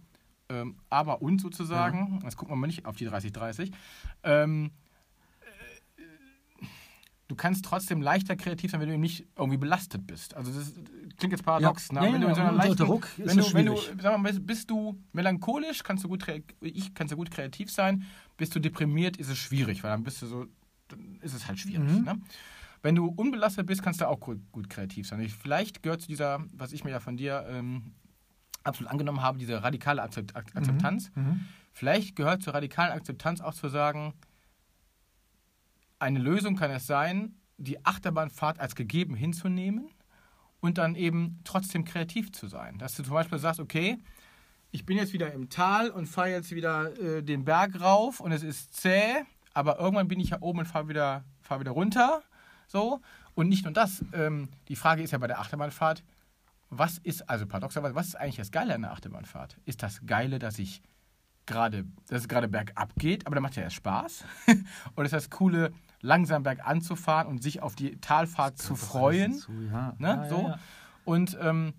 ähm, 0.50 0.78
aber 0.90 1.22
und 1.22 1.40
sozusagen, 1.42 2.20
jetzt 2.24 2.38
gucken 2.38 2.54
wir 2.54 2.58
mal 2.58 2.68
nicht 2.68 2.86
auf 2.86 2.96
die 2.96 3.08
30-30, 3.08 3.72
ähm, 4.24 4.72
äh, 5.42 6.04
du 7.28 7.36
kannst 7.36 7.66
trotzdem 7.66 8.02
leichter 8.02 8.36
kreativ 8.36 8.72
sein, 8.72 8.80
wenn 8.80 8.88
du 8.88 8.94
eben 8.94 9.02
nicht 9.02 9.28
irgendwie 9.38 9.58
belastet 9.58 10.08
bist. 10.08 10.34
Also 10.36 10.52
das 10.52 10.74
klingt 11.18 11.34
jetzt 11.34 11.44
paradox, 11.44 11.90
Ja. 11.92 12.02
ne? 12.02 12.08
Ja, 12.08 12.14
wenn 12.14 12.22
du 12.22 12.28
ja, 12.28 12.30
in 12.30 12.36
so 12.36 12.42
einer 12.42 12.52
leichten, 12.54 12.78
Druck 12.78 13.08
wenn 13.18 13.38
du, 13.38 13.54
wenn 13.54 13.66
du, 13.66 13.78
sag 14.02 14.18
mal, 14.20 14.32
bist, 14.32 14.46
bist 14.48 14.70
du 14.70 14.98
melancholisch, 15.14 15.84
kannst 15.84 16.04
du 16.04 16.08
gut, 16.08 16.26
ich 16.62 16.94
kannst 16.94 17.12
du 17.12 17.18
gut 17.18 17.30
kreativ 17.32 17.70
sein. 17.72 18.06
Bist 18.38 18.56
du 18.56 18.60
deprimiert, 18.60 19.17
ist 19.17 19.30
es 19.30 19.38
schwierig, 19.38 19.84
weil 19.84 19.91
dann 19.91 20.04
bist 20.04 20.21
du 20.21 20.28
so, 20.28 20.45
dann 20.88 21.19
ist 21.21 21.34
es 21.34 21.47
halt 21.47 21.60
schwierig. 21.60 21.89
Mhm. 21.89 22.04
Ne? 22.04 22.21
Wenn 22.84 22.95
du 22.95 23.08
unbelastet 23.08 23.65
bist, 23.65 23.82
kannst 23.82 24.02
du 24.02 24.08
auch 24.08 24.19
gut, 24.19 24.39
gut 24.52 24.69
kreativ 24.69 25.08
sein. 25.08 25.19
Ich, 25.21 25.34
vielleicht 25.34 25.82
gehört 25.82 26.02
zu 26.02 26.08
dieser, 26.08 26.45
was 26.54 26.71
ich 26.71 26.84
mir 26.84 26.91
ja 26.91 27.00
von 27.00 27.17
dir 27.17 27.45
ähm, 27.50 27.95
absolut 28.63 28.91
angenommen 28.91 29.21
habe, 29.21 29.39
diese 29.39 29.63
radikale 29.63 30.02
Akzept 30.04 30.36
Ak- 30.36 30.56
Akzeptanz. 30.56 31.12
Mhm. 31.15 31.45
Vielleicht 31.73 32.15
gehört 32.15 32.43
zur 32.43 32.54
radikalen 32.54 32.91
Akzeptanz 32.91 33.41
auch 33.41 33.54
zu 33.54 33.69
sagen, 33.69 34.13
eine 36.00 36.19
Lösung 36.19 36.56
kann 36.56 36.69
es 36.71 36.86
sein, 36.86 37.36
die 37.58 37.84
Achterbahnfahrt 37.84 38.60
als 38.60 38.76
gegeben 38.76 39.15
hinzunehmen 39.15 39.89
und 40.60 40.78
dann 40.78 40.93
eben 40.93 41.39
trotzdem 41.43 41.86
kreativ 41.86 42.32
zu 42.32 42.47
sein. 42.47 42.78
Dass 42.78 42.95
du 42.95 43.04
zum 43.04 43.13
Beispiel 43.13 43.39
sagst, 43.39 43.60
okay, 43.60 43.97
ich 44.71 44.86
bin 44.86 44.97
jetzt 44.97 45.13
wieder 45.13 45.32
im 45.34 45.49
Tal 45.49 45.89
und 45.89 46.08
fahre 46.08 46.30
jetzt 46.30 46.51
wieder 46.51 46.97
äh, 46.99 47.23
den 47.23 47.45
Berg 47.45 47.80
rauf 47.80 48.19
und 48.19 48.32
es 48.32 48.43
ist 48.43 48.73
zäh, 48.73 49.23
aber 49.53 49.80
irgendwann 49.80 50.08
bin 50.08 50.19
ich 50.19 50.30
ja 50.30 50.41
oben 50.41 50.60
und 50.60 50.65
fahre 50.65 50.88
wieder, 50.88 51.23
fahr 51.41 51.60
wieder 51.60 51.71
runter. 51.71 52.21
So. 52.67 53.01
Und 53.34 53.49
nicht 53.49 53.63
nur 53.63 53.73
das, 53.73 54.03
ähm, 54.13 54.49
die 54.67 54.75
Frage 54.75 55.01
ist 55.01 55.12
ja 55.12 55.17
bei 55.17 55.27
der 55.27 55.39
Achterbahnfahrt, 55.39 56.03
was 56.69 56.97
ist, 56.97 57.30
also 57.30 57.45
paradoxerweise, 57.45 57.95
was 57.95 58.08
ist 58.08 58.15
eigentlich 58.15 58.36
das 58.36 58.51
Geile 58.51 58.75
an 58.75 58.82
der 58.82 58.91
Achterbahnfahrt? 58.91 59.58
Ist 59.65 59.84
das 59.84 60.06
Geile, 60.06 60.38
dass 60.38 60.60
ich 60.60 60.82
gerade, 61.45 61.86
dass 62.08 62.21
es 62.21 62.27
gerade 62.27 62.47
bergab 62.47 62.93
geht, 62.95 63.25
aber 63.25 63.36
da 63.36 63.41
macht 63.41 63.56
ja 63.56 63.63
erst 63.63 63.77
Spaß? 63.77 64.25
Oder 64.95 65.06
ist 65.06 65.13
das 65.13 65.30
Coole, 65.30 65.71
langsam 66.01 66.43
bergan 66.43 66.82
zu 66.82 66.95
fahren 66.95 67.27
und 67.27 67.41
sich 67.41 67.62
auf 67.62 67.75
die 67.75 67.97
Talfahrt 67.99 68.58
zu 68.58 68.75
freuen? 68.75 69.34
Zu, 69.34 69.51
ja. 69.71 69.95
Ne? 69.97 70.08
Ja, 70.08 70.23
ja, 70.23 70.30
so. 70.30 70.41
ja. 70.41 70.60
Und 71.06 71.38
ähm, 71.41 71.73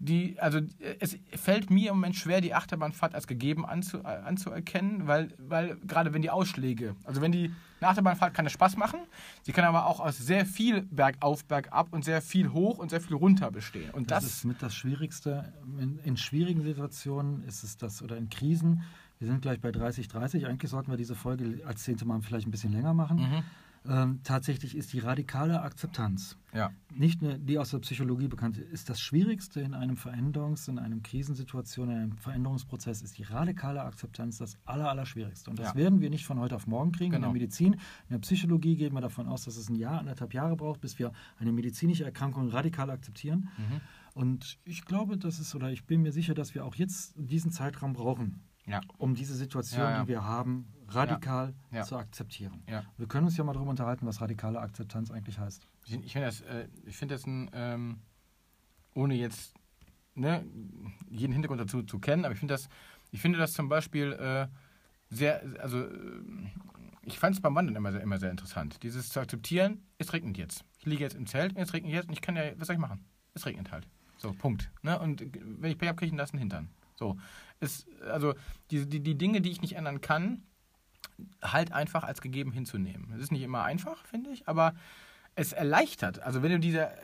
die, 0.00 0.40
also 0.40 0.60
es 0.98 1.18
fällt 1.36 1.70
mir 1.70 1.90
im 1.90 1.96
Moment 1.96 2.16
schwer, 2.16 2.40
die 2.40 2.54
Achterbahnfahrt 2.54 3.14
als 3.14 3.26
gegeben 3.26 3.66
anzu, 3.66 3.98
äh, 3.98 4.06
anzuerkennen, 4.06 5.06
weil, 5.06 5.28
weil 5.38 5.76
gerade 5.86 6.14
wenn 6.14 6.22
die 6.22 6.30
Ausschläge, 6.30 6.96
also 7.04 7.20
wenn 7.20 7.32
die 7.32 7.52
eine 7.80 7.90
Achterbahnfahrt 7.90 8.32
kann 8.32 8.46
ja 8.46 8.50
Spaß 8.50 8.78
machen, 8.78 9.00
sie 9.42 9.52
kann 9.52 9.64
aber 9.64 9.86
auch 9.86 10.00
aus 10.00 10.16
sehr 10.16 10.46
viel 10.46 10.82
bergauf, 10.82 11.44
bergab 11.44 11.92
und 11.92 12.04
sehr 12.04 12.22
viel 12.22 12.50
hoch 12.52 12.78
und 12.78 12.88
sehr 12.90 13.00
viel 13.02 13.16
runter 13.16 13.50
bestehen. 13.50 13.90
Und 13.90 14.10
Das, 14.10 14.24
das, 14.24 14.32
ist 14.36 14.44
mit 14.44 14.62
das 14.62 14.74
Schwierigste. 14.74 15.52
In, 15.78 15.98
in 15.98 16.16
schwierigen 16.16 16.62
Situationen 16.62 17.44
ist 17.44 17.62
es 17.62 17.76
das, 17.76 18.02
oder 18.02 18.16
in 18.16 18.30
Krisen. 18.30 18.82
Wir 19.18 19.28
sind 19.28 19.42
gleich 19.42 19.60
bei 19.60 19.70
30, 19.70 20.08
30. 20.08 20.46
Eigentlich 20.46 20.70
sollten 20.70 20.90
wir 20.90 20.96
diese 20.96 21.14
Folge 21.14 21.60
als 21.66 21.82
zehnte 21.82 22.06
Mal 22.06 22.22
vielleicht 22.22 22.46
ein 22.46 22.50
bisschen 22.50 22.72
länger 22.72 22.94
machen. 22.94 23.18
Mhm. 23.18 23.42
Ähm, 23.88 24.20
tatsächlich 24.24 24.76
ist 24.76 24.92
die 24.92 24.98
radikale 24.98 25.62
Akzeptanz, 25.62 26.36
ja, 26.52 26.70
nicht 26.94 27.22
nur 27.22 27.38
die 27.38 27.58
aus 27.58 27.70
der 27.70 27.78
Psychologie 27.78 28.28
bekannte, 28.28 28.60
ist 28.60 28.90
das 28.90 29.00
Schwierigste 29.00 29.60
in 29.62 29.72
einem 29.72 29.96
Veränderungs-, 29.96 30.68
in 30.68 30.78
einem 30.78 31.02
Krisensituation, 31.02 31.88
in 31.90 31.96
einem 31.96 32.18
Veränderungsprozess, 32.18 33.00
ist 33.00 33.16
die 33.16 33.22
radikale 33.22 33.82
Akzeptanz 33.82 34.36
das 34.36 34.58
aller, 34.66 34.90
aller 34.90 35.06
Schwierigste. 35.06 35.48
Und 35.48 35.58
das 35.58 35.68
Ja. 35.68 35.74
werden 35.76 36.00
wir 36.00 36.10
nicht 36.10 36.26
von 36.26 36.38
heute 36.38 36.56
auf 36.56 36.66
morgen 36.66 36.92
kriegen. 36.92 37.14
In 37.14 37.20
Genau. 37.22 37.28
der 37.28 37.32
Medizin, 37.40 37.72
in 37.74 37.80
der 38.10 38.18
Psychologie 38.18 38.76
gehen 38.76 38.92
wir 38.92 39.00
davon 39.00 39.26
aus, 39.26 39.44
dass 39.44 39.56
es 39.56 39.70
ein 39.70 39.76
Jahr, 39.76 39.98
anderthalb 39.98 40.34
Jahre 40.34 40.56
braucht, 40.56 40.82
bis 40.82 40.98
wir 40.98 41.12
eine 41.38 41.50
medizinische 41.52 42.04
Erkrankung 42.04 42.48
radikal 42.50 42.90
akzeptieren. 42.90 43.48
Mhm. 43.56 43.80
Und 44.12 44.58
ich 44.64 44.84
glaube, 44.84 45.16
dass 45.16 45.38
es, 45.38 45.54
oder 45.54 45.70
ich 45.72 45.86
bin 45.86 46.02
mir 46.02 46.12
sicher, 46.12 46.34
dass 46.34 46.54
wir 46.54 46.66
auch 46.66 46.74
jetzt 46.74 47.14
diesen 47.16 47.50
Zeitraum 47.50 47.94
brauchen, 47.94 48.40
ja, 48.70 48.80
um 48.98 49.14
diese 49.14 49.34
Situation, 49.34 49.80
Ja, 49.80 50.02
die 50.02 50.08
wir 50.08 50.24
haben, 50.24 50.72
radikal 50.88 51.54
zu 51.84 51.96
akzeptieren. 51.96 52.62
Wir 52.96 53.06
können 53.08 53.26
uns 53.26 53.36
ja 53.36 53.44
mal 53.44 53.52
darüber 53.52 53.70
unterhalten, 53.70 54.06
was 54.06 54.20
radikale 54.20 54.60
Akzeptanz 54.60 55.10
eigentlich 55.10 55.38
heißt. 55.38 55.66
Ich, 55.86 56.12
finde 56.12 56.26
das, 56.26 56.40
äh, 56.42 56.68
ich 56.84 56.96
finde 56.96 57.14
das 57.14 57.26
ein, 57.26 57.50
ähm, 57.52 57.98
ohne 58.94 59.14
jetzt 59.14 59.54
ne, 60.14 60.44
jeden 61.08 61.32
Hintergrund 61.32 61.60
dazu 61.60 61.82
zu 61.82 61.98
kennen, 61.98 62.24
aber 62.24 62.34
ich 62.34 62.38
finde 62.38 62.54
das, 62.54 62.68
ich 63.10 63.20
finde 63.20 63.38
das 63.38 63.52
zum 63.52 63.68
Beispiel 63.68 64.12
äh, 64.12 64.46
sehr, 65.08 65.42
also 65.60 65.80
äh, 65.80 66.22
ich 67.02 67.18
fand 67.18 67.34
es 67.34 67.42
beim 67.42 67.54
Wandern 67.54 67.76
immer 67.76 67.92
sehr, 67.92 68.02
immer 68.02 68.18
sehr 68.18 68.30
interessant. 68.30 68.82
Dieses 68.82 69.08
zu 69.08 69.20
akzeptieren, 69.20 69.82
es 69.98 70.12
regnet 70.12 70.38
jetzt. 70.38 70.64
Ich 70.78 70.86
liege 70.86 71.02
jetzt 71.02 71.16
im 71.16 71.26
Zelt, 71.26 71.56
es 71.56 71.72
regnet 71.72 71.92
jetzt 71.92 72.08
und 72.08 72.12
ich 72.12 72.20
kann 72.20 72.36
ja, 72.36 72.52
was 72.56 72.66
soll 72.66 72.74
ich 72.74 72.80
machen? 72.80 73.04
Es 73.34 73.46
regnet 73.46 73.72
halt. 73.72 73.88
So, 74.16 74.32
Punkt. 74.32 74.70
Ne? 74.82 74.98
Und 74.98 75.24
wenn 75.32 75.70
ich 75.70 75.78
Pech 75.78 75.88
habe, 75.88 75.96
kriege 75.96 76.08
ich 76.08 76.12
einen 76.12 76.18
nassen 76.18 76.38
Hintern. 76.38 76.68
So. 76.94 77.16
Es, 77.60 77.86
also 78.10 78.34
die, 78.70 78.86
die, 78.86 79.00
die 79.00 79.16
Dinge, 79.16 79.40
die 79.40 79.50
ich 79.50 79.60
nicht 79.60 79.76
ändern 79.76 80.00
kann, 80.00 80.42
halt 81.42 81.72
einfach 81.72 82.04
als 82.04 82.20
gegeben 82.20 82.52
hinzunehmen. 82.52 83.12
Es 83.14 83.22
ist 83.22 83.32
nicht 83.32 83.42
immer 83.42 83.62
einfach, 83.62 84.04
finde 84.06 84.30
ich, 84.30 84.48
aber 84.48 84.74
es 85.34 85.52
erleichtert. 85.52 86.20
Also 86.20 86.42
wenn 86.42 86.52
du 86.52 86.58
diese 86.58 86.86
äh, 86.86 86.96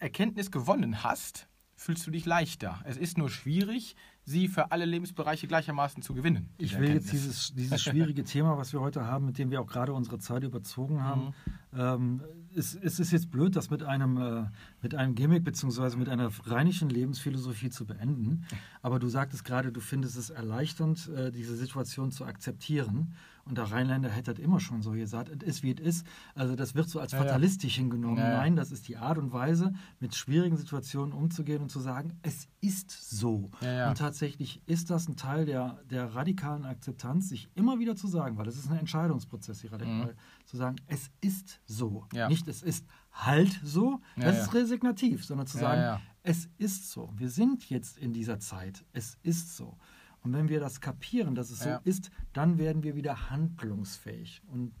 Erkenntnis 0.00 0.50
gewonnen 0.50 1.02
hast, 1.04 1.48
fühlst 1.76 2.06
du 2.06 2.10
dich 2.10 2.26
leichter. 2.26 2.80
Es 2.84 2.96
ist 2.96 3.18
nur 3.18 3.28
schwierig, 3.28 3.96
sie 4.24 4.48
für 4.48 4.70
alle 4.70 4.84
Lebensbereiche 4.84 5.48
gleichermaßen 5.48 6.02
zu 6.02 6.14
gewinnen. 6.14 6.50
Ich 6.58 6.78
will 6.78 6.90
jetzt 6.90 7.06
Erkenntnis. 7.06 7.10
dieses, 7.10 7.54
dieses 7.54 7.82
schwierige 7.82 8.24
Thema, 8.24 8.56
was 8.56 8.72
wir 8.72 8.80
heute 8.80 9.06
haben, 9.06 9.26
mit 9.26 9.38
dem 9.38 9.50
wir 9.50 9.60
auch 9.60 9.66
gerade 9.66 9.92
unsere 9.92 10.18
Zeit 10.18 10.44
überzogen 10.44 11.02
haben. 11.02 11.34
Ähm, 11.76 12.22
es, 12.56 12.74
es 12.74 13.00
ist 13.00 13.12
jetzt 13.12 13.30
blöd, 13.30 13.56
das 13.56 13.70
mit 13.70 13.82
einem, 13.82 14.16
äh, 14.16 14.44
mit 14.82 14.94
einem 14.94 15.14
Gimmick 15.14 15.44
bzw. 15.44 15.96
mit 15.96 16.08
einer 16.08 16.30
rheinischen 16.44 16.88
Lebensphilosophie 16.88 17.70
zu 17.70 17.86
beenden. 17.86 18.44
Aber 18.82 18.98
du 18.98 19.08
sagtest 19.08 19.44
gerade, 19.44 19.72
du 19.72 19.80
findest 19.80 20.16
es 20.16 20.30
erleichternd, 20.30 21.08
äh, 21.08 21.30
diese 21.30 21.56
Situation 21.56 22.10
zu 22.10 22.24
akzeptieren. 22.24 23.14
Und 23.44 23.58
der 23.58 23.64
Rheinländer 23.72 24.08
hätte 24.08 24.34
das 24.34 24.42
immer 24.44 24.60
schon 24.60 24.82
so 24.82 24.92
gesagt, 24.92 25.28
es 25.42 25.42
ist 25.48 25.62
wie 25.64 25.72
es 25.72 25.80
ist. 25.80 26.06
Also 26.34 26.54
das 26.54 26.74
wird 26.76 26.88
so 26.88 27.00
als 27.00 27.10
Ja, 27.12 27.18
ja. 27.18 27.24
fatalistisch 27.24 27.74
hingenommen. 27.76 28.18
Ja, 28.18 28.30
ja. 28.30 28.36
Nein, 28.38 28.54
das 28.54 28.70
ist 28.70 28.86
die 28.86 28.96
Art 28.96 29.18
und 29.18 29.32
Weise, 29.32 29.72
mit 29.98 30.14
schwierigen 30.14 30.56
Situationen 30.56 31.12
umzugehen 31.12 31.60
und 31.60 31.68
zu 31.70 31.80
sagen, 31.80 32.18
es 32.22 32.46
ist 32.60 32.90
so. 32.90 33.50
Ja, 33.60 33.72
ja. 33.72 33.88
Und 33.88 33.98
tatsächlich 33.98 34.62
ist 34.66 34.90
das 34.90 35.08
ein 35.08 35.16
Teil 35.16 35.44
der, 35.44 35.80
der 35.90 36.14
radikalen 36.14 36.64
Akzeptanz, 36.64 37.28
sich 37.30 37.48
immer 37.56 37.80
wieder 37.80 37.96
zu 37.96 38.06
sagen, 38.06 38.36
weil 38.38 38.44
das 38.46 38.56
ist 38.56 38.70
ein 38.70 38.78
Entscheidungsprozess, 38.78 39.58
die 39.60 39.66
radikal, 39.66 40.14
zu 40.44 40.56
sagen, 40.56 40.76
es 40.86 41.10
ist 41.20 41.60
so. 41.66 42.06
Mhm. 42.12 42.18
Ja. 42.18 42.28
Nicht 42.28 42.46
es 42.46 42.62
ist 42.62 42.86
halt 43.10 43.60
so, 43.64 44.00
Ja, 44.16 44.24
das 44.26 44.36
ja. 44.36 44.42
ist 44.44 44.54
resignativ, 44.54 45.24
sondern 45.24 45.46
zu 45.48 45.58
Ja, 45.58 45.62
sagen, 45.62 45.80
ja. 45.80 46.00
es 46.22 46.48
ist 46.58 46.90
so. 46.90 47.12
Wir 47.16 47.28
sind 47.28 47.68
jetzt 47.70 47.98
in 47.98 48.12
dieser 48.12 48.38
Zeit, 48.38 48.84
es 48.92 49.18
ist 49.24 49.56
so. 49.56 49.76
Und 50.22 50.32
wenn 50.32 50.48
wir 50.48 50.60
das 50.60 50.80
kapieren, 50.80 51.34
dass 51.34 51.50
es 51.50 51.64
Ja. 51.64 51.76
so 51.78 51.80
ist, 51.88 52.10
dann 52.32 52.58
werden 52.58 52.82
wir 52.82 52.94
wieder 52.94 53.30
handlungsfähig. 53.30 54.42
Und 54.48 54.72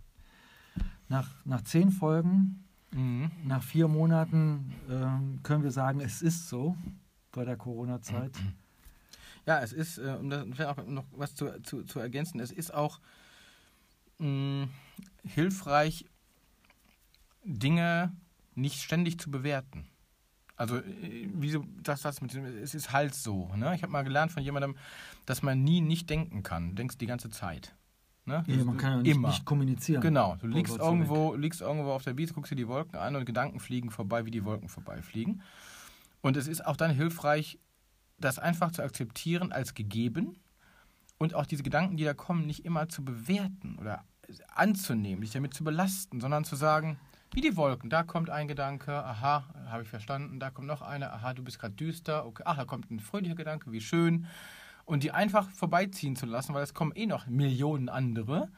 nach, 1.08 1.44
nach 1.44 1.62
zehn 1.62 1.90
Folgen, 1.90 2.64
Mhm. 2.94 3.30
nach 3.44 3.62
vier 3.62 3.88
Monaten 3.88 4.70
ähm, 4.90 5.40
können 5.42 5.62
wir 5.62 5.70
sagen, 5.70 6.00
es 6.00 6.20
ist 6.20 6.48
so 6.50 6.76
bei 7.32 7.44
der 7.44 7.56
Corona-Zeit. 7.56 8.32
Ja, 9.44 9.60
es 9.60 9.72
ist, 9.72 9.98
äh, 9.98 10.16
um 10.20 10.30
da 10.30 10.44
vielleicht 10.44 10.78
auch 10.78 10.86
noch 10.86 11.04
was 11.16 11.34
zu, 11.34 11.60
zu, 11.64 11.82
zu 11.82 11.98
ergänzen, 11.98 12.38
es 12.38 12.52
ist 12.52 12.72
auch 12.72 13.00
mh, 14.18 14.68
hilfreich, 15.24 16.04
Dinge 17.44 18.12
nicht 18.54 18.80
ständig 18.82 19.18
zu 19.18 19.32
bewerten. 19.32 19.88
Also, 20.62 20.76
äh, 20.76 21.28
wie 21.34 21.50
so, 21.50 21.64
das, 21.82 22.02
das 22.02 22.20
mit 22.20 22.32
dem, 22.34 22.44
es 22.44 22.72
ist 22.72 22.92
halt 22.92 23.16
so. 23.16 23.50
Ne? 23.56 23.74
Ich 23.74 23.82
habe 23.82 23.90
mal 23.90 24.04
gelernt 24.04 24.30
von 24.30 24.44
jemandem, 24.44 24.76
dass 25.26 25.42
man 25.42 25.64
nie 25.64 25.80
nicht 25.80 26.08
denken 26.08 26.44
kann. 26.44 26.70
Du 26.70 26.74
denkst 26.76 26.98
die 26.98 27.06
ganze 27.06 27.30
Zeit. 27.30 27.74
Ne? 28.26 28.44
Ja, 28.46 28.64
man 28.64 28.76
kann 28.76 28.92
ja 28.92 29.02
nicht, 29.02 29.16
Immer. 29.16 29.28
nicht 29.30 29.44
kommunizieren. 29.44 30.00
Genau, 30.00 30.36
du 30.36 30.46
liegst 30.46 30.78
irgendwo, 30.78 31.34
liegst 31.34 31.60
irgendwo 31.60 31.90
auf 31.90 32.04
der 32.04 32.16
Wiese, 32.16 32.32
guckst 32.32 32.52
dir 32.52 32.56
die 32.56 32.68
Wolken 32.68 32.96
an 32.96 33.16
und 33.16 33.24
Gedanken 33.24 33.58
fliegen 33.58 33.90
vorbei, 33.90 34.24
wie 34.24 34.30
die 34.30 34.44
Wolken 34.44 34.68
vorbeifliegen. 34.68 35.42
Und 36.20 36.36
es 36.36 36.46
ist 36.46 36.64
auch 36.64 36.76
dann 36.76 36.92
hilfreich, 36.92 37.58
das 38.18 38.38
einfach 38.38 38.70
zu 38.70 38.84
akzeptieren 38.84 39.50
als 39.50 39.74
gegeben 39.74 40.36
und 41.18 41.34
auch 41.34 41.46
diese 41.46 41.64
Gedanken, 41.64 41.96
die 41.96 42.04
da 42.04 42.14
kommen, 42.14 42.46
nicht 42.46 42.64
immer 42.64 42.88
zu 42.88 43.04
bewerten 43.04 43.76
oder 43.80 44.04
anzunehmen, 44.54 45.22
dich 45.22 45.32
damit 45.32 45.54
zu 45.54 45.64
belasten, 45.64 46.20
sondern 46.20 46.44
zu 46.44 46.54
sagen, 46.54 47.00
wie 47.34 47.40
die 47.40 47.56
Wolken, 47.56 47.88
da 47.88 48.02
kommt 48.02 48.28
ein 48.28 48.46
Gedanke, 48.46 48.92
aha, 48.92 49.44
habe 49.66 49.82
ich 49.82 49.88
verstanden, 49.88 50.38
da 50.38 50.50
kommt 50.50 50.66
noch 50.66 50.82
einer, 50.82 51.12
aha, 51.14 51.32
du 51.32 51.42
bist 51.42 51.58
gerade 51.58 51.74
düster, 51.74 52.26
okay, 52.26 52.42
ach, 52.44 52.56
da 52.56 52.64
kommt 52.66 52.90
ein 52.90 53.00
fröhlicher 53.00 53.34
Gedanke, 53.34 53.72
wie 53.72 53.80
schön. 53.80 54.26
Und 54.84 55.02
die 55.02 55.12
einfach 55.12 55.48
vorbeiziehen 55.48 56.14
zu 56.14 56.26
lassen, 56.26 56.54
weil 56.54 56.62
es 56.62 56.74
kommen 56.74 56.92
eh 56.94 57.06
noch 57.06 57.26
Millionen 57.26 57.88
andere. 57.88 58.48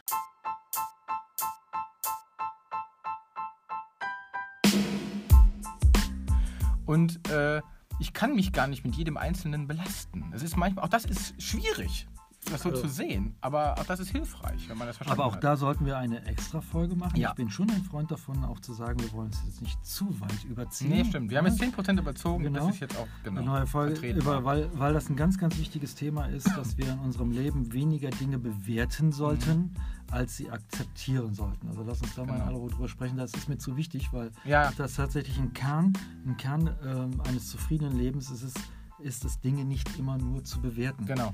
Und 6.84 7.28
äh, 7.28 7.62
ich 8.00 8.12
kann 8.12 8.34
mich 8.34 8.52
gar 8.52 8.66
nicht 8.66 8.84
mit 8.84 8.96
jedem 8.96 9.16
Einzelnen 9.16 9.68
belasten. 9.68 10.32
Es 10.34 10.42
ist 10.42 10.56
manchmal, 10.56 10.84
auch 10.84 10.88
das 10.88 11.04
ist 11.04 11.40
schwierig, 11.40 12.08
das 12.52 12.62
so 12.62 12.70
Also- 12.70 12.82
zu 12.82 12.88
sehen. 12.88 13.34
Aber 13.40 13.78
auch 13.78 13.84
das 13.84 14.00
ist 14.00 14.10
hilfreich, 14.10 14.68
wenn 14.68 14.76
man 14.78 14.86
das 14.86 14.96
verstanden 14.96 15.20
Aber 15.20 15.30
auch 15.30 15.36
hat. 15.36 15.44
da 15.44 15.56
sollten 15.56 15.86
wir 15.86 15.96
eine 15.98 16.24
extra 16.26 16.60
Folge 16.60 16.94
machen. 16.96 17.16
Ja. 17.16 17.30
Ich 17.30 17.34
bin 17.36 17.50
schon 17.50 17.70
ein 17.70 17.82
Freund 17.84 18.10
davon, 18.10 18.44
auch 18.44 18.60
zu 18.60 18.72
sagen, 18.72 19.00
wir 19.00 19.12
wollen 19.12 19.30
es 19.30 19.42
jetzt 19.46 19.62
nicht 19.62 19.84
zu 19.84 20.20
weit 20.20 20.44
überziehen. 20.44 20.90
Nee, 20.90 21.04
stimmt. 21.04 21.30
Wir 21.30 21.38
haben 21.38 21.46
jetzt 21.46 21.58
10% 21.60 21.98
überzogen. 21.98 22.44
Genau. 22.44 22.66
Das 22.66 22.74
ist 22.74 22.80
jetzt 22.80 22.96
auch 22.98 23.06
genau. 23.22 23.40
Eine 23.40 23.50
neue 23.50 23.66
Folge, 23.66 24.08
über, 24.10 24.44
weil, 24.44 24.68
weil 24.78 24.92
das 24.92 25.08
ein 25.10 25.16
ganz, 25.16 25.38
ganz 25.38 25.56
wichtiges 25.58 25.94
Thema 25.94 26.26
ist, 26.26 26.48
dass 26.56 26.76
wir 26.78 26.92
in 26.92 26.98
unserem 27.00 27.30
Leben 27.30 27.72
weniger 27.72 28.10
Dinge 28.10 28.38
bewerten 28.38 29.12
sollten, 29.12 29.74
als 30.10 30.36
sie 30.36 30.50
akzeptieren 30.50 31.34
sollten. 31.34 31.68
Also 31.68 31.82
lass 31.82 32.00
uns 32.02 32.14
da 32.14 32.24
mal 32.24 32.32
Mhm. 32.32 32.34
Genau. 32.34 32.42
in 32.44 32.48
aller 32.48 32.58
Ruhe 32.58 32.70
drüber 32.70 32.88
sprechen. 32.88 33.16
Das 33.16 33.32
ist 33.34 33.48
mir 33.48 33.58
zu 33.58 33.76
wichtig, 33.76 34.12
weil 34.12 34.30
Ja. 34.44 34.70
das 34.76 34.94
tatsächlich 34.94 35.38
ein 35.38 35.52
Kern, 35.52 35.92
ein 36.26 36.36
Kern 36.36 36.70
ähm, 36.84 37.20
eines 37.26 37.48
zufriedenen 37.50 37.96
Lebens 37.96 38.30
ist, 38.30 38.42
es, 38.42 38.54
ist 39.00 39.24
es, 39.24 39.40
Dinge 39.40 39.64
nicht 39.64 39.98
immer 39.98 40.16
nur 40.18 40.44
zu 40.44 40.60
bewerten 40.60 41.04
Genau, 41.06 41.32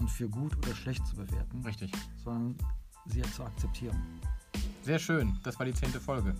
und 0.00 0.10
für 0.10 0.28
gut 0.28 0.56
oder 0.56 0.74
schlecht 0.74 1.06
zu 1.06 1.16
bewerten. 1.16 1.62
Richtig. 1.64 1.92
Sondern 2.24 2.56
sie 3.06 3.22
zu 3.22 3.44
akzeptieren. 3.44 4.20
Sehr 4.82 4.98
schön, 4.98 5.38
das 5.42 5.58
war 5.58 5.66
die 5.66 5.74
zehnte 5.74 6.00
Folge. 6.00 6.34